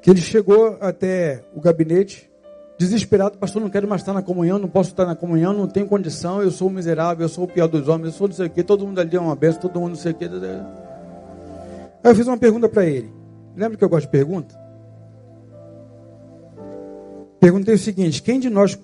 Que 0.03 0.09
ele 0.09 0.19
chegou 0.21 0.77
até 0.81 1.45
o 1.55 1.61
gabinete, 1.61 2.29
desesperado, 2.77 3.37
pastor, 3.37 3.61
não 3.61 3.69
quero 3.69 3.87
mais 3.87 4.01
estar 4.01 4.13
na 4.13 4.21
comunhão, 4.21 4.59
não 4.59 4.67
posso 4.67 4.89
estar 4.89 5.05
na 5.05 5.15
comunhão, 5.15 5.53
não 5.53 5.65
tenho 5.65 5.87
condição, 5.87 6.43
eu 6.43 6.51
sou 6.51 6.69
miserável, 6.69 7.23
eu 7.23 7.29
sou 7.29 7.45
o 7.45 7.47
pior 7.47 7.67
dos 7.67 7.87
homens, 7.87 8.07
eu 8.07 8.11
sou 8.11 8.27
não 8.27 8.35
sei 8.35 8.47
o 8.47 8.49
quê, 8.49 8.61
todo 8.61 8.85
mundo 8.85 8.99
ali 8.99 9.15
é 9.15 9.19
uma 9.19 9.35
benção, 9.35 9.61
todo 9.61 9.79
mundo 9.79 9.91
não 9.91 9.95
sei 9.95 10.11
o 10.11 10.15
quê. 10.15 10.25
Aí 12.03 12.11
eu 12.11 12.15
fiz 12.15 12.27
uma 12.27 12.37
pergunta 12.37 12.67
para 12.67 12.85
ele. 12.85 13.09
Lembra 13.55 13.77
que 13.77 13.83
eu 13.83 13.87
gosto 13.87 14.05
de 14.05 14.11
pergunta? 14.11 14.53
Perguntei 17.39 17.75
o 17.75 17.79
seguinte: 17.79 18.21
quem 18.21 18.41
de 18.41 18.49
nós 18.49 18.77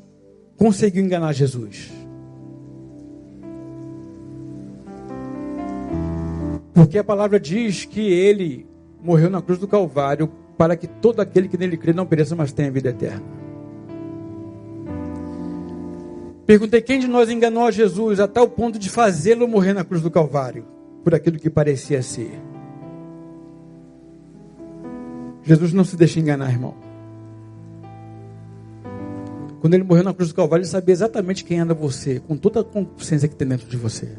conseguiu 0.55 1.03
enganar 1.03 1.33
Jesus? 1.33 1.91
Porque 6.73 6.97
a 6.97 7.03
palavra 7.03 7.37
diz 7.37 7.83
que 7.83 7.99
ele 7.99 8.65
morreu 9.03 9.29
na 9.29 9.41
cruz 9.41 9.59
do 9.59 9.67
Calvário 9.67 10.31
para 10.59 10.75
que 10.75 10.87
todo 10.87 11.21
aquele 11.21 11.47
que 11.47 11.57
nele 11.57 11.77
crê 11.77 11.93
não 11.93 12.05
pereça, 12.05 12.35
mas 12.35 12.51
tenha 12.51 12.69
vida 12.69 12.89
eterna. 12.89 13.23
Perguntei 16.45 16.81
quem 16.81 16.99
de 16.99 17.07
nós 17.07 17.29
enganou 17.29 17.65
a 17.65 17.71
Jesus 17.71 18.19
a 18.19 18.27
tal 18.27 18.45
ponto 18.49 18.77
de 18.77 18.89
fazê-lo 18.89 19.47
morrer 19.47 19.71
na 19.71 19.85
cruz 19.85 20.01
do 20.01 20.11
Calvário 20.11 20.65
por 21.01 21.15
aquilo 21.15 21.39
que 21.39 21.49
parecia 21.49 22.01
ser. 22.01 22.37
Jesus 25.43 25.71
não 25.71 25.85
se 25.85 25.95
deixa 25.95 26.19
enganar, 26.19 26.51
irmão. 26.51 26.75
Quando 29.61 29.75
ele 29.75 29.83
morreu 29.83 30.03
na 30.03 30.13
cruz 30.13 30.27
do 30.27 30.35
Calvário, 30.35 30.63
ele 30.63 30.69
sabia 30.69 30.91
exatamente 30.91 31.45
quem 31.45 31.61
era 31.61 31.73
você, 31.73 32.19
com 32.19 32.35
toda 32.35 32.59
a 32.59 32.63
consciência 32.65 33.29
que 33.29 33.35
tem 33.35 33.47
dentro 33.47 33.69
de 33.69 33.77
você. 33.77 34.09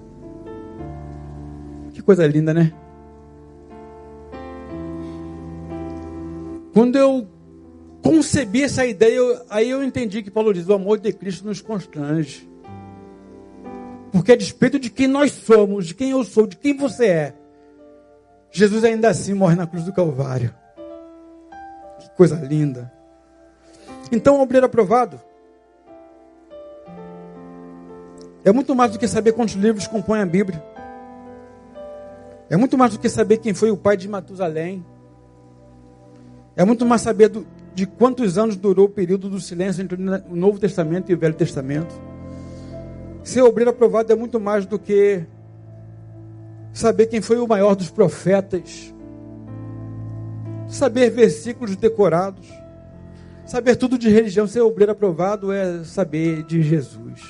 Que 1.93 2.01
coisa 2.01 2.27
linda, 2.27 2.55
né? 2.55 2.73
Quando 6.73 6.97
eu 6.97 7.29
concebi 8.03 8.63
essa 8.63 8.87
ideia, 8.87 9.15
eu, 9.15 9.41
aí 9.49 9.71
eu 9.71 9.83
entendi 9.83 10.23
que 10.23 10.31
Paulo 10.31 10.53
diz: 10.53 10.69
o 10.69 10.75
amor 10.75 10.99
de 10.99 11.13
Cristo 11.13 11.47
nos 11.47 11.61
constrange. 11.61 12.49
Porque 14.13 14.33
a 14.33 14.37
despeito 14.37 14.79
de 14.79 14.91
quem 14.91 15.07
nós 15.07 15.31
somos, 15.33 15.87
de 15.87 15.95
quem 15.95 16.11
eu 16.11 16.25
sou, 16.25 16.47
de 16.47 16.57
quem 16.57 16.77
você 16.77 17.07
é, 17.07 17.35
Jesus 18.51 18.83
ainda 18.85 19.09
assim 19.09 19.35
morre 19.35 19.55
na 19.55 19.67
cruz 19.67 19.85
do 19.85 19.93
Calvário. 19.93 20.53
Que 22.01 22.11
coisa 22.17 22.35
linda. 22.37 22.93
Então, 24.11 24.41
obreiro 24.41 24.67
aprovado 24.67 25.21
é 28.45 28.53
muito 28.53 28.75
mais 28.75 28.93
do 28.93 28.99
que 28.99 29.07
saber 29.07 29.33
quantos 29.33 29.55
livros 29.55 29.87
compõem 29.87 30.21
a 30.21 30.27
Bíblia. 30.27 30.65
É 32.49 32.57
muito 32.57 32.77
mais 32.77 32.93
do 32.93 32.99
que 32.99 33.09
saber 33.09 33.39
quem 33.39 33.55
foi 33.55 33.71
o 33.71 33.77
pai 33.77 33.97
de 33.97 34.09
Matusalém. 34.09 34.85
É 36.61 36.65
muito 36.65 36.85
mais 36.85 37.01
saber 37.01 37.31
do, 37.31 37.47
de 37.75 37.87
quantos 37.87 38.37
anos 38.37 38.55
durou 38.55 38.85
o 38.85 38.91
período 38.91 39.31
do 39.31 39.41
silêncio 39.41 39.81
entre 39.81 39.97
o 39.97 40.37
Novo 40.37 40.59
Testamento 40.59 41.11
e 41.11 41.15
o 41.15 41.19
Velho 41.19 41.33
Testamento. 41.33 41.99
Ser 43.25 43.41
obreiro 43.41 43.71
aprovado 43.71 44.13
é 44.13 44.15
muito 44.15 44.39
mais 44.39 44.67
do 44.67 44.79
que 44.79 45.25
saber 46.71 47.07
quem 47.07 47.23
foi 47.23 47.39
o 47.39 47.49
maior 47.49 47.75
dos 47.75 47.89
profetas 47.89 48.93
saber 50.69 51.09
versículos 51.09 51.77
decorados, 51.77 52.47
saber 53.47 53.77
tudo 53.77 53.97
de 53.97 54.11
religião, 54.11 54.47
ser 54.47 54.61
obreiro 54.61 54.93
aprovado 54.93 55.51
é 55.51 55.83
saber 55.83 56.43
de 56.43 56.63
Jesus. 56.63 57.23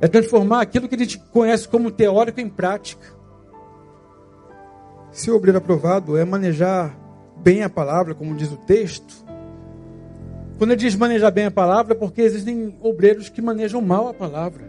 É 0.00 0.08
transformar 0.08 0.62
aquilo 0.62 0.88
que 0.88 0.94
a 0.94 0.98
gente 0.98 1.18
conhece 1.18 1.68
como 1.68 1.90
teórico 1.90 2.40
em 2.40 2.48
prática. 2.48 3.14
Ser 5.14 5.30
obreiro 5.30 5.58
aprovado 5.58 6.16
é 6.16 6.24
manejar 6.24 6.92
bem 7.36 7.62
a 7.62 7.70
palavra, 7.70 8.16
como 8.16 8.34
diz 8.34 8.50
o 8.50 8.56
texto. 8.56 9.24
Quando 10.58 10.72
ele 10.72 10.80
diz 10.80 10.96
manejar 10.96 11.30
bem 11.30 11.44
a 11.44 11.52
palavra, 11.52 11.94
é 11.94 11.96
porque 11.96 12.20
existem 12.20 12.76
obreiros 12.80 13.28
que 13.28 13.40
manejam 13.40 13.80
mal 13.80 14.08
a 14.08 14.12
palavra. 14.12 14.64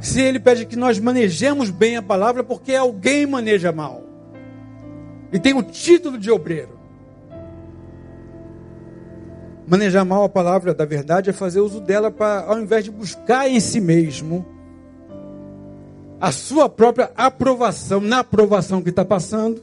Se 0.00 0.20
ele 0.20 0.38
pede 0.38 0.66
que 0.66 0.76
nós 0.76 1.00
manejemos 1.00 1.68
bem 1.68 1.96
a 1.96 2.02
palavra, 2.02 2.44
porque 2.44 2.76
alguém 2.76 3.26
maneja 3.26 3.72
mal. 3.72 4.04
E 5.32 5.40
tem 5.40 5.52
o 5.52 5.62
título 5.64 6.16
de 6.16 6.30
obreiro. 6.30 6.78
Manejar 9.66 10.04
mal 10.04 10.22
a 10.22 10.28
palavra 10.28 10.72
da 10.72 10.84
verdade 10.84 11.28
é 11.28 11.32
fazer 11.32 11.58
uso 11.58 11.80
dela 11.80 12.08
para, 12.08 12.44
ao 12.44 12.60
invés 12.60 12.84
de 12.84 12.92
buscar 12.92 13.50
em 13.50 13.58
si 13.58 13.80
mesmo 13.80 14.57
a 16.20 16.32
sua 16.32 16.68
própria 16.68 17.10
aprovação, 17.16 18.00
na 18.00 18.20
aprovação 18.20 18.82
que 18.82 18.90
está 18.90 19.04
passando, 19.04 19.62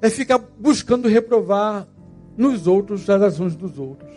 é 0.00 0.08
ficar 0.08 0.38
buscando 0.38 1.08
reprovar 1.08 1.86
nos 2.36 2.66
outros 2.66 3.08
as 3.08 3.22
ações 3.22 3.54
dos 3.54 3.78
outros. 3.78 4.10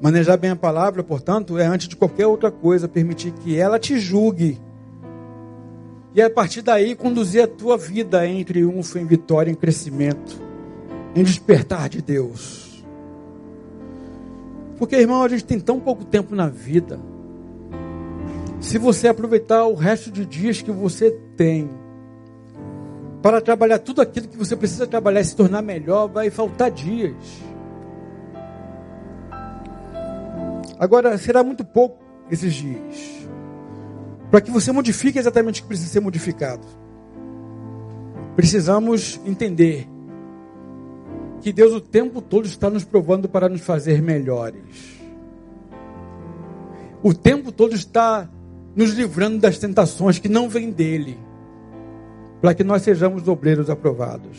Manejar 0.00 0.36
bem 0.36 0.50
a 0.50 0.56
palavra, 0.56 1.02
portanto, 1.02 1.58
é 1.58 1.66
antes 1.66 1.88
de 1.88 1.96
qualquer 1.96 2.26
outra 2.26 2.50
coisa 2.50 2.88
permitir 2.88 3.32
que 3.32 3.58
ela 3.58 3.78
te 3.78 3.98
julgue. 3.98 4.60
E 6.14 6.20
a 6.20 6.28
partir 6.30 6.62
daí 6.62 6.94
conduzir 6.94 7.42
a 7.42 7.46
tua 7.46 7.76
vida 7.76 8.26
em 8.26 8.44
triunfo, 8.44 8.98
em 8.98 9.06
vitória, 9.06 9.50
em 9.50 9.54
crescimento. 9.54 10.42
em 11.14 11.22
despertar 11.22 11.88
de 11.88 12.02
Deus. 12.02 12.84
Porque, 14.76 14.96
irmão, 14.96 15.22
a 15.22 15.28
gente 15.28 15.44
tem 15.44 15.60
tão 15.60 15.78
pouco 15.78 16.04
tempo 16.04 16.34
na 16.34 16.48
vida. 16.48 16.98
Se 18.64 18.78
você 18.78 19.08
aproveitar 19.08 19.66
o 19.66 19.74
resto 19.74 20.10
de 20.10 20.24
dias 20.24 20.62
que 20.62 20.70
você 20.72 21.10
tem 21.36 21.70
para 23.22 23.38
trabalhar 23.40 23.78
tudo 23.78 24.00
aquilo 24.00 24.26
que 24.26 24.38
você 24.38 24.56
precisa 24.56 24.86
trabalhar 24.86 25.20
e 25.20 25.24
se 25.26 25.36
tornar 25.36 25.60
melhor, 25.60 26.08
vai 26.08 26.30
faltar 26.30 26.70
dias. 26.70 27.14
Agora, 30.78 31.16
será 31.18 31.44
muito 31.44 31.62
pouco 31.62 32.02
esses 32.30 32.54
dias. 32.54 33.28
Para 34.30 34.40
que 34.40 34.50
você 34.50 34.72
modifique 34.72 35.18
exatamente 35.18 35.60
o 35.60 35.62
que 35.62 35.68
precisa 35.68 35.90
ser 35.90 36.00
modificado. 36.00 36.66
Precisamos 38.34 39.20
entender 39.26 39.86
que 41.42 41.52
Deus 41.52 41.74
o 41.74 41.82
tempo 41.82 42.22
todo 42.22 42.46
está 42.46 42.70
nos 42.70 42.82
provando 42.82 43.28
para 43.28 43.46
nos 43.46 43.60
fazer 43.60 44.00
melhores. 44.00 44.98
O 47.02 47.12
tempo 47.12 47.52
todo 47.52 47.74
está 47.74 48.26
nos 48.74 48.90
livrando 48.92 49.38
das 49.38 49.58
tentações 49.58 50.18
que 50.18 50.28
não 50.28 50.48
vêm 50.48 50.70
dele, 50.70 51.18
para 52.40 52.54
que 52.54 52.64
nós 52.64 52.82
sejamos 52.82 53.26
obreiros 53.28 53.70
aprovados. 53.70 54.38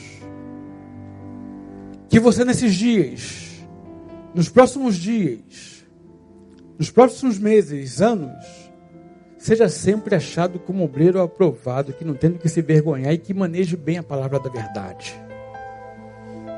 Que 2.10 2.20
você 2.20 2.46
nesses 2.46 2.76
dias, 2.76 3.66
nos 4.34 4.50
próximos 4.50 4.96
dias, 4.96 5.86
nos 6.78 6.92
próximos 6.92 7.40
meses, 7.40 8.02
anos, 8.02 8.46
seja 9.38 9.70
sempre 9.70 10.16
achado 10.16 10.60
como 10.60 10.84
obreiro 10.84 11.22
aprovado, 11.22 11.94
que 11.94 12.04
não 12.04 12.14
tenha 12.14 12.34
que 12.34 12.50
se 12.50 12.62
vergonhar 12.62 13.14
e 13.14 13.18
que 13.18 13.34
maneje 13.34 13.78
bem 13.78 13.98
a 13.98 14.04
palavra 14.04 14.40
da 14.40 14.50
verdade. 14.50 15.16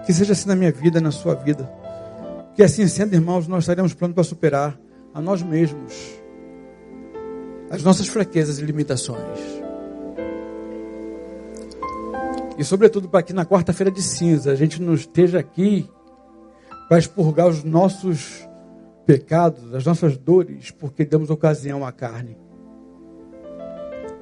Que 0.06 0.14
seja 0.14 0.34
assim 0.34 0.48
na 0.48 0.56
minha 0.56 0.72
vida, 0.72 1.00
na 1.00 1.12
sua 1.12 1.36
vida. 1.36 1.70
Que 2.56 2.64
assim 2.64 2.88
sendo, 2.88 3.14
irmãos, 3.14 3.48
nós 3.48 3.64
estaremos 3.64 3.94
prontos 3.94 4.16
para 4.16 4.24
superar 4.24 4.80
a 5.14 5.22
nós 5.22 5.44
mesmos, 5.44 6.17
as 7.70 7.84
nossas 7.84 8.08
fraquezas 8.08 8.60
e 8.60 8.66
limitações. 8.66 9.40
E 12.58 12.64
sobretudo 12.64 13.08
para 13.08 13.22
que 13.22 13.34
na 13.34 13.46
quarta-feira 13.46 13.92
de 13.92 14.02
cinza 14.02 14.52
a 14.52 14.56
gente 14.56 14.82
não 14.82 14.94
esteja 14.94 15.40
aqui 15.40 15.88
para 16.88 16.98
expurgar 16.98 17.48
os 17.48 17.64
nossos 17.64 18.48
pecados, 19.06 19.74
as 19.74 19.86
nossas 19.86 20.18
dores, 20.18 20.72
porque 20.72 21.06
damos 21.06 21.30
ocasião 21.30 21.86
à 21.86 21.92
carne. 21.92 22.38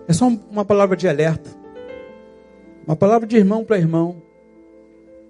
É 0.08 0.14
só 0.14 0.28
uma 0.28 0.66
palavra 0.66 0.96
de 0.96 1.08
alerta. 1.08 1.50
Uma 2.86 2.96
palavra 2.96 3.28
de 3.28 3.38
irmão 3.38 3.64
para 3.64 3.78
irmão. 3.78 4.22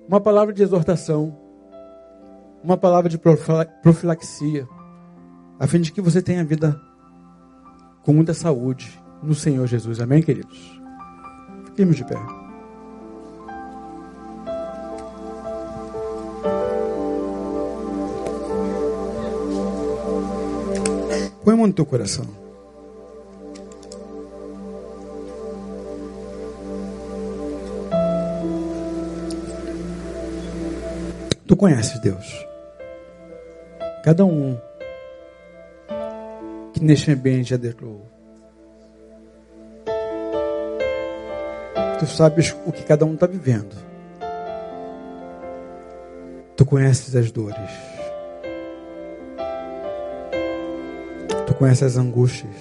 Uma 0.07 0.19
palavra 0.19 0.53
de 0.53 0.63
exortação. 0.63 1.37
Uma 2.63 2.75
palavra 2.75 3.09
de 3.09 3.17
profilaxia. 3.17 4.67
A 5.59 5.67
fim 5.67 5.79
de 5.79 5.91
que 5.91 6.01
você 6.01 6.21
tenha 6.21 6.43
vida 6.43 6.79
com 8.05 8.13
muita 8.13 8.35
saúde 8.35 9.01
no 9.21 9.33
Senhor 9.33 9.65
Jesus. 9.65 9.99
Amém, 9.99 10.21
queridos? 10.21 10.79
Fiquemos 11.65 11.95
de 11.95 12.05
pé. 12.05 12.15
Põe 21.43 21.53
a 21.53 21.57
mão 21.57 21.67
no 21.67 21.73
teu 21.73 21.85
coração. 21.85 22.25
Tu 31.47 31.55
conheces 31.55 31.99
Deus. 32.01 32.45
Cada 34.03 34.23
um 34.25 34.59
que 36.75 36.83
neste 36.83 37.09
ambiente 37.09 37.51
já 37.51 37.57
declarou. 37.57 38.05
Tu 41.97 42.05
sabes 42.05 42.53
o 42.65 42.71
que 42.71 42.83
cada 42.83 43.05
um 43.05 43.13
está 43.13 43.25
vivendo. 43.25 43.73
Tu 46.57 46.65
conheces 46.65 47.15
as 47.15 47.31
dores. 47.31 47.71
Tu 51.47 51.55
conheces 51.55 51.83
as 51.83 51.97
angústias. 51.97 52.55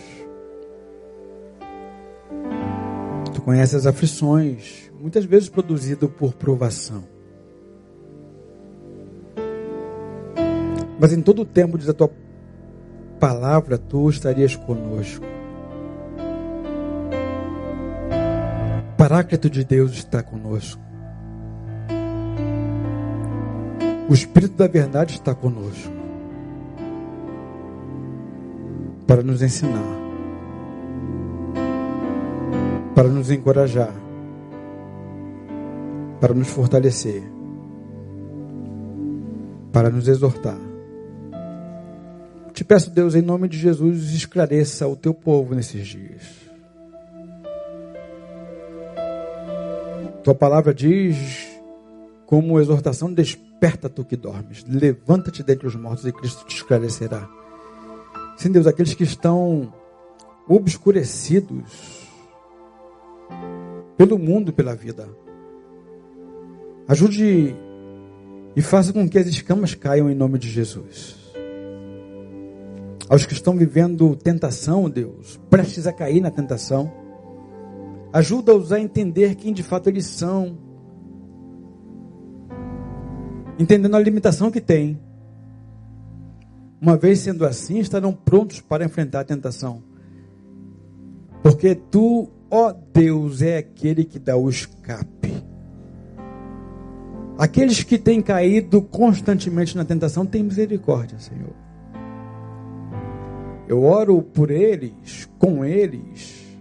Tu 3.35 3.43
conheces 3.43 3.75
as 3.75 3.87
aflições, 3.87 4.93
muitas 5.01 5.25
vezes 5.25 5.49
produzidas 5.49 6.09
por 6.09 6.35
provação. 6.35 7.03
Mas 11.01 11.13
em 11.13 11.21
todo 11.21 11.43
o 11.43 11.45
tempo, 11.45 11.77
diz 11.77 11.89
a 11.89 11.93
tua 11.93 12.09
palavra, 13.25 13.79
tu 13.79 14.11
estarias 14.11 14.55
conosco. 14.55 15.25
O 18.93 18.97
Paráclito 18.99 19.49
de 19.49 19.65
Deus 19.65 19.93
está 19.93 20.23
conosco. 20.23 20.83
O 24.11 24.13
Espírito 24.13 24.59
da 24.59 24.69
Verdade 24.69 25.15
está 25.15 25.35
conosco. 25.35 25.91
Para 29.07 29.23
nos 29.23 29.41
ensinar. 29.41 29.81
Para 32.95 33.09
nos 33.09 33.31
encorajar. 33.31 33.95
Para 36.21 36.35
nos 36.35 36.49
fortalecer. 36.49 37.23
Para 39.73 39.89
nos 39.89 40.09
exortar. 40.09 40.64
Te 42.55 42.63
peço, 42.63 42.89
Deus, 42.89 43.17
em 43.17 43.21
nome 43.21 43.49
de 43.49 43.59
Jesus, 43.59 44.13
esclareça 44.13 44.87
o 44.87 44.95
teu 44.95 45.13
povo 45.13 45.57
nesses 45.57 45.85
dias. 45.89 46.23
Tua 50.23 50.37
palavra 50.37 50.73
diz, 50.73 51.49
como 52.25 52.61
exortação, 52.61 53.13
desperta 53.13 53.89
tu 53.89 54.05
que 54.05 54.17
dormes, 54.17 54.65
levanta-te 54.69 55.43
dentre 55.43 55.67
os 55.67 55.75
mortos 55.75 56.07
e 56.07 56.13
Cristo 56.13 56.47
te 56.47 56.55
esclarecerá. 56.55 57.29
Sim, 58.37 58.53
Deus, 58.53 58.69
aqueles 58.69 58.95
que 58.95 59.03
estão 59.03 59.75
obscurecidos 60.47 62.09
pelo 63.97 64.17
mundo, 64.17 64.53
pela 64.53 64.77
vida. 64.77 65.09
Ajude 66.87 67.53
e 68.55 68.63
faça 68.63 68.93
com 68.93 69.09
que 69.09 69.19
as 69.19 69.27
escamas 69.27 69.75
caiam 69.75 70.09
em 70.09 70.15
nome 70.15 70.39
de 70.39 70.49
Jesus 70.49 71.24
aos 73.09 73.27
que 73.27 73.33
estão 73.33 73.57
vivendo 73.57 74.17
tentação, 74.17 74.89
Deus, 74.89 75.41
prestes 75.51 75.87
a 75.87 75.93
cair 75.93 76.21
na 76.21 76.31
tentação. 76.31 76.93
Ajuda-os 78.13 78.73
a 78.73 78.81
entender 78.81 79.35
quem 79.35 79.53
de 79.53 79.63
fato 79.63 79.89
eles 79.89 80.07
são, 80.07 80.57
entendendo 83.59 83.95
a 83.97 84.01
limitação 84.01 84.51
que 84.51 84.61
têm. 84.61 85.01
Uma 86.81 86.97
vez 86.97 87.21
sendo 87.21 87.45
assim, 87.45 87.79
estarão 87.79 88.13
prontos 88.13 88.61
para 88.61 88.85
enfrentar 88.85 89.21
a 89.21 89.25
tentação. 89.25 89.83
Porque 91.43 91.75
tu, 91.75 92.31
ó 92.51 92.73
Deus, 92.93 93.43
é 93.43 93.59
aquele 93.59 94.05
que 94.05 94.19
dá 94.19 94.37
o 94.37 94.49
escape. 94.49 95.35
Aqueles 97.37 97.83
que 97.83 97.99
têm 97.99 98.23
caído 98.23 98.81
constantemente 98.81 99.77
na 99.77 99.85
tentação, 99.85 100.25
tem 100.25 100.43
misericórdia, 100.43 101.19
Senhor. 101.19 101.64
Eu 103.75 103.83
oro 103.83 104.23
por 104.23 104.53
eles, 104.53 105.29
com 105.37 105.65
eles, 105.65 106.57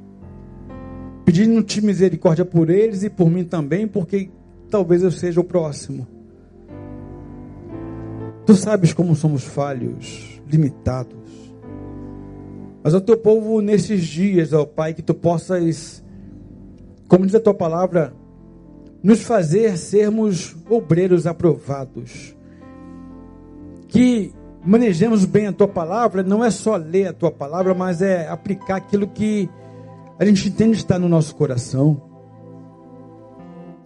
pedindo-te 1.23 1.79
misericórdia 1.79 2.43
por 2.43 2.71
eles 2.71 3.03
e 3.03 3.09
por 3.09 3.29
mim 3.29 3.43
também, 3.43 3.87
porque 3.87 4.31
talvez 4.67 5.03
eu 5.03 5.11
seja 5.11 5.39
o 5.39 5.43
próximo. 5.43 6.07
Tu 8.47 8.55
sabes 8.55 8.93
como 8.93 9.15
somos 9.15 9.43
falhos, 9.43 10.41
limitados. 10.51 11.53
Mas 12.83 12.95
ao 12.95 13.01
teu 13.01 13.15
povo 13.15 13.61
nesses 13.61 14.07
dias, 14.07 14.51
ó 14.51 14.65
Pai, 14.65 14.95
que 14.95 15.03
tu 15.03 15.13
possas, 15.13 16.03
como 17.07 17.27
diz 17.27 17.35
a 17.35 17.39
tua 17.39 17.53
palavra, 17.53 18.11
nos 19.03 19.21
fazer 19.21 19.77
sermos 19.77 20.55
obreiros 20.67 21.27
aprovados. 21.27 22.35
Que 23.87 24.33
manejemos 24.65 25.25
bem 25.25 25.47
a 25.47 25.53
tua 25.53 25.67
palavra, 25.67 26.23
não 26.23 26.43
é 26.43 26.49
só 26.49 26.75
ler 26.75 27.07
a 27.07 27.13
tua 27.13 27.31
palavra, 27.31 27.73
mas 27.73 28.01
é 28.01 28.27
aplicar 28.27 28.77
aquilo 28.77 29.07
que 29.07 29.49
a 30.17 30.25
gente 30.25 30.47
entende 30.47 30.77
estar 30.77 30.97
no 30.97 31.09
nosso 31.09 31.35
coração. 31.35 32.01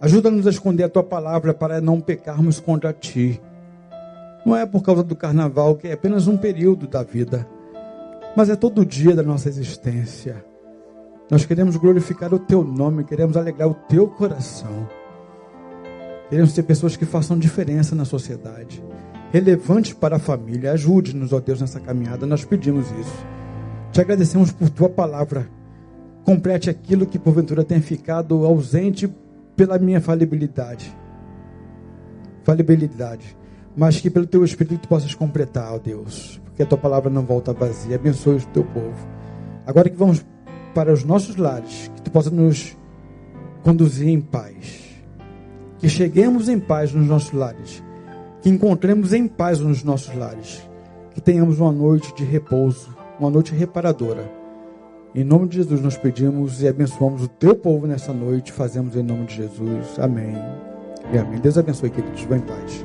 Ajuda-nos 0.00 0.46
a 0.46 0.50
esconder 0.50 0.84
a 0.84 0.88
tua 0.88 1.02
palavra 1.02 1.52
para 1.52 1.80
não 1.80 2.00
pecarmos 2.00 2.60
contra 2.60 2.92
ti. 2.92 3.40
Não 4.46 4.54
é 4.54 4.64
por 4.64 4.82
causa 4.82 5.02
do 5.02 5.16
carnaval, 5.16 5.74
que 5.74 5.88
é 5.88 5.92
apenas 5.92 6.28
um 6.28 6.36
período 6.36 6.86
da 6.86 7.02
vida, 7.02 7.46
mas 8.36 8.48
é 8.48 8.54
todo 8.54 8.86
dia 8.86 9.14
da 9.16 9.22
nossa 9.22 9.48
existência. 9.48 10.44
Nós 11.30 11.44
queremos 11.44 11.76
glorificar 11.76 12.32
o 12.32 12.38
teu 12.38 12.62
nome, 12.62 13.04
queremos 13.04 13.36
alegrar 13.36 13.68
o 13.68 13.74
teu 13.74 14.06
coração. 14.06 14.88
Queremos 16.30 16.52
ser 16.52 16.62
pessoas 16.62 16.96
que 16.96 17.04
façam 17.04 17.38
diferença 17.38 17.94
na 17.94 18.04
sociedade, 18.04 18.82
relevantes 19.32 19.92
para 19.92 20.16
a 20.16 20.18
família. 20.18 20.72
Ajude-nos, 20.72 21.32
ó 21.32 21.40
Deus, 21.40 21.60
nessa 21.60 21.80
caminhada. 21.80 22.26
Nós 22.26 22.44
pedimos 22.44 22.90
isso. 22.92 23.26
Te 23.92 24.00
agradecemos 24.00 24.52
por 24.52 24.70
tua 24.70 24.88
palavra. 24.88 25.48
Complete 26.24 26.68
aquilo 26.68 27.06
que 27.06 27.18
porventura 27.18 27.64
tenha 27.64 27.80
ficado 27.80 28.44
ausente 28.44 29.12
pela 29.56 29.78
minha 29.78 30.00
falibilidade. 30.00 30.94
Falibilidade. 32.44 33.36
Mas 33.76 34.00
que 34.00 34.10
pelo 34.10 34.26
teu 34.26 34.44
Espírito 34.44 34.82
tu 34.82 34.88
possas 34.88 35.14
completar, 35.14 35.72
ó 35.72 35.78
Deus. 35.78 36.40
Porque 36.44 36.62
a 36.62 36.66
tua 36.66 36.78
palavra 36.78 37.10
não 37.10 37.24
volta 37.24 37.52
vazia. 37.52 37.96
Abençoe 37.96 38.36
o 38.36 38.46
teu 38.46 38.64
povo. 38.64 39.08
Agora 39.66 39.88
que 39.88 39.96
vamos 39.96 40.24
para 40.74 40.92
os 40.92 41.04
nossos 41.04 41.36
lares, 41.36 41.90
que 41.94 42.02
tu 42.02 42.10
possa 42.10 42.30
nos 42.30 42.76
conduzir 43.62 44.08
em 44.08 44.20
paz. 44.20 45.02
Que 45.78 45.88
cheguemos 45.88 46.48
em 46.48 46.58
paz 46.58 46.92
nos 46.92 47.06
nossos 47.06 47.32
lares. 47.32 47.82
Que 48.40 48.48
encontremos 48.48 49.12
em 49.12 49.26
paz 49.26 49.60
nos 49.60 49.82
nossos 49.82 50.14
lares. 50.14 50.62
Que 51.12 51.20
tenhamos 51.20 51.58
uma 51.58 51.72
noite 51.72 52.14
de 52.14 52.24
repouso, 52.24 52.96
uma 53.18 53.30
noite 53.30 53.54
reparadora. 53.54 54.30
Em 55.14 55.24
nome 55.24 55.48
de 55.48 55.56
Jesus 55.56 55.80
nós 55.80 55.96
pedimos 55.96 56.62
e 56.62 56.68
abençoamos 56.68 57.24
o 57.24 57.28
teu 57.28 57.56
povo 57.56 57.86
nessa 57.86 58.12
noite. 58.12 58.52
Fazemos 58.52 58.94
em 58.94 59.02
nome 59.02 59.26
de 59.26 59.36
Jesus. 59.36 59.98
Amém. 59.98 60.36
E 61.12 61.18
amém. 61.18 61.40
Deus 61.40 61.58
abençoe, 61.58 61.90
queridos. 61.90 62.22
Vão 62.24 62.38
em 62.38 62.42
paz. 62.42 62.84